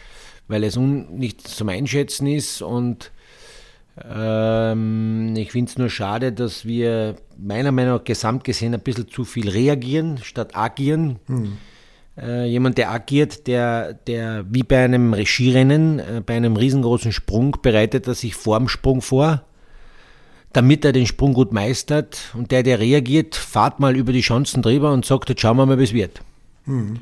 weil 0.47 0.63
es 0.63 0.77
nicht 0.77 1.45
zum 1.45 1.67
Einschätzen 1.67 2.27
ist 2.27 2.61
und 2.61 3.11
ähm, 4.01 5.33
ich 5.35 5.51
finde 5.51 5.69
es 5.69 5.77
nur 5.77 5.89
schade, 5.89 6.31
dass 6.31 6.63
wir 6.63 7.17
meiner 7.37 7.73
Meinung 7.73 7.97
nach 7.97 8.05
gesamt 8.05 8.45
gesehen 8.45 8.73
ein 8.73 8.79
bisschen 8.79 9.09
zu 9.09 9.25
viel 9.25 9.49
reagieren 9.49 10.19
statt 10.23 10.55
agieren. 10.55 11.19
Hm. 11.27 11.57
Äh, 12.17 12.45
jemand, 12.45 12.77
der 12.77 12.89
agiert, 12.89 13.47
der, 13.47 13.93
der 13.93 14.45
wie 14.49 14.63
bei 14.63 14.85
einem 14.85 15.13
Regirennen, 15.13 15.99
äh, 15.99 16.21
bei 16.25 16.37
einem 16.37 16.55
riesengroßen 16.55 17.11
Sprung, 17.11 17.57
bereitet 17.61 18.07
er 18.07 18.13
sich 18.13 18.33
vor 18.33 18.57
dem 18.59 18.69
Sprung 18.69 19.01
vor, 19.01 19.43
damit 20.53 20.85
er 20.85 20.93
den 20.93 21.07
Sprung 21.07 21.33
gut 21.33 21.51
meistert. 21.51 22.31
Und 22.33 22.51
der, 22.51 22.63
der 22.63 22.79
reagiert, 22.79 23.35
fahrt 23.35 23.79
mal 23.79 23.95
über 23.95 24.13
die 24.13 24.21
Chancen 24.21 24.61
drüber 24.61 24.93
und 24.93 25.05
sagt, 25.05 25.29
jetzt 25.29 25.41
schauen 25.41 25.57
wir 25.57 25.65
mal, 25.65 25.79
wie 25.79 25.83
es 25.83 25.93
wird. 25.93 26.21
Hm. 26.65 26.99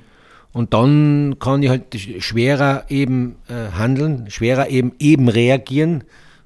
Und 0.54 0.74
dann 0.74 1.38
kann 1.39 1.64
ich 1.64 1.70
halt 1.70 1.95
schwerer 1.95 2.86
eben 2.89 3.36
äh, 3.47 3.72
handeln, 3.78 4.30
schwerer 4.30 4.70
eben 4.70 4.93
eben 4.99 5.30
reagieren 5.30 6.04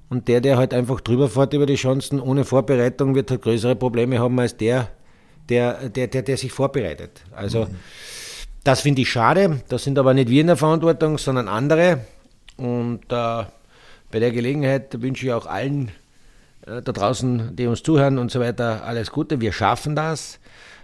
und 0.10 0.28
der, 0.28 0.42
der 0.42 0.58
halt 0.58 0.74
einfach 0.74 1.02
drüber 1.02 1.30
fährt 1.30 1.54
über 1.54 1.66
die 1.66 1.76
Chancen 1.76 2.20
ohne 2.20 2.46
Vorbereitung, 2.46 3.16
wird 3.16 3.32
halt 3.32 3.42
größere 3.42 3.76
Probleme 3.76 4.20
haben 4.20 4.40
als 4.40 4.56
der, 4.58 4.90
der, 5.50 5.90
der, 5.90 6.08
der, 6.08 6.22
der 6.22 6.38
sich 6.38 6.52
vorbereitet. 6.52 7.22
Also 7.36 7.66
mhm. 7.66 7.76
das 8.64 8.82
finde 8.82 9.02
ich 9.02 9.10
schade. 9.10 9.62
Das 9.70 9.84
sind 9.84 9.98
aber 9.98 10.14
nicht 10.14 10.30
wir 10.30 10.42
in 10.42 10.48
der 10.48 10.58
Verantwortung, 10.58 11.18
sondern 11.18 11.48
andere. 11.48 12.02
Und 12.58 13.06
äh, 13.10 13.44
bei 14.12 14.20
der 14.20 14.32
Gelegenheit 14.32 15.02
wünsche 15.02 15.26
ich 15.26 15.34
auch 15.34 15.48
allen 15.48 15.92
da 16.66 16.82
draußen, 16.82 17.56
die 17.56 17.68
uns 17.68 17.84
zuhören 17.84 18.18
und 18.18 18.32
so 18.32 18.40
weiter, 18.40 18.84
alles 18.84 19.12
Gute. 19.12 19.42
Wir 19.42 19.54
schaffen 19.54 19.96
das. 19.96 20.40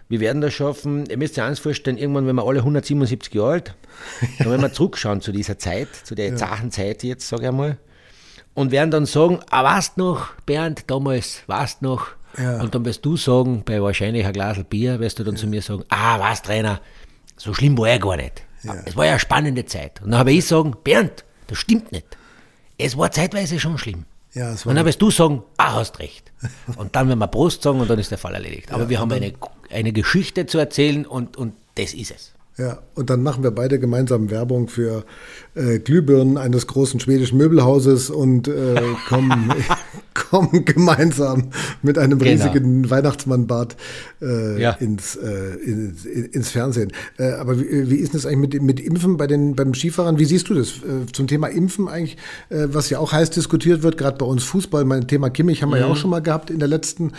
Wir 0.10 0.20
werden 0.20 0.42
das 0.42 0.54
schaffen. 0.54 1.06
Ihr 1.06 1.18
müsst 1.18 1.38
euch 1.40 1.46
eins 1.46 1.60
vorstellen, 1.60 1.98
irgendwann, 1.98 2.28
wenn 2.28 2.36
wir 2.36 2.46
alle 2.46 2.60
177 2.60 3.34
Jahre 3.34 3.52
alt, 3.52 3.76
dann 4.40 4.50
werden 4.50 4.62
wir 4.62 4.74
zurückschauen 4.74 5.22
zu 5.22 5.32
dieser 5.32 5.58
Zeit, 5.58 5.88
zu 6.04 6.16
der 6.16 6.30
ja. 6.30 6.36
Zachenzeit 6.36 7.04
jetzt, 7.04 7.28
sage 7.28 7.44
ich 7.44 7.50
einmal 7.50 7.78
und 8.54 8.72
werden 8.72 8.92
dann 8.92 9.06
sagen, 9.06 9.40
ah, 9.50 9.64
weißt 9.64 9.98
noch, 9.98 10.34
Bernd, 10.46 10.90
damals, 10.90 11.44
weißt 11.48 11.82
noch. 11.82 12.08
Ja. 12.38 12.62
Und 12.62 12.76
dann 12.76 12.86
wirst 12.86 13.06
du 13.06 13.18
sagen, 13.18 13.64
bei 13.66 13.82
wahrscheinlich 13.82 14.26
ein 14.26 14.34
Glas 14.34 14.58
Bier, 14.70 15.00
wirst 15.00 15.20
du 15.20 15.24
dann 15.24 15.36
ja. 15.36 15.42
zu 15.42 15.48
mir 15.48 15.62
sagen, 15.62 15.84
ah, 15.90 16.20
was, 16.20 16.42
Trainer, 16.42 16.82
so 17.36 17.54
schlimm 17.54 17.78
war 17.78 17.90
er 17.90 18.00
gar 18.00 18.18
nicht. 18.18 18.44
Ja. 18.64 18.76
Es 18.86 18.96
war 18.96 19.06
ja 19.06 19.12
eine 19.12 19.20
spannende 19.20 19.66
Zeit. 19.66 20.02
Und 20.02 20.12
dann 20.12 20.20
habe 20.20 20.32
ich 20.32 20.46
sagen, 20.46 20.76
Bernd, 20.84 21.26
das 21.48 21.58
stimmt 21.58 21.92
nicht. 21.92 22.06
Es 22.78 22.98
war 22.98 23.12
zeitweise 23.12 23.60
schon 23.60 23.78
schlimm. 23.78 24.06
Ja, 24.34 24.56
und 24.64 24.76
dann 24.76 24.86
wirst 24.86 25.02
du 25.02 25.12
sagen, 25.12 25.44
ah, 25.58 25.76
hast 25.76 26.00
recht. 26.00 26.32
Und 26.78 26.96
dann 26.96 27.08
werden 27.10 27.20
wir 27.20 27.28
Prost 27.28 27.64
sagen 27.64 27.82
und 27.82 27.90
dann 27.90 28.00
ist 28.00 28.12
der 28.12 28.18
Fall 28.18 28.34
erledigt. 28.34 28.72
Aber 28.72 28.88
wir 28.88 29.00
haben 29.00 29.12
eine, 29.12 29.34
eine 29.70 29.92
Geschichte 29.92 30.46
zu 30.46 30.58
erzählen 30.58 31.06
und, 31.06 31.36
und 31.36 31.54
das 31.76 31.94
ist 31.94 32.12
es. 32.12 32.32
Ja, 32.58 32.80
und 32.96 33.10
dann 33.10 33.24
machen 33.24 33.44
wir 33.44 33.52
beide 33.52 33.80
gemeinsam 33.80 34.30
Werbung 34.30 34.68
für 34.68 35.06
äh, 35.56 35.80
Glühbirnen 35.80 36.38
eines 36.38 36.68
großen 36.68 37.00
schwedischen 37.00 37.38
Möbelhauses 37.38 38.10
und 38.10 38.48
äh, 38.48 38.82
kommen, 39.10 39.54
kommen 40.14 40.66
gemeinsam 40.66 41.50
mit 41.82 41.98
einem 41.98 42.20
genau. 42.20 42.32
riesigen 42.32 42.90
Weihnachtsmannbad 42.90 43.76
äh, 44.22 44.62
ja. 44.62 44.72
ins, 44.72 45.16
äh, 45.16 45.56
ins, 45.66 46.06
ins, 46.06 46.50
Fernsehen. 46.52 46.92
Äh, 47.18 47.32
aber 47.32 47.60
wie, 47.60 47.90
wie 47.90 47.96
ist 47.96 48.14
das 48.14 48.26
eigentlich 48.26 48.62
mit, 48.62 48.62
mit 48.62 48.80
Impfen 48.80 49.18
bei 49.18 49.28
den, 49.28 49.56
beim 49.56 49.74
Skifahrern? 49.74 50.20
Wie 50.20 50.26
siehst 50.26 50.50
du 50.50 50.54
das 50.54 50.70
äh, 50.70 51.12
zum 51.12 51.28
Thema 51.28 51.48
Impfen 51.48 51.88
eigentlich, 51.88 52.18
was 52.50 52.90
ja 52.90 53.00
auch 53.00 53.12
heiß 53.12 53.32
diskutiert 53.32 53.84
wird, 53.84 53.98
gerade 53.98 54.18
bei 54.18 54.26
uns 54.26 54.44
Fußball? 54.44 54.86
Mein 54.86 55.08
Thema 55.08 55.30
Kimmich 55.30 55.62
haben 55.62 55.70
wir 55.70 55.78
mhm. 55.78 55.82
ja 55.82 55.88
auch 55.88 55.96
schon 55.96 56.10
mal 56.10 56.22
gehabt 56.22 56.50
in 56.50 56.60
der 56.60 56.68
letzten 56.68 57.12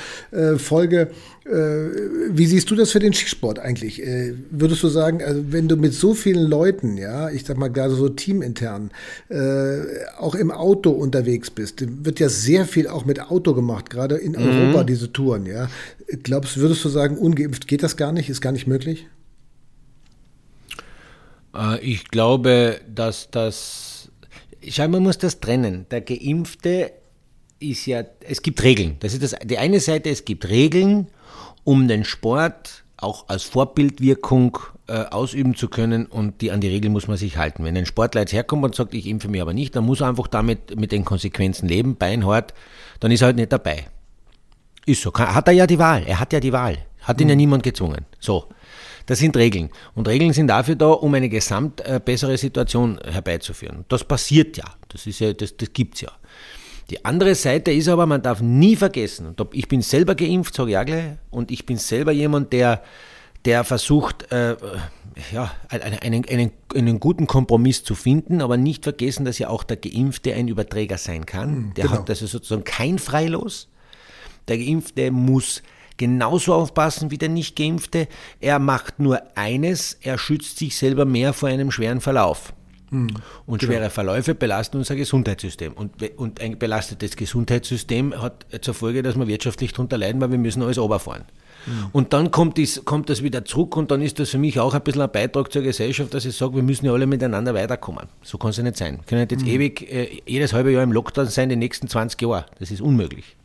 Folge. 0.56 1.10
Wie 1.44 2.46
siehst 2.46 2.70
du 2.70 2.76
das 2.76 2.92
für 2.92 3.00
den 3.00 3.12
Skisport 3.12 3.58
eigentlich? 3.58 4.02
Würdest 4.50 4.82
du 4.82 4.88
sagen, 4.88 5.22
also 5.22 5.42
wenn 5.50 5.68
du 5.68 5.76
mit 5.76 5.92
so 5.92 6.14
vielen 6.14 6.48
Leuten, 6.48 6.96
ja, 6.96 7.30
ich 7.30 7.44
sag 7.44 7.56
mal 7.56 7.68
gerade 7.68 7.94
so 7.94 8.08
teamintern, 8.22 8.90
äh, 9.28 9.80
auch 10.18 10.34
im 10.34 10.50
Auto 10.50 10.90
unterwegs 10.90 11.50
bist, 11.50 11.84
wird 12.04 12.20
ja 12.20 12.28
sehr 12.28 12.66
viel 12.66 12.88
auch 12.88 13.04
mit 13.04 13.20
Auto 13.20 13.54
gemacht, 13.54 13.90
gerade 13.90 14.16
in 14.16 14.32
mhm. 14.32 14.38
Europa 14.38 14.84
diese 14.84 15.12
Touren, 15.12 15.46
ja. 15.46 15.68
Glaubst, 16.22 16.56
würdest 16.56 16.84
du 16.84 16.88
sagen, 16.88 17.18
ungeimpft 17.18 17.66
geht 17.66 17.82
das 17.82 17.96
gar 17.96 18.12
nicht, 18.12 18.28
ist 18.28 18.40
gar 18.40 18.52
nicht 18.52 18.66
möglich? 18.66 19.06
Ich 21.82 22.08
glaube, 22.08 22.80
dass 22.88 23.30
das, 23.30 24.10
schau, 24.66 24.88
man 24.88 25.02
muss 25.02 25.18
das 25.18 25.40
trennen. 25.40 25.84
Der 25.90 26.00
Geimpfte 26.00 26.92
ist 27.58 27.84
ja, 27.84 28.04
es 28.20 28.40
gibt 28.40 28.62
Regeln. 28.62 28.96
Das 29.00 29.12
ist 29.12 29.22
das, 29.22 29.36
die 29.44 29.58
eine 29.58 29.80
Seite, 29.80 30.08
es 30.08 30.24
gibt 30.24 30.48
Regeln 30.48 31.08
um 31.64 31.88
den 31.88 32.04
Sport 32.04 32.84
auch 33.02 33.28
als 33.28 33.42
Vorbildwirkung 33.44 34.58
äh, 34.88 35.04
ausüben 35.04 35.54
zu 35.54 35.68
können 35.68 36.06
und 36.06 36.40
die, 36.40 36.50
an 36.50 36.60
die 36.60 36.68
Regeln 36.68 36.92
muss 36.92 37.08
man 37.08 37.16
sich 37.16 37.36
halten. 37.36 37.64
Wenn 37.64 37.76
ein 37.76 37.86
Sportler 37.86 38.22
jetzt 38.22 38.32
herkommt 38.32 38.64
und 38.64 38.74
sagt, 38.74 38.94
ich 38.94 39.06
impfe 39.06 39.28
mich 39.28 39.40
aber 39.40 39.52
nicht, 39.52 39.74
dann 39.76 39.84
muss 39.84 40.00
er 40.00 40.08
einfach 40.08 40.28
damit 40.28 40.78
mit 40.78 40.92
den 40.92 41.04
Konsequenzen 41.04 41.68
leben, 41.68 41.96
beinhart, 41.96 42.54
dann 43.00 43.10
ist 43.10 43.22
er 43.22 43.26
halt 43.26 43.36
nicht 43.36 43.52
dabei. 43.52 43.86
Ist 44.86 45.02
so. 45.02 45.12
Hat 45.12 45.48
er 45.48 45.54
ja 45.54 45.66
die 45.66 45.78
Wahl. 45.78 46.04
Er 46.06 46.18
hat 46.18 46.32
ja 46.32 46.40
die 46.40 46.52
Wahl. 46.52 46.78
Hat 47.02 47.20
ihn 47.20 47.26
mhm. 47.26 47.30
ja 47.30 47.36
niemand 47.36 47.62
gezwungen. 47.62 48.06
So. 48.18 48.48
Das 49.06 49.18
sind 49.18 49.36
Regeln. 49.36 49.70
Und 49.94 50.08
Regeln 50.08 50.32
sind 50.32 50.48
dafür 50.48 50.76
da, 50.76 50.86
um 50.86 51.12
eine 51.14 51.28
gesamt 51.28 51.80
äh, 51.80 52.00
bessere 52.04 52.36
Situation 52.38 53.00
herbeizuführen. 53.04 53.84
Das 53.88 54.04
passiert 54.04 54.56
ja. 54.56 54.64
Das 54.88 55.06
ist 55.06 55.18
ja, 55.18 55.32
das, 55.32 55.56
das 55.56 55.72
gibt's 55.72 56.00
ja. 56.02 56.10
Die 56.92 57.06
andere 57.06 57.34
Seite 57.34 57.72
ist 57.72 57.88
aber, 57.88 58.04
man 58.04 58.20
darf 58.20 58.42
nie 58.42 58.76
vergessen, 58.76 59.28
und 59.28 59.54
ich 59.54 59.66
bin 59.66 59.80
selber 59.80 60.14
geimpft, 60.14 60.54
sage 60.54 60.72
ich 60.72 60.76
auch 60.76 60.84
gleich, 60.84 61.14
und 61.30 61.50
ich 61.50 61.64
bin 61.64 61.78
selber 61.78 62.12
jemand, 62.12 62.52
der, 62.52 62.82
der 63.46 63.64
versucht, 63.64 64.30
äh, 64.30 64.56
ja, 65.32 65.50
einen, 65.70 66.26
einen, 66.28 66.50
einen 66.74 67.00
guten 67.00 67.26
Kompromiss 67.26 67.82
zu 67.82 67.94
finden, 67.94 68.42
aber 68.42 68.58
nicht 68.58 68.82
vergessen, 68.84 69.24
dass 69.24 69.38
ja 69.38 69.48
auch 69.48 69.64
der 69.64 69.78
Geimpfte 69.78 70.34
ein 70.34 70.48
Überträger 70.48 70.98
sein 70.98 71.24
kann. 71.24 71.48
Hm, 71.48 71.74
der 71.74 71.84
genau. 71.86 72.00
hat 72.00 72.10
also 72.10 72.26
sozusagen 72.26 72.64
kein 72.64 72.98
Freilos. 72.98 73.70
Der 74.48 74.58
Geimpfte 74.58 75.10
muss 75.10 75.62
genauso 75.96 76.52
aufpassen 76.52 77.10
wie 77.10 77.16
der 77.16 77.30
Nicht-Geimpfte. 77.30 78.06
Er 78.38 78.58
macht 78.58 78.98
nur 78.98 79.22
eines, 79.34 79.96
er 80.02 80.18
schützt 80.18 80.58
sich 80.58 80.76
selber 80.76 81.06
mehr 81.06 81.32
vor 81.32 81.48
einem 81.48 81.70
schweren 81.70 82.02
Verlauf. 82.02 82.52
Mhm. 82.92 83.08
Und 83.46 83.60
genau. 83.60 83.72
schwere 83.72 83.90
Verläufe 83.90 84.34
belasten 84.34 84.76
unser 84.76 84.96
Gesundheitssystem. 84.96 85.72
Und, 85.72 85.92
und 86.18 86.40
ein 86.40 86.58
belastetes 86.58 87.16
Gesundheitssystem 87.16 88.20
hat 88.20 88.46
zur 88.60 88.74
Folge, 88.74 89.02
dass 89.02 89.16
wir 89.16 89.26
wirtschaftlich 89.26 89.72
darunter 89.72 89.96
leiden, 89.96 90.20
weil 90.20 90.30
wir 90.30 90.38
müssen 90.38 90.62
alles 90.62 90.78
oberfahren. 90.78 91.24
Mhm. 91.66 91.86
Und 91.92 92.12
dann 92.12 92.30
kommt, 92.30 92.58
dies, 92.58 92.84
kommt 92.84 93.08
das 93.08 93.22
wieder 93.22 93.46
zurück 93.46 93.76
und 93.76 93.90
dann 93.90 94.02
ist 94.02 94.18
das 94.18 94.30
für 94.30 94.38
mich 94.38 94.60
auch 94.60 94.74
ein 94.74 94.82
bisschen 94.82 95.00
ein 95.00 95.10
Beitrag 95.10 95.50
zur 95.50 95.62
Gesellschaft, 95.62 96.12
dass 96.12 96.26
ich 96.26 96.36
sage, 96.36 96.54
wir 96.54 96.62
müssen 96.62 96.84
ja 96.84 96.92
alle 96.92 97.06
miteinander 97.06 97.54
weiterkommen. 97.54 98.08
So 98.22 98.36
kann 98.36 98.50
es 98.50 98.58
ja 98.58 98.62
nicht 98.62 98.76
sein. 98.76 98.98
Wir 98.98 99.04
können 99.04 99.20
nicht 99.22 99.32
jetzt 99.32 99.42
mhm. 99.44 99.48
ewig 99.48 99.90
äh, 99.90 100.20
jedes 100.26 100.52
halbe 100.52 100.70
Jahr 100.70 100.82
im 100.82 100.92
Lockdown 100.92 101.26
sein, 101.26 101.48
die 101.48 101.56
nächsten 101.56 101.88
20 101.88 102.20
Jahre. 102.20 102.44
Das 102.58 102.70
ist 102.70 102.82
unmöglich. 102.82 103.36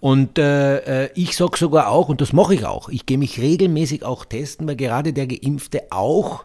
Und 0.00 0.38
äh, 0.38 1.04
äh 1.04 1.10
ich 1.14 1.36
sage 1.36 1.58
sogar 1.58 1.88
auch, 1.88 2.08
und 2.08 2.22
das 2.22 2.32
mache 2.32 2.54
ich 2.54 2.64
auch, 2.64 2.88
ich 2.88 3.04
gehe 3.04 3.18
mich 3.18 3.40
regelmäßig 3.40 4.04
auch 4.04 4.24
testen, 4.24 4.66
weil 4.66 4.76
gerade 4.76 5.12
der 5.12 5.26
Geimpfte 5.26 5.82
auch 5.90 6.44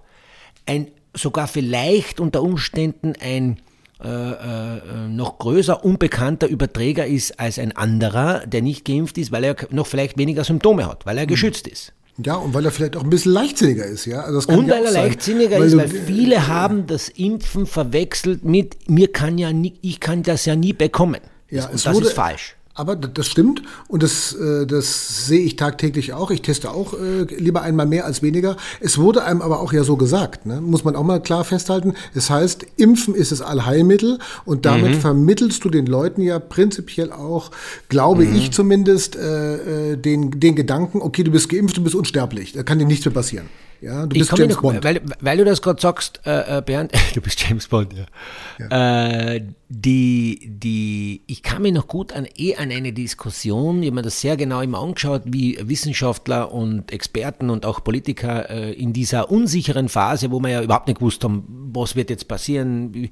ein 0.66 0.88
sogar 1.14 1.48
vielleicht 1.48 2.20
unter 2.20 2.42
Umständen 2.42 3.14
ein 3.20 3.58
äh, 4.04 4.08
äh, 4.08 5.08
noch 5.08 5.38
größer 5.38 5.86
unbekannter 5.86 6.48
Überträger 6.48 7.06
ist 7.08 7.40
als 7.40 7.58
ein 7.58 7.72
anderer, 7.72 8.46
der 8.46 8.62
nicht 8.62 8.84
geimpft 8.84 9.18
ist, 9.18 9.32
weil 9.32 9.46
er 9.46 9.56
noch 9.70 9.88
vielleicht 9.88 10.18
weniger 10.18 10.44
Symptome 10.44 10.86
hat, 10.86 11.06
weil 11.06 11.18
er 11.18 11.24
mhm. 11.24 11.30
geschützt 11.30 11.68
ist. 11.68 11.94
Ja, 12.24 12.36
und 12.36 12.54
weil 12.54 12.66
er 12.66 12.72
vielleicht 12.72 12.96
auch 12.98 13.04
ein 13.04 13.10
bisschen 13.10 13.32
leichtsinniger 13.32 13.86
ist, 13.86 14.06
ja. 14.06 14.22
Also 14.22 14.40
und 14.52 14.70
weil 14.70 14.84
er 14.84 14.92
sein. 14.92 15.08
leichtsinniger 15.08 15.58
weil 15.58 15.68
ist, 15.68 15.78
weil 15.78 15.88
viele 15.88 16.48
haben 16.48 16.86
das 16.86 17.10
Impfen 17.10 17.66
verwechselt 17.66 18.44
mit 18.44 18.90
mir 18.90 19.12
kann 19.12 19.38
ja 19.38 19.54
nie, 19.54 19.74
ich 19.82 20.00
kann 20.00 20.22
das 20.22 20.46
ja 20.46 20.56
nie 20.56 20.74
bekommen. 20.74 21.22
Ja, 21.50 21.68
und 21.68 21.74
das 21.74 21.94
wurde, 21.94 22.08
ist 22.08 22.14
falsch. 22.14 22.56
Aber 22.76 22.96
das 22.96 23.28
stimmt 23.28 23.62
und 23.88 24.02
das, 24.02 24.34
äh, 24.34 24.66
das 24.66 25.28
sehe 25.28 25.42
ich 25.42 25.58
tagtäglich 25.58 26.14
auch. 26.14 26.32
Ich 26.32 26.42
teste 26.42 26.72
auch 26.72 26.94
äh, 26.94 27.24
lieber 27.36 27.62
einmal 27.62 27.86
mehr 27.86 28.06
als 28.06 28.24
weniger. 28.24 28.58
Es 28.80 28.98
wurde 28.98 29.24
einem 29.24 29.44
aber 29.44 29.60
auch 29.60 29.74
ja 29.74 29.84
so 29.84 29.96
gesagt, 29.96 30.48
ne? 30.48 30.60
muss 30.60 30.84
man 30.84 30.96
auch 30.96 31.04
mal 31.04 31.22
klar 31.22 31.44
festhalten. 31.44 31.94
Es 32.16 32.32
heißt, 32.32 32.66
Impfen 32.78 33.14
ist 33.14 33.32
das 33.32 33.42
Allheilmittel 33.42 34.18
und 34.46 34.66
damit 34.66 34.96
mhm. 34.96 35.02
vermittelst 35.02 35.64
du 35.64 35.70
den 35.70 35.86
Leuten 35.86 36.22
ja 36.22 36.40
prinzipiell 36.40 37.12
auch, 37.12 37.52
glaube 37.90 38.26
mhm. 38.26 38.36
ich 38.36 38.52
zumindest, 38.52 39.16
äh, 39.18 39.92
äh, 39.92 39.98
den, 39.98 40.40
den 40.40 40.56
Gedanken, 40.56 41.00
okay, 41.02 41.24
du 41.24 41.30
bist 41.30 41.50
geimpft, 41.50 41.78
du 41.78 41.84
bist 41.84 41.94
unsterblich, 41.94 42.54
da 42.54 42.64
kann 42.64 42.80
dir 42.80 42.88
nichts 42.88 43.06
mehr 43.06 43.14
passieren. 43.14 43.50
Ja, 43.84 44.06
du 44.06 44.18
bist 44.18 44.32
James 44.38 44.56
noch, 44.56 44.62
Bond. 44.62 44.84
Weil, 44.84 45.02
weil, 45.20 45.38
du 45.38 45.44
das 45.44 45.62
gerade 45.62 45.82
sagst, 45.82 46.22
äh, 46.26 46.60
äh 46.60 46.62
Bernd, 46.62 46.94
du 47.16 47.20
bist 47.20 47.42
James 47.42 47.68
Bond, 47.68 47.94
ja. 47.94 48.06
ja. 48.58 49.34
Äh, 49.34 49.46
die, 49.68 50.40
die, 50.42 51.24
ich 51.28 51.44
kann 51.44 51.64
mich 51.64 51.74
noch 51.74 51.88
gut 51.88 52.14
an, 52.14 52.26
eh 52.38 52.56
an 52.56 52.72
eine 52.72 52.94
Diskussion, 52.94 53.82
ich 53.82 53.88
habe 53.88 53.96
mir 53.96 54.02
das 54.04 54.22
sehr 54.22 54.38
genau 54.38 54.62
immer 54.62 54.80
angeschaut, 54.80 55.24
wie 55.26 55.58
Wissenschaftler 55.62 56.54
und 56.54 56.94
Experten 56.94 57.50
und 57.50 57.66
auch 57.66 57.84
Politiker 57.84 58.50
äh, 58.50 58.72
in 58.72 58.94
dieser 58.94 59.30
unsicheren 59.30 59.90
Phase, 59.90 60.32
wo 60.32 60.40
wir 60.40 60.50
ja 60.50 60.62
überhaupt 60.62 60.88
nicht 60.88 61.00
gewusst 61.00 61.24
haben, 61.26 61.72
was 61.74 61.98
wird 61.98 62.10
jetzt 62.10 62.30
passieren, 62.30 63.10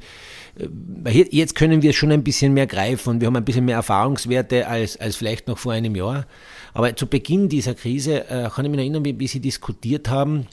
äh, 0.58 1.26
jetzt 1.32 1.56
können 1.56 1.82
wir 1.82 1.92
schon 1.92 2.14
ein 2.14 2.24
bisschen 2.24 2.54
mehr 2.54 2.68
greifen 2.68 3.10
und 3.10 3.20
wir 3.20 3.28
haben 3.28 3.36
ein 3.36 3.44
bisschen 3.44 3.66
mehr 3.66 3.76
Erfahrungswerte 3.76 4.68
als, 4.68 4.96
als 4.96 5.18
vielleicht 5.18 5.50
noch 5.50 5.58
vor 5.58 5.74
einem 5.74 5.96
Jahr. 5.96 6.28
Aber 6.74 6.96
zu 6.96 7.08
Beginn 7.08 7.50
dieser 7.50 7.74
Krise 7.74 8.30
äh, 8.30 8.50
kann 8.50 8.64
ich 8.64 8.72
mich 8.72 8.80
erinnern, 8.80 9.04
wie, 9.04 9.20
wie 9.20 9.28
sie 9.28 9.42
diskutiert 9.42 10.10
haben, 10.10 10.48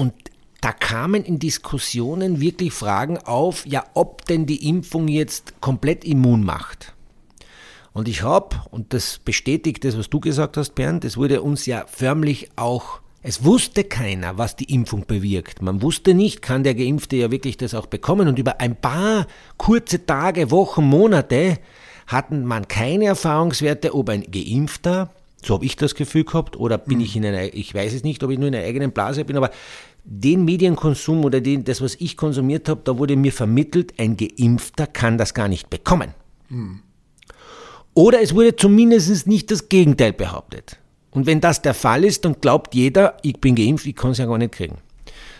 und 0.00 0.14
da 0.62 0.72
kamen 0.72 1.24
in 1.24 1.38
Diskussionen 1.38 2.40
wirklich 2.40 2.72
Fragen 2.72 3.18
auf, 3.18 3.66
ja, 3.66 3.84
ob 3.92 4.24
denn 4.24 4.46
die 4.46 4.66
Impfung 4.66 5.08
jetzt 5.08 5.60
komplett 5.60 6.04
immun 6.04 6.42
macht. 6.42 6.94
Und 7.92 8.08
ich 8.08 8.22
habe, 8.22 8.56
und 8.70 8.94
das 8.94 9.18
bestätigt 9.18 9.84
das, 9.84 9.98
was 9.98 10.08
du 10.08 10.18
gesagt 10.18 10.56
hast, 10.56 10.74
Bernd, 10.74 11.04
es 11.04 11.18
wurde 11.18 11.42
uns 11.42 11.66
ja 11.66 11.84
förmlich 11.86 12.48
auch, 12.56 13.00
es 13.22 13.44
wusste 13.44 13.84
keiner, 13.84 14.38
was 14.38 14.56
die 14.56 14.72
Impfung 14.72 15.04
bewirkt. 15.06 15.60
Man 15.60 15.82
wusste 15.82 16.14
nicht, 16.14 16.40
kann 16.40 16.64
der 16.64 16.74
Geimpfte 16.74 17.16
ja 17.16 17.30
wirklich 17.30 17.58
das 17.58 17.74
auch 17.74 17.84
bekommen. 17.84 18.26
Und 18.26 18.38
über 18.38 18.58
ein 18.58 18.76
paar 18.76 19.26
kurze 19.58 20.06
Tage, 20.06 20.50
Wochen, 20.50 20.84
Monate 20.84 21.58
hatten 22.06 22.46
man 22.46 22.68
keine 22.68 23.04
Erfahrungswerte, 23.04 23.94
ob 23.94 24.08
ein 24.08 24.24
Geimpfter, 24.30 25.10
so 25.42 25.54
habe 25.54 25.64
ich 25.64 25.76
das 25.76 25.94
Gefühl 25.94 26.24
gehabt, 26.24 26.56
oder 26.56 26.78
bin 26.78 26.98
mhm. 26.98 27.04
ich 27.04 27.16
in 27.16 27.24
einer, 27.24 27.54
ich 27.54 27.74
weiß 27.74 27.92
es 27.92 28.04
nicht, 28.04 28.22
ob 28.22 28.30
ich 28.30 28.38
nur 28.38 28.48
in 28.48 28.54
einer 28.54 28.66
eigenen 28.66 28.92
Blase 28.92 29.24
bin, 29.24 29.36
aber 29.36 29.50
den 30.04 30.44
Medienkonsum 30.44 31.24
oder 31.24 31.40
den, 31.40 31.64
das, 31.64 31.80
was 31.80 31.94
ich 31.96 32.16
konsumiert 32.16 32.68
habe, 32.68 32.80
da 32.84 32.98
wurde 32.98 33.16
mir 33.16 33.32
vermittelt, 33.32 33.94
ein 33.98 34.16
Geimpfter 34.16 34.86
kann 34.86 35.18
das 35.18 35.34
gar 35.34 35.48
nicht 35.48 35.70
bekommen. 35.70 36.14
Hm. 36.48 36.80
Oder 37.94 38.22
es 38.22 38.34
wurde 38.34 38.56
zumindest 38.56 39.26
nicht 39.26 39.50
das 39.50 39.68
Gegenteil 39.68 40.12
behauptet. 40.12 40.78
Und 41.10 41.26
wenn 41.26 41.40
das 41.40 41.60
der 41.60 41.74
Fall 41.74 42.04
ist, 42.04 42.24
dann 42.24 42.40
glaubt 42.40 42.74
jeder, 42.74 43.16
ich 43.22 43.40
bin 43.40 43.54
geimpft, 43.54 43.86
ich 43.86 43.96
kann 43.96 44.12
es 44.12 44.18
ja 44.18 44.26
gar 44.26 44.38
nicht 44.38 44.52
kriegen. 44.52 44.78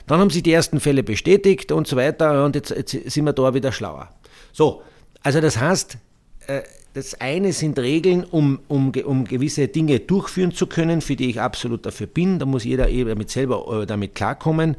Dann 0.06 0.18
haben 0.18 0.30
sich 0.30 0.42
die 0.42 0.52
ersten 0.52 0.80
Fälle 0.80 1.02
bestätigt 1.02 1.70
und 1.70 1.86
so 1.86 1.96
weiter 1.96 2.44
und 2.44 2.56
jetzt, 2.56 2.70
jetzt 2.70 2.90
sind 2.90 3.24
wir 3.24 3.32
da 3.32 3.54
wieder 3.54 3.70
schlauer. 3.70 4.08
So, 4.52 4.82
also 5.22 5.40
das 5.40 5.58
heißt, 5.58 5.98
äh, 6.48 6.62
das 6.94 7.20
eine 7.20 7.52
sind 7.52 7.78
Regeln, 7.78 8.24
um, 8.24 8.58
um, 8.66 8.92
um 9.04 9.24
gewisse 9.24 9.68
Dinge 9.68 10.00
durchführen 10.00 10.52
zu 10.52 10.66
können, 10.66 11.00
für 11.00 11.14
die 11.14 11.30
ich 11.30 11.40
absolut 11.40 11.86
dafür 11.86 12.08
bin. 12.08 12.38
Da 12.38 12.46
muss 12.46 12.64
jeder 12.64 12.88
eben 12.88 13.08
damit 13.08 13.30
selber 13.30 13.82
äh, 13.82 13.86
damit 13.86 14.14
klarkommen. 14.14 14.76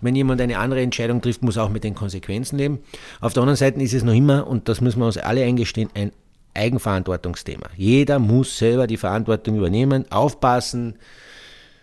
Wenn 0.00 0.16
jemand 0.16 0.40
eine 0.40 0.58
andere 0.58 0.80
Entscheidung 0.80 1.20
trifft, 1.20 1.42
muss 1.42 1.58
auch 1.58 1.68
mit 1.68 1.84
den 1.84 1.94
Konsequenzen 1.94 2.56
leben. 2.56 2.78
Auf 3.20 3.34
der 3.34 3.42
anderen 3.42 3.56
Seite 3.56 3.80
ist 3.80 3.92
es 3.92 4.02
noch 4.02 4.14
immer, 4.14 4.46
und 4.46 4.68
das 4.68 4.80
müssen 4.80 5.00
wir 5.00 5.06
uns 5.06 5.18
alle 5.18 5.44
eingestehen, 5.44 5.90
ein 5.94 6.12
Eigenverantwortungsthema. 6.54 7.66
Jeder 7.76 8.18
muss 8.18 8.56
selber 8.58 8.86
die 8.86 8.96
Verantwortung 8.96 9.56
übernehmen, 9.56 10.10
aufpassen, 10.10 10.96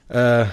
äh, 0.10 0.46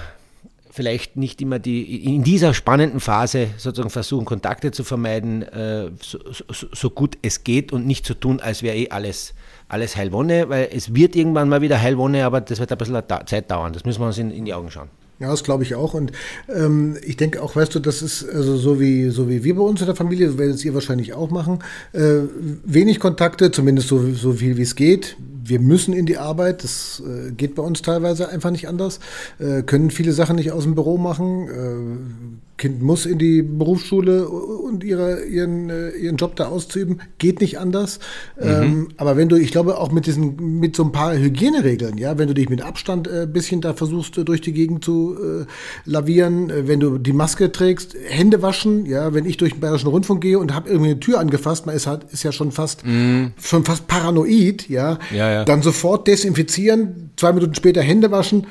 vielleicht 0.74 1.16
nicht 1.16 1.40
immer 1.40 1.60
die, 1.60 2.04
in 2.04 2.24
dieser 2.24 2.52
spannenden 2.52 2.98
Phase 2.98 3.46
sozusagen 3.58 3.90
versuchen, 3.90 4.24
Kontakte 4.24 4.72
zu 4.72 4.82
vermeiden, 4.82 5.42
äh, 5.42 5.90
so, 6.02 6.18
so, 6.32 6.66
so, 6.72 6.90
gut 6.90 7.16
es 7.22 7.44
geht 7.44 7.72
und 7.72 7.86
nicht 7.86 8.04
zu 8.04 8.14
tun, 8.14 8.40
als 8.40 8.64
wäre 8.64 8.76
eh 8.76 8.90
alles, 8.90 9.34
alles 9.68 9.96
Heilwonne, 9.96 10.48
weil 10.48 10.68
es 10.72 10.92
wird 10.92 11.14
irgendwann 11.14 11.48
mal 11.48 11.62
wieder 11.62 11.80
Heilwonne, 11.80 12.24
aber 12.24 12.40
das 12.40 12.58
wird 12.58 12.72
ein 12.72 12.78
bisschen 12.78 13.00
Zeit 13.26 13.52
dauern. 13.52 13.72
Das 13.72 13.84
müssen 13.84 14.00
wir 14.00 14.06
uns 14.08 14.18
in, 14.18 14.32
in 14.32 14.46
die 14.46 14.52
Augen 14.52 14.68
schauen. 14.68 14.88
Ja, 15.24 15.30
das 15.30 15.42
glaube 15.42 15.62
ich 15.62 15.74
auch. 15.74 15.94
Und 15.94 16.12
ähm, 16.54 16.98
ich 17.02 17.16
denke 17.16 17.42
auch, 17.42 17.56
weißt 17.56 17.74
du, 17.74 17.78
das 17.78 18.02
ist 18.02 18.28
also 18.28 18.58
so 18.58 18.78
wie, 18.78 19.08
so 19.08 19.26
wie 19.30 19.42
wir 19.42 19.54
bei 19.54 19.62
uns 19.62 19.80
in 19.80 19.86
der 19.86 19.96
Familie, 19.96 20.26
das 20.26 20.36
werdet 20.36 20.62
ihr 20.62 20.74
wahrscheinlich 20.74 21.14
auch 21.14 21.30
machen. 21.30 21.60
Äh, 21.94 22.24
wenig 22.62 23.00
Kontakte, 23.00 23.50
zumindest 23.50 23.88
so, 23.88 24.12
so 24.12 24.34
viel 24.34 24.58
wie 24.58 24.62
es 24.62 24.74
geht 24.74 25.16
wir 25.46 25.60
müssen 25.60 25.92
in 25.92 26.06
die 26.06 26.16
Arbeit, 26.16 26.64
das 26.64 27.02
äh, 27.06 27.30
geht 27.32 27.54
bei 27.54 27.62
uns 27.62 27.82
teilweise 27.82 28.30
einfach 28.30 28.50
nicht 28.50 28.66
anders, 28.66 28.98
äh, 29.38 29.60
können 29.60 29.90
viele 29.90 30.12
Sachen 30.12 30.36
nicht 30.36 30.52
aus 30.52 30.62
dem 30.62 30.74
Büro 30.74 30.96
machen. 30.96 32.40
Äh, 32.56 32.64
Kind 32.64 32.82
muss 32.82 33.04
in 33.04 33.18
die 33.18 33.42
Berufsschule 33.42 34.28
und 34.28 34.84
ihre, 34.84 35.24
ihren, 35.24 35.70
äh, 35.70 35.90
ihren 35.90 36.16
Job 36.16 36.36
da 36.36 36.46
auszuüben, 36.46 37.00
geht 37.18 37.40
nicht 37.40 37.58
anders. 37.58 37.98
Mhm. 38.40 38.48
Ähm, 38.48 38.88
aber 38.96 39.16
wenn 39.16 39.28
du, 39.28 39.36
ich 39.36 39.50
glaube, 39.50 39.78
auch 39.78 39.90
mit 39.90 40.06
diesen, 40.06 40.60
mit 40.60 40.76
so 40.76 40.84
ein 40.84 40.92
paar 40.92 41.16
Hygieneregeln, 41.16 41.98
ja, 41.98 42.16
wenn 42.16 42.28
du 42.28 42.34
dich 42.34 42.48
mit 42.48 42.62
Abstand 42.62 43.08
ein 43.08 43.24
äh, 43.24 43.26
bisschen 43.26 43.60
da 43.60 43.74
versuchst, 43.74 44.16
durch 44.24 44.40
die 44.40 44.52
Gegend 44.52 44.84
zu 44.84 45.16
äh, 45.16 45.46
lavieren, 45.84 46.52
wenn 46.68 46.80
du 46.80 46.98
die 46.98 47.12
Maske 47.12 47.50
trägst, 47.50 47.96
Hände 48.06 48.40
waschen, 48.40 48.86
ja, 48.86 49.14
wenn 49.14 49.26
ich 49.26 49.36
durch 49.36 49.52
den 49.52 49.60
Bayerischen 49.60 49.88
Rundfunk 49.88 50.20
gehe 50.20 50.38
und 50.38 50.54
habe 50.54 50.68
irgendwie 50.68 50.92
eine 50.92 51.00
Tür 51.00 51.18
angefasst, 51.18 51.66
man 51.66 51.74
ist 51.74 51.86
halt, 51.86 52.04
ist 52.12 52.22
ja 52.22 52.32
schon 52.32 52.52
fast, 52.52 52.86
mhm. 52.86 53.32
schon 53.40 53.64
fast 53.64 53.88
paranoid, 53.88 54.68
ja, 54.68 54.98
ja, 55.12 55.32
ja. 55.32 55.44
dann 55.44 55.62
sofort 55.62 56.06
desinfizieren, 56.06 57.10
zwei 57.16 57.32
Minuten 57.32 57.54
später 57.54 57.82
Hände 57.82 58.10
waschen 58.10 58.46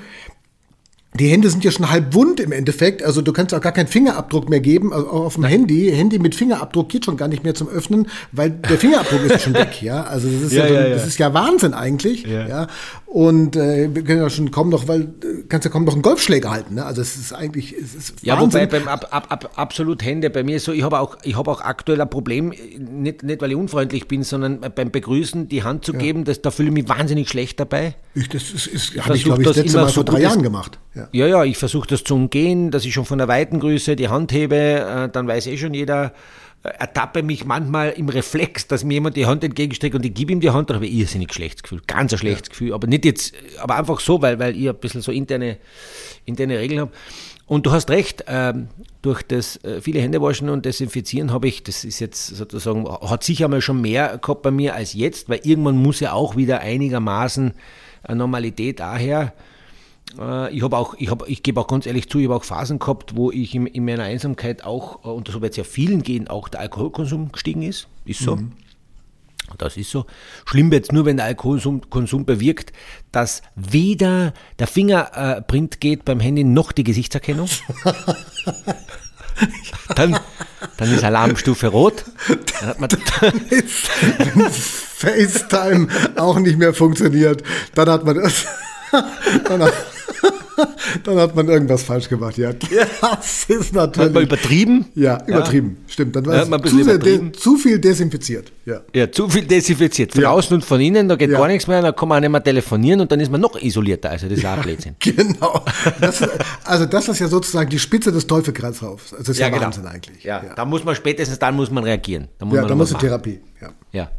die 1.20 1.28
Hände 1.28 1.50
sind 1.50 1.64
ja 1.64 1.72
schon 1.72 1.90
halb 1.92 2.14
wund 2.16 2.40
im 2.40 2.52
Endeffekt. 2.52 3.04
Also 3.04 3.22
du 3.22 3.34
kannst 3.34 3.54
auch 3.54 3.62
gar 3.62 3.72
keinen 3.72 3.88
Fingerabdruck 3.88 4.50
mehr 4.50 4.60
geben. 4.60 4.92
Also 4.94 5.08
auch 5.10 5.26
auf 5.26 5.34
dem. 5.36 5.44
Handy. 5.44 5.92
Handy 5.94 6.18
mit 6.20 6.34
Fingerabdruck 6.36 6.90
geht 6.90 7.06
schon 7.06 7.18
gar 7.18 7.28
nicht 7.28 7.44
mehr 7.44 7.54
zum 7.54 7.70
Öffnen, 7.70 8.08
weil 8.32 8.50
der 8.50 8.78
Fingerabdruck 8.78 9.22
ist 9.26 9.42
schon 9.42 9.54
weg. 9.54 9.82
Ja, 9.82 10.04
also 10.04 10.28
das 10.28 10.42
ist 10.44 10.54
ja, 10.54 10.66
ja, 10.66 10.88
ja, 10.88 10.90
das 10.90 11.06
ist 11.06 11.20
ja 11.20 11.34
Wahnsinn 11.34 11.74
eigentlich. 11.74 12.24
Ja. 12.24 12.48
ja. 12.48 12.68
Und 13.06 13.56
äh, 13.56 13.94
wir 13.94 14.04
können 14.04 14.22
ja 14.22 14.30
schon 14.30 14.50
kaum 14.50 14.70
noch, 14.70 14.88
weil 14.88 15.14
kannst 15.50 15.66
ja 15.66 15.72
kaum 15.72 15.86
noch 15.86 15.94
einen 15.94 16.02
Golfschläger 16.02 16.50
halten. 16.50 16.76
Ne? 16.76 16.86
Also 16.86 17.02
es 17.02 17.16
ist 17.16 17.34
eigentlich, 17.34 17.74
es 17.74 17.94
ist 17.94 18.16
Ja, 18.24 18.40
Wahnsinn. 18.40 18.62
wobei 18.62 18.80
beim 18.80 18.88
ab, 18.88 19.08
ab, 19.12 19.28
ab, 19.30 19.52
absolut 19.56 20.04
Hände 20.04 20.30
bei 20.30 20.44
mir 20.44 20.56
ist 20.56 20.66
so. 20.66 20.72
Ich 20.72 20.84
habe 20.84 21.00
auch, 21.00 21.18
ich 21.24 21.38
habe 21.38 21.52
auch 21.52 21.62
aktuell 21.62 22.02
ein 22.02 22.10
Problem, 22.10 22.54
nicht, 22.80 23.22
nicht 23.22 23.42
weil 23.42 23.52
ich 23.52 23.58
unfreundlich 23.58 24.08
bin, 24.08 24.24
sondern 24.24 24.62
beim 24.74 24.90
Begrüßen 24.90 25.48
die 25.48 25.64
Hand 25.64 25.86
zu 25.86 25.94
geben. 25.94 26.24
Das, 26.24 26.42
da 26.42 26.50
fühle 26.50 26.70
ich 26.70 26.74
mich 26.74 26.90
wahnsinnig 26.90 27.30
schlecht 27.30 27.60
dabei. 27.60 27.96
Ich, 28.16 28.30
das 28.30 28.52
ist, 28.52 28.68
ist 28.68 28.98
habe 29.06 29.18
ich 29.18 29.24
glaube 29.24 29.42
ich 29.42 29.48
das 29.48 29.58
letzte 29.58 29.78
Mal 29.78 29.90
vor 29.90 30.04
drei 30.04 30.22
Jahren 30.22 30.44
gemacht. 30.44 30.80
Ja, 30.94 31.08
ja, 31.12 31.28
ja 31.28 31.44
ich 31.44 31.58
versuche 31.58 31.88
das 31.88 32.04
zu 32.04 32.16
umgehen, 32.16 32.70
dass 32.70 32.86
ich 32.86 32.94
schon 32.94 33.06
von 33.06 33.18
der 33.18 33.28
weiten 33.28 33.60
Größe 33.60 33.96
die 33.96 34.10
Hand 34.10 34.32
hebe, 34.32 34.56
äh, 34.56 35.10
dann 35.10 35.28
weiß 35.28 35.48
eh 35.48 35.58
schon 35.58 35.74
jeder, 35.74 36.14
äh, 36.64 36.70
ertappe 36.78 37.24
mich 37.24 37.46
manchmal 37.46 37.90
im 37.92 38.10
Reflex, 38.10 38.68
dass 38.68 38.84
mir 38.84 38.94
jemand 38.94 39.18
die 39.18 39.26
Hand 39.26 39.44
entgegenstreckt 39.44 39.96
und 39.96 40.06
ich 40.06 40.14
gebe 40.14 40.32
ihm 40.32 40.42
die 40.42 40.52
Hand, 40.52 40.70
dann 40.70 40.76
habe 40.76 40.86
ich 40.86 40.94
irrsinnig 40.94 41.34
schlechtes 41.34 41.64
Gefühl, 41.64 41.82
ganz 41.88 42.14
ein 42.14 42.20
schlechtes 42.20 42.50
ja. 42.50 42.52
Gefühl, 42.52 42.74
aber 42.74 42.88
nicht 42.88 43.04
jetzt, 43.04 43.34
aber 43.60 43.78
einfach 43.78 44.00
so, 44.00 44.22
weil, 44.22 44.38
weil 44.38 44.56
ich 44.56 44.70
ein 44.70 44.76
bisschen 44.76 45.02
so 45.02 45.12
interne, 45.12 45.58
interne 46.26 46.60
Regeln 46.60 46.82
habe. 46.82 46.92
Und 47.46 47.66
du 47.66 47.72
hast 47.72 47.90
recht, 47.90 48.24
ähm, 48.28 48.70
durch 49.02 49.24
das 49.24 49.58
äh, 49.64 49.82
viele 49.82 50.00
Hände 50.00 50.22
waschen 50.22 50.50
und 50.50 50.66
desinfizieren 50.66 51.32
habe 51.34 51.48
ich, 51.48 51.64
das 51.64 51.84
ist 51.84 52.00
jetzt 52.00 52.28
sozusagen, 52.28 52.88
hat 52.88 53.24
sicher 53.24 53.48
mal 53.48 53.60
schon 53.60 53.82
mehr 53.82 54.18
gehabt 54.20 54.44
bei 54.44 54.52
mir 54.52 54.76
als 54.76 54.94
jetzt, 54.94 55.28
weil 55.30 55.42
irgendwann 55.44 55.78
muss 55.78 56.00
ja 56.00 56.14
auch 56.14 56.38
wieder 56.38 56.62
einigermaßen 56.62 57.54
Normalität 58.10 58.80
daher. 58.80 59.34
Äh, 60.20 60.56
ich 60.56 60.64
habe 60.64 60.78
auch, 60.78 60.96
ich, 60.98 61.10
hab, 61.10 61.28
ich 61.28 61.44
gebe 61.44 61.60
auch 61.60 61.68
ganz 61.68 61.86
ehrlich 61.86 62.10
zu, 62.10 62.20
ich 62.20 62.26
habe 62.26 62.36
auch 62.36 62.44
Phasen 62.44 62.80
gehabt, 62.80 63.16
wo 63.16 63.32
ich 63.32 63.56
in, 63.56 63.68
in 63.68 63.86
meiner 63.86 64.04
Einsamkeit 64.04 64.64
auch, 64.64 65.06
äh, 65.06 65.10
und 65.10 65.28
so 65.28 65.42
wird 65.42 65.52
es 65.52 65.58
ja 65.58 65.64
vielen 65.64 66.04
gehen, 66.04 66.28
auch 66.28 66.50
der 66.50 66.62
Alkoholkonsum 66.62 67.32
gestiegen 67.32 67.64
ist. 67.64 67.88
Ist 68.06 68.22
so. 68.22 68.36
Mhm. 68.36 68.54
Das 69.58 69.78
ist 69.78 69.92
so. 69.92 70.06
Schlimm 70.46 70.72
wird 70.72 70.86
es 70.86 70.92
nur, 70.92 71.06
wenn 71.06 71.18
der 71.18 71.28
Alkoholkonsum 71.28 72.26
bewirkt, 72.26 72.74
dass 73.12 73.44
weder 73.56 74.34
der 74.58 74.68
Fingerprint 74.68 75.80
geht 75.80 76.06
beim 76.06 76.20
Handy 76.20 76.44
noch 76.44 76.72
die 76.72 76.84
Gesichtserkennung. 76.84 77.48
dann, 79.96 80.18
dann 80.78 80.92
ist 80.92 81.04
Alarmstufe 81.04 81.68
rot. 81.68 82.06
Dann 82.60 82.70
hat 82.70 82.80
man 82.80 82.90
dann 83.22 83.38
ist, 83.48 83.90
FaceTime 85.04 85.88
auch 86.16 86.40
nicht 86.40 86.58
mehr 86.58 86.74
funktioniert, 86.74 87.44
dann 87.76 87.90
hat 87.90 88.06
man 88.06 88.16
das. 88.22 88.46
Dann 91.04 91.20
hat 91.20 91.36
man 91.36 91.48
irgendwas 91.48 91.84
falsch 91.84 92.10
gemacht, 92.10 92.38
ja. 92.38 92.52
Das 92.54 93.46
ist 93.48 93.74
natürlich. 93.74 94.08
Hat 94.08 94.14
man 94.14 94.24
übertrieben? 94.24 94.86
Ja, 94.96 95.22
übertrieben. 95.26 95.78
Ja. 95.82 95.94
Stimmt. 95.94 96.16
Dann 96.16 96.26
war 96.26 96.36
ja, 96.36 96.44
es 96.44 96.72
zu, 96.72 97.00
de, 97.00 97.32
zu, 97.32 97.58
viel 97.58 97.80
desinfiziert. 97.80 98.52
Ja. 98.66 98.82
ja, 98.94 99.12
zu 99.12 99.30
viel 99.30 99.46
desinfiziert. 99.46 100.14
Von 100.14 100.22
ja. 100.22 100.30
außen 100.30 100.56
und 100.56 100.64
von 100.64 100.80
innen, 100.80 101.08
da 101.10 101.16
geht 101.16 101.32
gar 101.32 101.48
nichts 101.48 101.68
mehr, 101.68 101.82
da 101.82 101.92
kann 101.92 102.08
man 102.08 102.18
auch 102.18 102.22
nicht 102.22 102.32
mehr 102.32 102.44
telefonieren 102.44 103.02
und 103.02 103.12
dann 103.12 103.20
ist 103.20 103.32
man 103.32 103.42
noch 103.42 103.60
isolierter. 103.62 104.12
Also 104.12 104.28
das 104.28 104.38
ist 104.38 104.46
auch 104.46 104.58
Blödsinn. 104.58 104.96
genau. 105.00 105.66
Das, 106.00 106.24
also 106.64 106.86
das 106.86 107.10
ist 107.10 107.20
ja 107.20 107.28
sozusagen 107.28 107.70
die 107.70 107.80
Spitze 107.80 108.12
des 108.12 108.28
Teufelkreislaufs. 108.28 109.16
Das 109.18 109.30
ist 109.30 109.40
ja, 109.40 109.50
genau. 109.50 109.64
Wahnsinn 109.64 109.88
eigentlich. 109.88 110.24
Ja, 110.24 110.44
da 110.56 110.66
muss 110.66 110.84
man 110.84 110.96
spätestens, 110.96 111.40
dann 111.40 111.56
muss 111.56 111.72
man 111.72 111.84
reagieren. 111.84 112.28
Da 112.38 112.46
muss 112.46 112.58
ja, 112.58 112.66
da 112.66 112.76
muss 112.76 112.90
die 112.90 112.96
Therapie. 112.96 113.40
Ja. 113.62 113.70
ja. 113.92 114.12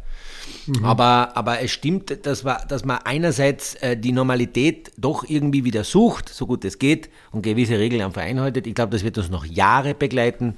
Mhm. 0.67 0.85
Aber, 0.85 1.35
aber 1.35 1.61
es 1.61 1.71
stimmt, 1.71 2.25
dass, 2.25 2.43
wir, 2.45 2.59
dass 2.67 2.85
man 2.85 2.99
einerseits 3.03 3.75
äh, 3.75 3.95
die 3.95 4.11
Normalität 4.11 4.91
doch 4.97 5.23
irgendwie 5.27 5.63
wieder 5.63 5.83
sucht, 5.83 6.29
so 6.29 6.47
gut 6.47 6.65
es 6.65 6.79
geht, 6.79 7.09
und 7.31 7.43
gewisse 7.43 7.77
Regeln 7.77 8.01
am 8.01 8.13
Verein 8.13 8.39
haltet. 8.39 8.67
Ich 8.67 8.75
glaube, 8.75 8.91
das 8.91 9.03
wird 9.03 9.17
uns 9.17 9.29
noch 9.29 9.45
Jahre 9.45 9.93
begleiten. 9.93 10.55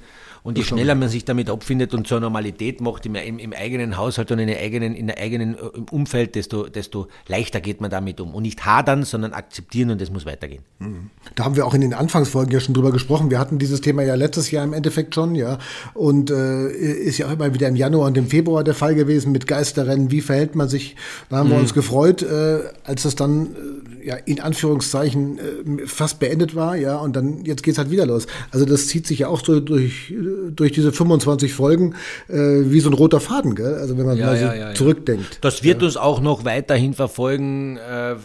Und 0.48 0.56
je 0.56 0.64
schneller 0.64 0.94
man 0.94 1.10
sich 1.10 1.26
damit 1.26 1.50
abfindet 1.50 1.92
und 1.92 2.06
zur 2.06 2.20
Normalität 2.20 2.80
macht 2.80 3.04
im, 3.04 3.16
im, 3.16 3.38
im 3.38 3.52
eigenen 3.52 3.98
Haushalt 3.98 4.32
und 4.32 4.38
in 4.38 4.46
der 4.46 4.58
eigenen, 4.60 4.94
in 4.94 5.06
der 5.06 5.18
eigenen 5.18 5.56
äh, 5.56 5.58
Umfeld, 5.90 6.36
desto, 6.36 6.70
desto 6.70 7.08
leichter 7.26 7.60
geht 7.60 7.82
man 7.82 7.90
damit 7.90 8.18
um. 8.18 8.34
Und 8.34 8.44
nicht 8.44 8.64
hadern, 8.64 9.04
sondern 9.04 9.34
akzeptieren 9.34 9.90
und 9.90 10.00
es 10.00 10.10
muss 10.10 10.24
weitergehen. 10.24 10.62
Mhm. 10.78 11.10
Da 11.34 11.44
haben 11.44 11.54
wir 11.54 11.66
auch 11.66 11.74
in 11.74 11.82
den 11.82 11.92
Anfangsfolgen 11.92 12.50
ja 12.50 12.60
schon 12.60 12.72
drüber 12.72 12.92
gesprochen. 12.92 13.30
Wir 13.30 13.38
hatten 13.38 13.58
dieses 13.58 13.82
Thema 13.82 14.02
ja 14.02 14.14
letztes 14.14 14.50
Jahr 14.50 14.64
im 14.64 14.72
Endeffekt 14.72 15.14
schon, 15.14 15.34
ja. 15.34 15.58
Und 15.92 16.30
äh, 16.30 16.70
ist 16.70 17.18
ja 17.18 17.26
auch 17.26 17.32
immer 17.32 17.52
wieder 17.52 17.68
im 17.68 17.76
Januar 17.76 18.06
und 18.06 18.16
im 18.16 18.28
Februar 18.28 18.64
der 18.64 18.72
Fall 18.72 18.94
gewesen 18.94 19.32
mit 19.32 19.46
Geisterrennen. 19.46 20.10
Wie 20.10 20.22
verhält 20.22 20.54
man 20.54 20.70
sich? 20.70 20.96
Da 21.28 21.36
haben 21.36 21.48
mhm. 21.48 21.52
wir 21.52 21.58
uns 21.58 21.74
gefreut, 21.74 22.22
äh, 22.22 22.60
als 22.84 23.02
das 23.02 23.16
dann 23.16 23.48
äh, 24.02 24.06
ja 24.06 24.16
in 24.16 24.40
Anführungszeichen 24.40 25.38
äh, 25.38 25.86
fast 25.86 26.20
beendet 26.20 26.54
war, 26.54 26.74
ja. 26.74 26.96
Und 26.96 27.16
dann 27.16 27.44
jetzt 27.44 27.62
geht's 27.62 27.76
halt 27.76 27.90
wieder 27.90 28.06
los. 28.06 28.26
Also 28.50 28.64
das 28.64 28.86
zieht 28.86 29.06
sich 29.06 29.18
ja 29.18 29.28
auch 29.28 29.44
so 29.44 29.60
durch 29.60 30.14
durch 30.50 30.72
diese 30.72 30.92
25 30.92 31.52
Folgen 31.52 31.94
äh, 32.28 32.34
wie 32.36 32.80
so 32.80 32.90
ein 32.90 32.94
roter 32.94 33.20
Faden, 33.20 33.54
gell? 33.54 33.74
Also 33.74 33.96
wenn 33.98 34.06
man 34.06 34.16
ja, 34.16 34.26
mal 34.26 34.36
so 34.36 34.44
ja, 34.46 34.74
zurückdenkt. 34.74 35.38
Das 35.42 35.62
wird 35.62 35.82
uns 35.82 35.96
auch 35.96 36.20
noch 36.20 36.44
weiterhin 36.44 36.94
verfolgen. 36.94 37.76
Äh, 37.76 38.16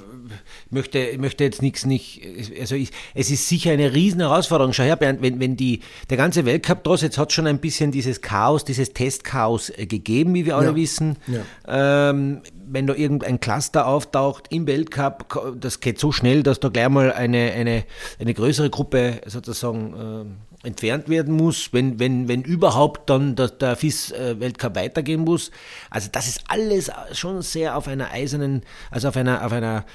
möchte, 0.69 1.17
möchte 1.17 1.43
jetzt 1.43 1.61
nichts 1.61 1.85
nicht, 1.85 2.21
also 2.59 2.75
ich, 2.75 2.91
es 3.13 3.31
ist 3.31 3.47
sicher 3.47 3.71
eine 3.71 3.93
riesen 3.93 4.21
Herausforderung. 4.21 4.73
Schau 4.73 4.83
her, 4.83 4.95
Bernd, 4.95 5.21
wenn, 5.21 5.39
wenn 5.39 5.55
die, 5.55 5.81
der 6.09 6.17
ganze 6.17 6.45
Weltcup 6.45 6.83
draus, 6.83 7.01
jetzt 7.01 7.17
hat 7.17 7.31
schon 7.31 7.47
ein 7.47 7.59
bisschen 7.59 7.91
dieses 7.91 8.21
Chaos, 8.21 8.65
dieses 8.65 8.93
Testchaos 8.93 9.69
äh, 9.69 9.85
gegeben, 9.85 10.33
wie 10.33 10.45
wir 10.45 10.57
alle 10.57 10.69
ja. 10.69 10.75
wissen. 10.75 11.17
Ja. 11.27 12.09
Ähm, 12.09 12.41
wenn 12.65 12.87
da 12.87 12.95
irgendein 12.95 13.39
Cluster 13.39 13.85
auftaucht 13.87 14.47
im 14.49 14.65
Weltcup, 14.67 15.55
das 15.59 15.79
geht 15.79 15.99
so 15.99 16.11
schnell, 16.11 16.43
dass 16.43 16.59
da 16.59 16.69
gleich 16.69 16.89
mal 16.89 17.11
eine, 17.11 17.51
eine, 17.51 17.83
eine 18.19 18.33
größere 18.33 18.69
Gruppe 18.69 19.21
sozusagen 19.25 19.93
äh, 19.93 20.52
entfernt 20.63 21.09
werden 21.09 21.35
muss, 21.35 21.69
wenn, 21.73 21.99
wenn, 21.99 22.27
wenn 22.27 22.41
überhaupt 22.41 23.09
dann 23.09 23.35
der, 23.35 23.49
der 23.49 23.75
FIS-Weltcup 23.75 24.75
weitergehen 24.75 25.21
muss. 25.21 25.51
Also 25.89 26.09
das 26.11 26.27
ist 26.27 26.41
alles 26.47 26.89
schon 27.11 27.41
sehr 27.41 27.77
auf 27.77 27.87
einer 27.87 28.11
eisernen, 28.11 28.63
also 28.89 29.09
auf 29.09 29.17
einer, 29.17 29.45
auf 29.45 29.51
einer 29.51 29.85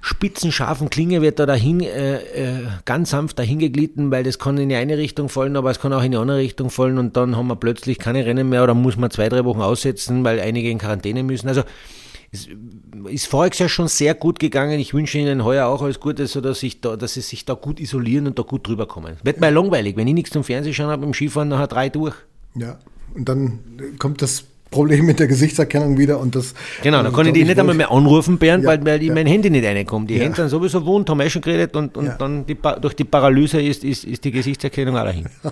spitzenscharfen 0.00 0.88
Klinge 0.88 1.20
wird 1.20 1.38
da 1.38 1.46
dahin, 1.46 1.80
äh, 1.80 2.16
äh, 2.16 2.66
ganz 2.84 3.10
sanft 3.10 3.38
dahin 3.38 3.58
geglitten, 3.58 4.10
weil 4.10 4.22
das 4.22 4.38
kann 4.38 4.56
in 4.56 4.68
die 4.68 4.76
eine 4.76 4.98
Richtung 4.98 5.28
fallen, 5.28 5.56
aber 5.56 5.70
es 5.70 5.80
kann 5.80 5.92
auch 5.92 6.02
in 6.02 6.12
die 6.12 6.16
andere 6.16 6.38
Richtung 6.38 6.70
fallen 6.70 6.98
und 6.98 7.16
dann 7.16 7.36
haben 7.36 7.48
wir 7.48 7.56
plötzlich 7.56 7.98
keine 7.98 8.24
Rennen 8.24 8.48
mehr 8.48 8.62
oder 8.62 8.74
muss 8.74 8.96
man 8.96 9.10
zwei, 9.10 9.28
drei 9.28 9.44
Wochen 9.44 9.62
aussetzen, 9.62 10.22
weil 10.22 10.38
einige 10.38 10.70
in 10.70 10.78
Quarantäne 10.78 11.24
müssen. 11.24 11.48
Also 11.48 11.62
es 12.36 13.12
ist 13.12 13.26
voriges 13.26 13.58
Jahr 13.58 13.68
schon 13.68 13.88
sehr 13.88 14.14
gut 14.14 14.38
gegangen. 14.38 14.78
Ich 14.78 14.94
wünsche 14.94 15.18
Ihnen 15.18 15.44
heuer 15.44 15.66
auch 15.66 15.82
alles 15.82 16.00
Gute, 16.00 16.26
sodass 16.26 16.62
ich 16.62 16.80
da, 16.80 16.96
dass 16.96 17.14
Sie 17.14 17.20
sich 17.20 17.44
da 17.44 17.54
gut 17.54 17.80
isolieren 17.80 18.26
und 18.26 18.38
da 18.38 18.42
gut 18.42 18.66
drüber 18.66 18.86
kommen. 18.86 19.16
Wird 19.22 19.40
mal 19.40 19.52
langweilig. 19.52 19.96
Wenn 19.96 20.08
ich 20.08 20.14
nichts 20.14 20.30
zum 20.30 20.44
Fernsehen 20.44 20.74
schauen 20.74 20.88
habe 20.88 21.02
beim 21.02 21.14
Skifahren, 21.14 21.48
nachher 21.48 21.68
drei 21.68 21.88
durch. 21.88 22.14
Ja, 22.54 22.78
und 23.14 23.28
dann 23.28 23.58
kommt 23.98 24.22
das 24.22 24.44
Problem 24.70 25.06
mit 25.06 25.20
der 25.20 25.28
Gesichtserkennung 25.28 25.96
wieder 25.96 26.18
und 26.18 26.34
das. 26.34 26.52
Genau, 26.82 27.02
da 27.02 27.10
kann 27.10 27.26
ich 27.26 27.32
die 27.32 27.44
nicht 27.44 27.58
einmal 27.58 27.74
mehr 27.76 27.90
anrufen, 27.90 28.36
Bernd, 28.36 28.64
ja, 28.64 28.70
weil, 28.70 28.84
weil 28.84 29.02
ja. 29.02 29.14
mein 29.14 29.26
Handy 29.26 29.48
nicht 29.48 29.64
reinkommt. 29.64 30.10
Die 30.10 30.16
ja. 30.16 30.24
Hände 30.24 30.36
sind 30.36 30.48
sowieso 30.48 30.84
wund, 30.84 31.08
haben 31.08 31.18
wir 31.18 31.30
schon 31.30 31.42
geredet 31.42 31.76
und, 31.76 31.96
und 31.96 32.12
dann 32.18 32.44
die, 32.46 32.56
durch 32.80 32.94
die 32.94 33.04
Paralyse 33.04 33.60
ist, 33.60 33.84
ist, 33.84 34.04
ist 34.04 34.24
die 34.24 34.32
Gesichtserkennung 34.32 34.96
auch 34.96 35.04
dahin. 35.04 35.26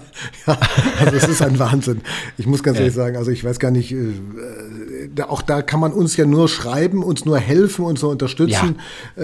Ja, 0.46 0.58
also 1.00 1.16
es 1.16 1.28
ist 1.28 1.42
ein 1.42 1.58
Wahnsinn. 1.58 2.00
Ich 2.36 2.46
muss 2.46 2.62
ganz 2.62 2.78
ehrlich 2.78 2.94
sagen, 2.94 3.16
also 3.16 3.30
ich 3.30 3.44
weiß 3.44 3.58
gar 3.58 3.70
nicht, 3.70 3.92
äh, 3.92 5.22
auch 5.22 5.42
da 5.42 5.62
kann 5.62 5.80
man 5.80 5.92
uns 5.92 6.16
ja 6.16 6.26
nur 6.26 6.48
schreiben, 6.48 7.02
uns 7.02 7.24
nur 7.24 7.38
helfen, 7.38 7.84
uns 7.84 8.02
nur 8.02 8.10
unterstützen. 8.10 8.76
Äh, 9.16 9.22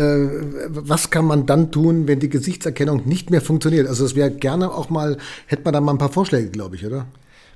was 0.68 1.10
kann 1.10 1.24
man 1.24 1.46
dann 1.46 1.70
tun, 1.70 2.06
wenn 2.06 2.20
die 2.20 2.28
Gesichtserkennung 2.28 3.02
nicht 3.06 3.30
mehr 3.30 3.40
funktioniert? 3.40 3.88
Also 3.88 4.04
es 4.04 4.14
wäre 4.14 4.30
gerne 4.30 4.70
auch 4.70 4.88
mal, 4.88 5.18
hätte 5.46 5.62
man 5.64 5.74
da 5.74 5.80
mal 5.80 5.92
ein 5.92 5.98
paar 5.98 6.12
Vorschläge, 6.12 6.48
glaube 6.48 6.76
ich, 6.76 6.86
oder? 6.86 7.06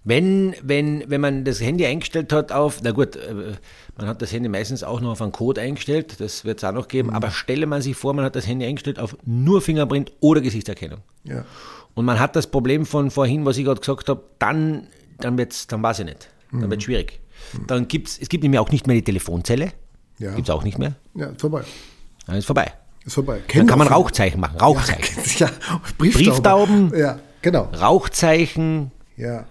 Wenn, 0.07 0.55
wenn, 0.63 1.03
wenn 1.09 1.21
man 1.23 1.45
das 1.45 1.63
Handy 1.63 1.87
eingestellt 1.87 2.31
hat 2.31 2.53
auf, 2.53 2.83
na 2.83 2.91
gut, 2.91 3.17
äh, 3.17 3.55
man 3.97 4.07
hat 4.07 4.21
das 4.21 4.33
Handy 4.33 4.51
meistens 4.51 4.85
auch 4.85 5.01
noch 5.01 5.13
auf 5.13 5.23
einen 5.23 5.33
Code 5.33 5.63
eingestellt, 5.63 6.21
das 6.21 6.45
wird 6.45 6.59
es 6.59 6.65
auch 6.65 6.73
noch 6.73 6.89
geben, 6.89 7.09
mhm. 7.09 7.15
aber 7.15 7.31
stelle 7.31 7.67
man 7.67 7.81
sich 7.81 7.97
vor, 7.97 8.13
man 8.13 8.23
hat 8.23 8.37
das 8.37 8.47
Handy 8.47 8.67
eingestellt 8.67 8.99
auf 8.99 9.17
nur 9.25 9.63
Fingerprint 9.63 10.13
oder 10.21 10.43
Gesichtserkennung. 10.43 11.01
Ja. 11.25 11.47
Und 11.95 12.05
man 12.05 12.21
hat 12.21 12.37
das 12.37 12.47
Problem 12.47 12.85
von 12.85 13.11
vorhin, 13.11 13.47
was 13.47 13.57
ich 13.57 13.65
gerade 13.65 13.81
gesagt 13.81 14.11
habe, 14.11 14.23
dann, 14.39 14.89
dann, 15.21 15.39
wird's, 15.39 15.67
dann 15.69 15.83
weiß 15.83 16.01
ich 16.01 16.05
nicht. 16.05 16.29
Dann 16.51 16.61
mhm. 16.61 16.71
wird 16.71 16.81
es 16.81 16.85
schwierig. 16.85 17.21
Mhm. 17.55 17.67
Dann 17.67 17.89
gibt's, 17.89 18.19
es 18.21 18.29
gibt 18.29 18.43
nämlich 18.43 18.61
auch 18.61 18.71
nicht 18.71 18.87
mehr 18.87 18.97
die 18.97 19.05
Telefonzelle. 19.05 19.73
Ja. 20.19 20.35
Gibt 20.35 20.49
es 20.49 20.55
auch 20.55 20.65
nicht 20.65 20.79
mehr. 20.79 20.97
Ja, 21.15 21.29
ist 21.29 21.41
vorbei. 21.41 21.63
Dann 22.27 22.37
ist 22.37 22.45
vorbei. 22.45 22.73
Ist 23.07 23.15
vorbei. 23.15 23.41
Dann 23.55 23.67
kann 23.67 23.79
man 23.79 23.89
Rauchzeichen 23.89 24.39
machen. 24.39 24.59
Rauchzeichen. 24.59 25.17
Ja, 25.39 25.47
ja. 25.47 25.81
Brieftauben. 25.97 26.91
Brieftauben. 26.91 26.93
Ja, 26.95 27.19
genau. 27.41 27.71
Rauchzeichen. 27.73 28.91
Ja 29.17 29.47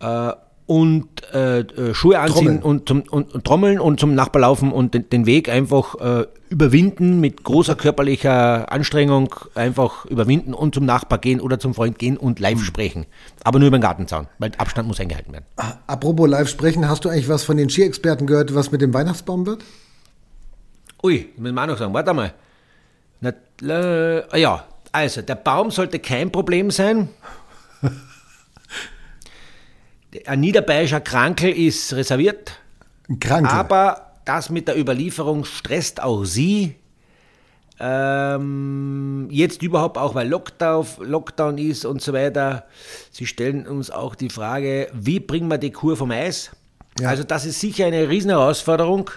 äh, 0.00 0.32
und 0.68 1.08
äh, 1.32 1.60
äh, 1.60 1.94
Schuhe 1.94 2.18
anziehen 2.20 2.62
und, 2.62 2.88
zum, 2.88 3.00
und, 3.00 3.34
und, 3.34 3.44
Trommeln 3.44 3.80
und 3.80 3.98
zum 3.98 4.14
Nachbar 4.14 4.42
laufen 4.42 4.70
und 4.70 4.92
den, 4.92 5.08
den 5.08 5.24
Weg 5.24 5.48
einfach 5.48 5.94
äh, 5.94 6.26
überwinden 6.50 7.20
mit 7.20 7.42
großer 7.42 7.74
körperlicher 7.74 8.70
Anstrengung 8.70 9.34
einfach 9.54 10.04
überwinden 10.04 10.52
und 10.52 10.74
zum 10.74 10.84
Nachbar 10.84 11.20
gehen 11.20 11.40
oder 11.40 11.58
zum 11.58 11.72
Freund 11.72 11.98
gehen 11.98 12.18
und 12.18 12.38
live 12.38 12.58
mhm. 12.58 12.64
sprechen. 12.64 13.06
Aber 13.44 13.58
nur 13.58 13.68
über 13.68 13.78
den 13.78 13.82
Gartenzaun, 13.82 14.26
weil 14.38 14.52
Abstand 14.58 14.86
muss 14.86 15.00
eingehalten 15.00 15.32
werden. 15.32 15.46
Ah, 15.56 15.72
apropos 15.86 16.28
live 16.28 16.50
sprechen, 16.50 16.86
hast 16.86 17.02
du 17.06 17.08
eigentlich 17.08 17.30
was 17.30 17.44
von 17.44 17.56
den 17.56 17.70
Skiexperten 17.70 18.26
gehört, 18.26 18.54
was 18.54 18.70
mit 18.70 18.82
dem 18.82 18.92
Weihnachtsbaum 18.92 19.46
wird? 19.46 19.64
Ui, 21.02 21.30
müssen 21.38 21.54
wir 21.54 21.62
auch 21.62 21.66
noch 21.66 21.78
sagen, 21.78 21.94
warte 21.94 22.12
mal. 22.12 22.34
Na, 23.22 23.32
äh, 23.62 24.38
ja, 24.38 24.64
also 24.92 25.22
der 25.22 25.36
Baum 25.36 25.70
sollte 25.70 25.98
kein 25.98 26.30
Problem 26.30 26.70
sein 26.70 27.08
ein 30.26 30.40
niederbayerischer 30.40 31.00
Krankel 31.00 31.50
ist 31.50 31.94
reserviert. 31.94 32.60
Krankel. 33.20 33.52
Aber 33.52 34.12
das 34.24 34.50
mit 34.50 34.68
der 34.68 34.78
Überlieferung 34.78 35.44
stresst 35.44 36.02
auch 36.02 36.24
Sie. 36.24 36.76
Ähm, 37.80 39.28
jetzt 39.30 39.62
überhaupt 39.62 39.98
auch, 39.98 40.14
weil 40.14 40.28
Lockdown, 40.28 40.86
Lockdown 41.00 41.58
ist 41.58 41.84
und 41.84 42.02
so 42.02 42.12
weiter. 42.12 42.64
Sie 43.10 43.26
stellen 43.26 43.66
uns 43.66 43.90
auch 43.90 44.14
die 44.14 44.30
Frage, 44.30 44.88
wie 44.92 45.20
bringen 45.20 45.48
wir 45.48 45.58
die 45.58 45.70
Kur 45.70 45.96
vom 45.96 46.10
Eis? 46.10 46.50
Ja. 46.98 47.10
Also 47.10 47.22
das 47.22 47.46
ist 47.46 47.60
sicher 47.60 47.86
eine 47.86 48.08
riesen 48.08 48.30
Herausforderung 48.30 49.10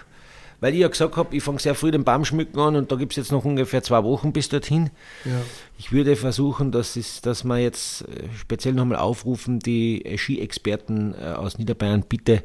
weil 0.62 0.74
ich 0.74 0.80
ja 0.80 0.86
gesagt 0.86 1.16
habe, 1.16 1.34
ich 1.36 1.42
fange 1.42 1.58
sehr 1.58 1.74
früh 1.74 1.90
den 1.90 2.04
Baum 2.04 2.24
schmücken 2.24 2.56
an 2.60 2.76
und 2.76 2.92
da 2.92 2.94
gibt 2.94 3.12
es 3.12 3.16
jetzt 3.16 3.32
noch 3.32 3.44
ungefähr 3.44 3.82
zwei 3.82 4.04
Wochen 4.04 4.32
bis 4.32 4.48
dorthin. 4.48 4.90
Ja. 5.24 5.32
Ich 5.76 5.90
würde 5.90 6.14
versuchen, 6.14 6.70
dass, 6.70 6.96
ist, 6.96 7.26
dass 7.26 7.42
wir 7.42 7.58
jetzt 7.58 8.02
äh, 8.02 8.28
speziell 8.38 8.72
nochmal 8.72 8.98
aufrufen, 8.98 9.58
die 9.58 10.04
Ski-Experten 10.16 11.14
äh, 11.14 11.32
aus 11.32 11.58
Niederbayern, 11.58 12.04
bitte, 12.08 12.44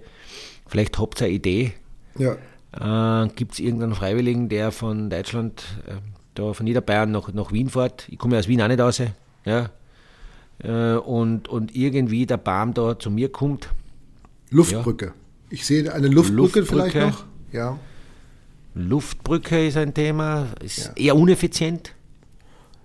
vielleicht 0.66 0.98
habt 0.98 1.22
ihr 1.22 1.28
eine 1.28 1.36
Idee. 1.36 1.74
Ja. 2.18 3.26
Äh, 3.26 3.30
gibt 3.36 3.54
es 3.54 3.60
irgendeinen 3.60 3.94
Freiwilligen, 3.94 4.50
der 4.50 4.72
von 4.72 5.12
Deutschland, 5.12 5.64
äh, 5.86 5.98
da 6.34 6.54
von 6.54 6.64
Niederbayern 6.64 7.12
nach, 7.12 7.32
nach 7.34 7.52
Wien 7.52 7.70
fährt? 7.70 8.10
Ich 8.10 8.18
komme 8.18 8.34
ja 8.34 8.40
aus 8.40 8.48
Wien 8.48 8.64
auch 8.64 8.68
nicht 8.68 8.80
raus. 8.80 9.00
Ja. 9.46 9.70
Äh, 10.58 10.96
und, 10.96 11.50
und 11.50 11.76
irgendwie 11.76 12.26
der 12.26 12.38
Baum 12.38 12.74
da 12.74 12.98
zu 12.98 13.12
mir 13.12 13.32
kommt. 13.32 13.70
Luftbrücke. 14.50 15.06
Ja. 15.06 15.14
Ich 15.52 15.68
sehe 15.68 15.94
eine 15.94 16.08
Luftbrücke, 16.08 16.62
Luftbrücke 16.62 16.66
vielleicht 16.66 16.96
noch. 16.96 17.26
Ja. 17.52 17.78
Luftbrücke 18.78 19.68
ist 19.68 19.78
ein 19.78 19.94
Thema, 19.94 20.48
ist 20.64 20.86
ja. 20.86 20.94
eher 20.96 21.16
uneffizient. 21.16 21.94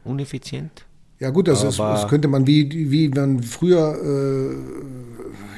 Uneffizient. 0.04 0.86
Ja 1.20 1.30
gut, 1.30 1.46
das, 1.46 1.62
ist, 1.62 1.78
das 1.78 2.08
könnte 2.08 2.26
man 2.26 2.48
wie, 2.48 2.90
wie 2.90 3.08
man 3.08 3.44
früher, 3.44 3.96
äh, 4.02 4.56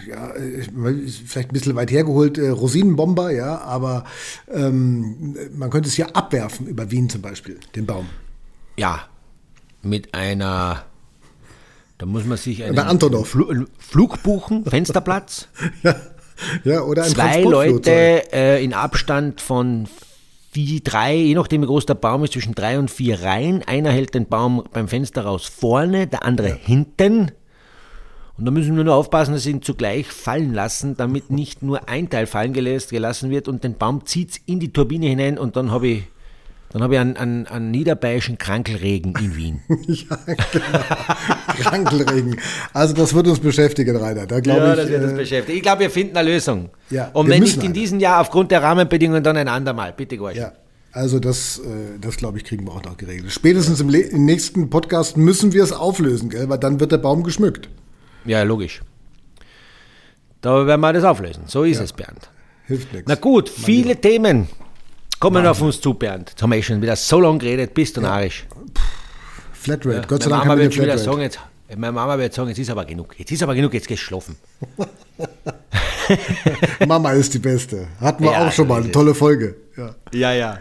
ja, 0.07 0.31
vielleicht 1.27 1.49
ein 1.49 1.53
bisschen 1.55 1.75
weit 1.75 1.91
hergeholt, 1.91 2.37
äh, 2.37 2.51
Rosinenbomber, 2.51 3.31
ja, 3.31 3.63
aber 3.63 4.05
ähm, 4.53 5.35
man 5.57 5.71
könnte 5.71 5.89
es 5.89 5.97
ja 5.97 6.09
abwerfen 6.09 6.67
über 6.67 6.91
Wien 6.91 7.09
zum 7.09 7.23
Beispiel, 7.23 7.59
den 7.75 7.87
Baum. 7.87 8.11
Ja, 8.77 9.05
mit 9.81 10.13
einer, 10.15 10.85
da 11.97 12.05
muss 12.05 12.27
man 12.27 12.37
sich 12.37 12.63
einen 12.63 12.77
Fl 13.25 13.67
Flug 13.79 14.23
buchen, 14.23 14.65
Fensterplatz. 14.69 15.49
ja. 15.83 15.97
ja, 16.65 16.83
oder 16.83 17.05
ein 17.05 17.11
Zwei 17.11 17.41
Leute 17.43 18.31
äh, 18.35 18.63
in 18.63 18.75
Abstand 18.75 19.41
von 19.41 19.89
vier, 20.55 20.81
drei, 20.81 21.17
je 21.17 21.35
nachdem 21.35 21.63
wie 21.63 21.67
groß 21.67 21.85
der 21.87 21.95
Baum 21.95 22.23
ist, 22.23 22.33
zwischen 22.33 22.55
drei 22.55 22.79
und 22.79 22.91
vier 22.91 23.23
Reihen. 23.23 23.63
Einer 23.67 23.91
hält 23.91 24.15
den 24.15 24.27
Baum 24.27 24.63
beim 24.73 24.87
Fenster 24.87 25.25
raus 25.25 25.47
vorne, 25.47 26.07
der 26.07 26.25
andere 26.25 26.51
ja. 26.51 26.55
hinten. 26.55 27.33
Und 28.39 28.45
da 28.45 28.51
müssen 28.51 28.77
wir 28.77 28.85
nur 28.85 28.95
aufpassen, 28.95 29.35
dass 29.35 29.43
sie 29.45 29.51
ihn 29.51 29.63
zugleich 29.63 30.07
fallen 30.07 30.55
lassen, 30.55 30.97
damit 30.97 31.31
nicht 31.31 31.63
nur 31.63 31.89
ein 31.89 32.09
Teil 32.09 32.27
fallen 32.27 32.53
gelassen 32.53 33.31
wird 33.31 33.49
und 33.49 33.65
den 33.65 33.77
Baum 33.77 34.07
zieht 34.07 34.41
in 34.47 34.61
die 34.61 34.73
Turbine 34.73 35.07
hinein 35.07 35.39
und 35.39 35.57
dann 35.57 35.71
habe 35.71 35.89
ich 35.89 36.03
dann 36.75 36.83
habe 36.83 36.95
ich 36.95 37.01
einen, 37.01 37.17
einen, 37.17 37.47
einen 37.47 37.71
niederbayerischen 37.71 38.37
Krankelregen 38.37 39.15
in 39.21 39.37
Wien. 39.37 39.61
ja, 39.87 40.19
genau. 40.51 40.85
Krankelregen. 41.61 42.41
Also 42.73 42.95
das 42.95 43.15
wird 43.15 43.29
uns 43.29 43.39
beschäftigen, 43.39 43.97
Rainer. 43.97 44.27
Da 44.27 44.41
ja, 44.41 44.73
ich, 44.73 44.77
das 44.79 44.89
wird 44.89 45.05
uns 45.05 45.13
äh, 45.13 45.17
beschäftigen. 45.17 45.57
Ich 45.57 45.63
glaube, 45.63 45.83
wir 45.83 45.91
finden 45.91 46.17
eine 46.17 46.29
Lösung. 46.29 46.71
Ja, 46.91 47.11
Und 47.13 47.29
wenn 47.29 47.45
nicht 47.45 47.63
in 47.63 47.73
diesem 47.73 48.01
Jahr 48.01 48.21
aufgrund 48.21 48.51
der 48.51 48.65
Rahmenbedingungen, 48.65 49.23
dann 49.23 49.37
ein 49.37 49.47
andermal. 49.47 49.95
Bitte, 49.97 50.17
Gorsch. 50.17 50.37
Ja. 50.37 50.51
Also 50.91 51.21
das, 51.21 51.61
äh, 51.61 52.01
das 52.01 52.17
glaube 52.17 52.39
ich, 52.39 52.45
kriegen 52.45 52.67
wir 52.67 52.73
auch 52.73 52.83
noch 52.83 52.97
geregelt. 52.97 53.31
Spätestens 53.31 53.81
im, 53.81 53.95
im 53.95 54.25
nächsten 54.25 54.69
Podcast 54.69 55.17
müssen 55.17 55.53
wir 55.53 55.63
es 55.63 55.71
auflösen, 55.71 56.29
gell? 56.29 56.49
weil 56.49 56.59
dann 56.59 56.81
wird 56.81 56.91
der 56.91 56.99
Baum 56.99 57.23
geschmückt. 57.23 57.69
Ja, 58.25 58.43
logisch. 58.43 58.83
Da 60.41 60.67
werden 60.67 60.81
wir 60.81 60.93
das 60.93 61.05
auflösen. 61.05 61.45
So 61.47 61.63
ist 61.63 61.79
ja. 61.79 61.85
es, 61.85 61.93
Bernd. 61.93 62.31
Hilft 62.67 62.93
nichts. 62.93 63.07
Na 63.09 63.15
gut, 63.15 63.49
viele. 63.49 63.95
Themen 64.01 64.49
kommen 65.21 65.37
Wahnsinn. 65.37 65.51
auf 65.51 65.63
uns 65.63 65.81
zu, 65.81 65.95
Bernd. 65.95 66.31
Jetzt 66.31 66.43
haben 66.43 66.51
wir 66.51 66.59
eh 66.59 66.63
schon 66.63 66.83
wieder 66.83 66.97
so 66.97 67.21
lange 67.21 67.39
geredet, 67.39 67.75
bist 67.75 67.97
du 67.97 68.01
ja. 68.01 68.09
narrisch. 68.09 68.47
Flatrate, 69.53 69.97
ja, 69.97 70.03
Gott 70.07 70.23
sei 70.23 70.31
Dank. 70.31 70.45
Mama 70.45 70.61
wird 70.61 70.77
wieder 70.77 70.99
sagen, 70.99 71.23
jetzt, 71.23 71.39
meine 71.77 71.93
Mama 71.93 72.19
wird 72.19 72.35
sagen, 72.35 72.49
jetzt 72.49 72.59
ist 72.59 72.71
aber 72.71 72.85
genug. 72.85 73.19
Jetzt 73.19 73.33
ist 73.33 73.43
aber 73.43 73.55
genug, 73.55 73.73
jetzt 73.75 73.89
gehst 73.89 74.03
du 74.03 74.07
schlafen. 74.07 74.37
Mama 76.87 77.13
ist 77.13 77.33
die 77.33 77.39
Beste. 77.39 77.89
Hatten 78.01 78.25
wir 78.25 78.33
ja, 78.33 78.47
auch 78.47 78.53
schon 78.53 78.69
mal 78.69 78.83
eine 78.83 78.93
tolle 78.93 79.15
Folge. 79.15 79.57
Ja, 79.77 79.95
ja. 80.13 80.35
Ja, 80.35 80.59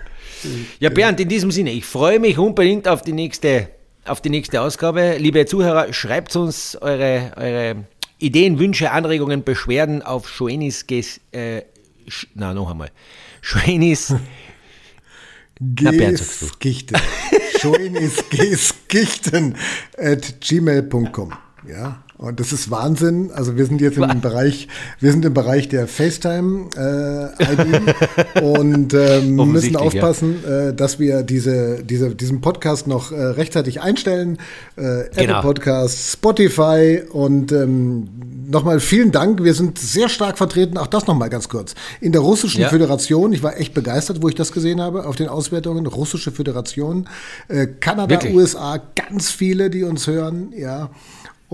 ja 0.80 0.90
Bernd, 0.90 1.20
in 1.20 1.28
diesem 1.28 1.52
Sinne, 1.52 1.72
ich 1.72 1.86
freue 1.86 2.20
mich 2.20 2.38
unbedingt 2.38 2.88
auf 2.88 3.02
die 3.02 3.14
nächste 3.14 3.68
auf 4.06 4.22
die 4.22 4.30
nächste 4.30 4.62
Ausgabe. 4.62 5.16
Liebe 5.18 5.46
Zuhörer, 5.46 5.94
schreibt 5.94 6.36
uns 6.36 6.78
eure, 6.82 7.32
eure 7.36 7.76
Ideen, 8.18 8.60
Wünsche, 8.60 8.92
Anregungen, 8.92 9.44
Beschwerden 9.44 10.02
auf 10.02 10.28
Schoenis, 10.28 10.86
äh, 11.32 11.62
na 12.36 12.54
noch 12.54 12.72
einmal, 12.72 12.90
Schoenis 13.42 14.14
Gichten. 15.60 16.98
Schoenis 17.60 18.24
Gichten 18.88 19.56
at 19.98 20.42
gmail.com. 20.42 21.34
Ja. 21.68 22.03
Und 22.18 22.40
das 22.40 22.54
ist 22.54 22.70
Wahnsinn. 22.70 23.32
Also 23.34 23.58
wir 23.58 23.66
sind 23.66 23.82
jetzt 23.82 23.98
im 23.98 24.22
Bereich, 24.22 24.68
wir 25.00 25.12
sind 25.12 25.26
im 25.26 25.34
Bereich 25.34 25.68
der 25.68 25.88
FaceTime-ID 25.88 26.76
äh, 28.36 28.42
und 28.42 28.94
ähm, 28.94 29.36
müssen 29.52 29.76
aufpassen, 29.76 30.36
ja. 30.44 30.70
äh, 30.70 30.74
dass 30.76 31.00
wir 31.00 31.24
diese, 31.24 31.84
diese, 31.84 32.14
diesen 32.14 32.40
Podcast 32.40 32.86
noch 32.88 33.12
äh, 33.12 33.16
rechtzeitig 33.16 33.82
einstellen. 33.82 34.38
Äh, 34.76 34.82
genau. 35.16 35.40
Apple 35.40 35.42
Podcast, 35.42 36.14
Spotify 36.14 37.02
und 37.12 37.52
ähm, 37.52 38.08
nochmal 38.48 38.80
vielen 38.80 39.12
Dank. 39.12 39.44
Wir 39.44 39.56
sind 39.56 39.80
sehr 39.80 40.08
stark 40.08 40.38
vertreten, 40.38 40.78
auch 40.78 40.88
das 40.88 41.08
nochmal 41.08 41.30
ganz 41.30 41.50
kurz. 41.50 41.74
In 42.00 42.12
der 42.12 42.22
Russischen 42.22 42.62
ja. 42.62 42.70
Föderation, 42.70 43.34
ich 43.34 43.42
war 43.42 43.58
echt 43.60 43.74
begeistert, 43.74 44.22
wo 44.22 44.30
ich 44.30 44.36
das 44.36 44.52
gesehen 44.52 44.80
habe, 44.80 45.08
auf 45.08 45.16
den 45.16 45.30
Auswertungen, 45.30 45.88
Russische 45.88 46.32
Föderation, 46.32 47.10
äh, 47.48 47.66
Kanada, 47.66 48.12
Wirklich? 48.12 48.36
USA, 48.36 48.80
ganz 48.96 49.32
viele, 49.32 49.72
die 49.72 49.84
uns 49.84 50.06
hören, 50.06 50.54
ja. 50.56 50.92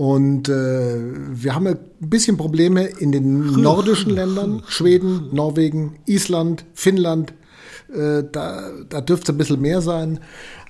Und 0.00 0.48
äh, 0.48 0.96
wir 1.30 1.54
haben 1.54 1.66
ein 1.66 1.78
bisschen 1.98 2.38
Probleme 2.38 2.86
in 2.86 3.12
den 3.12 3.52
nordischen 3.60 4.12
Ländern, 4.14 4.62
Schweden, 4.66 5.28
Norwegen, 5.30 5.98
Island, 6.06 6.64
Finnland. 6.72 7.34
Äh, 7.94 8.22
da, 8.32 8.70
da 8.88 9.02
dürfte 9.02 9.24
es 9.24 9.34
ein 9.34 9.36
bisschen 9.36 9.60
mehr 9.60 9.82
sein. 9.82 10.20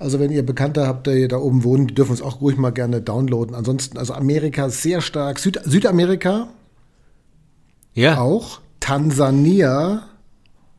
Also 0.01 0.19
wenn 0.19 0.33
ihr 0.33 0.45
Bekannte 0.45 0.85
habt, 0.85 1.07
die 1.07 1.29
da 1.29 1.37
oben 1.37 1.63
wohnen, 1.63 1.87
die 1.87 1.95
dürfen 1.95 2.11
uns 2.11 2.23
auch 2.23 2.41
ruhig 2.41 2.57
mal 2.57 2.71
gerne 2.71 3.03
downloaden. 3.03 3.55
Ansonsten, 3.55 3.99
also 3.99 4.15
Amerika 4.15 4.69
sehr 4.69 5.01
stark. 5.01 5.39
Süd 5.39 5.61
Südamerika 5.65 6.49
ja. 7.95 8.21
auch. 8.21 8.59
Tansania. 8.81 10.09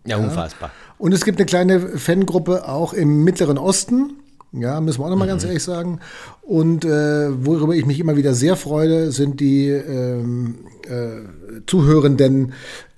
Ja, 0.06 0.18
unfassbar. 0.18 0.72
Und 0.98 1.14
es 1.14 1.24
gibt 1.24 1.40
eine 1.40 1.46
kleine 1.46 1.80
Fangruppe 1.80 2.68
auch 2.68 2.92
im 2.92 3.24
Mittleren 3.24 3.58
Osten. 3.58 4.21
Ja, 4.54 4.82
müssen 4.82 5.00
wir 5.00 5.06
auch 5.06 5.10
nochmal 5.10 5.28
mhm. 5.28 5.32
ganz 5.32 5.44
ehrlich 5.46 5.64
sagen. 5.64 6.00
Und 6.42 6.84
äh, 6.84 7.46
worüber 7.46 7.74
ich 7.74 7.86
mich 7.86 8.00
immer 8.00 8.18
wieder 8.18 8.34
sehr 8.34 8.56
freue, 8.56 9.12
sind 9.12 9.40
die 9.40 9.68
ähm, 9.70 10.66
äh, 10.88 11.62
Zuhörenden 11.68 12.54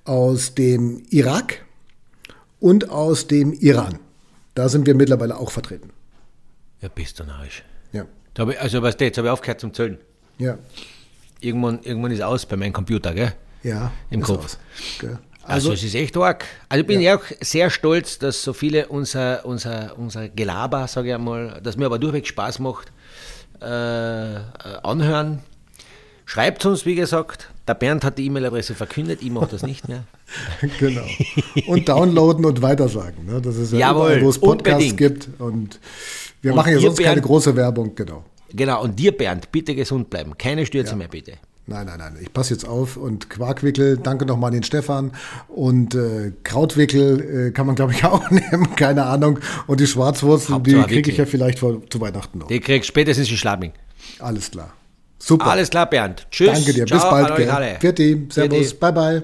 aus 0.05 0.55
dem 0.55 1.03
Irak 1.09 1.63
und 2.59 2.89
aus 2.89 3.27
dem 3.27 3.53
Iran. 3.53 3.99
Da 4.55 4.69
sind 4.69 4.87
wir 4.87 4.95
mittlerweile 4.95 5.37
auch 5.37 5.51
vertreten. 5.51 5.91
Ja, 6.81 6.89
bist 6.89 7.19
du 7.19 7.23
narrisch. 7.23 7.63
Ja. 7.91 8.05
Ich, 8.37 8.59
also, 8.59 8.81
was 8.81 8.95
jetzt 8.99 9.17
habe 9.17 9.27
ich 9.27 9.31
aufgehört 9.31 9.59
zum 9.61 9.73
Zählen. 9.73 9.97
Ja. 10.37 10.57
Irgendwann, 11.39 11.81
irgendwann 11.83 12.11
ist 12.11 12.21
aus 12.21 12.45
bei 12.45 12.55
meinem 12.55 12.73
Computer, 12.73 13.13
gell? 13.13 13.33
Ja. 13.63 13.91
Im 14.09 14.21
Kopf. 14.21 14.45
Aus. 14.45 14.57
Gell? 14.99 15.19
Also, 15.43 15.71
also, 15.71 15.73
es 15.73 15.83
ist 15.83 15.95
echt 15.95 16.15
arg. 16.15 16.45
Also 16.69 16.81
ich 16.81 16.87
bin 16.87 17.01
ja. 17.01 17.17
auch 17.17 17.23
sehr 17.41 17.69
stolz, 17.69 18.17
dass 18.17 18.41
so 18.43 18.53
viele 18.53 18.87
unser, 18.87 19.45
unser, 19.45 19.97
unser 19.97 20.29
Gelaber, 20.29 20.87
sage 20.87 21.09
ich 21.09 21.13
einmal, 21.13 21.59
das 21.61 21.75
mir 21.75 21.85
aber 21.85 21.99
durchweg 21.99 22.25
Spaß 22.27 22.59
macht, 22.59 22.91
äh, 23.59 23.65
anhören. 23.65 25.39
Schreibt 26.25 26.65
uns, 26.65 26.85
wie 26.85 26.95
gesagt. 26.95 27.49
Der 27.67 27.75
Bernd 27.75 28.03
hat 28.03 28.17
die 28.17 28.25
E-Mail-Adresse 28.25 28.75
verkündet, 28.75 29.21
ich 29.21 29.31
mache 29.31 29.47
das 29.47 29.63
nicht 29.63 29.87
mehr. 29.87 30.03
genau. 30.79 31.05
Und 31.67 31.87
downloaden 31.89 32.45
und 32.45 32.61
weitersagen. 32.61 33.25
Ne? 33.25 33.41
Das 33.41 33.55
ist 33.55 33.73
ja 33.73 33.79
Jawohl, 33.79 34.05
überall, 34.05 34.21
wo 34.21 34.29
es 34.29 34.39
Podcasts 34.39 34.83
unbedingt. 34.83 34.97
gibt. 34.97 35.41
Und 35.41 35.79
wir 36.41 36.51
und 36.51 36.57
machen 36.57 36.73
ja 36.73 36.79
sonst 36.79 36.97
Bernd, 36.97 37.09
keine 37.09 37.21
große 37.21 37.55
Werbung, 37.55 37.95
genau. 37.95 38.23
Genau, 38.51 38.83
und 38.83 38.97
dir, 38.97 39.11
Bernd, 39.15 39.51
bitte 39.51 39.75
gesund 39.75 40.09
bleiben. 40.09 40.37
Keine 40.37 40.65
Stürze 40.65 40.91
ja. 40.91 40.97
mehr, 40.97 41.07
bitte. 41.07 41.33
Nein, 41.65 41.85
nein, 41.85 41.97
nein. 41.97 42.17
Ich 42.21 42.33
passe 42.33 42.53
jetzt 42.53 42.67
auf. 42.67 42.97
Und 42.97 43.29
Quarkwickel, 43.29 43.97
danke 43.97 44.25
nochmal 44.25 44.49
an 44.49 44.55
den 44.55 44.63
Stefan. 44.63 45.11
Und 45.47 45.95
äh, 45.95 46.33
Krautwickel 46.43 47.47
äh, 47.47 47.51
kann 47.51 47.65
man, 47.65 47.75
glaube 47.75 47.93
ich, 47.93 48.03
auch 48.05 48.29
nehmen. 48.31 48.75
Keine 48.75 49.05
Ahnung. 49.05 49.39
Und 49.67 49.79
die 49.79 49.87
Schwarzwurzel, 49.87 50.59
die 50.59 50.81
kriege 50.83 51.09
ich 51.09 51.17
ja 51.17 51.25
vielleicht 51.25 51.59
vor, 51.59 51.81
zu 51.89 52.01
Weihnachten 52.01 52.39
noch. 52.39 52.47
Die 52.47 52.59
kriegst 52.59 52.87
spätestens 52.87 53.29
in 53.29 53.37
Schladming. 53.37 53.71
Alles 54.19 54.51
klar. 54.51 54.73
Super. 55.19 55.47
Alles 55.47 55.69
klar, 55.69 55.89
Bernd. 55.89 56.27
Tschüss. 56.31 56.51
Danke 56.51 56.73
dir. 56.73 56.85
Ciao, 56.85 56.99
Bis 56.99 57.09
bald. 57.09 57.29
Hallo, 57.31 57.51
alle. 57.51 57.77
Vierte. 57.79 58.17
Servus. 58.29 58.73
Vierte. 58.73 58.75
Bye, 58.75 58.91
bye. 58.91 59.23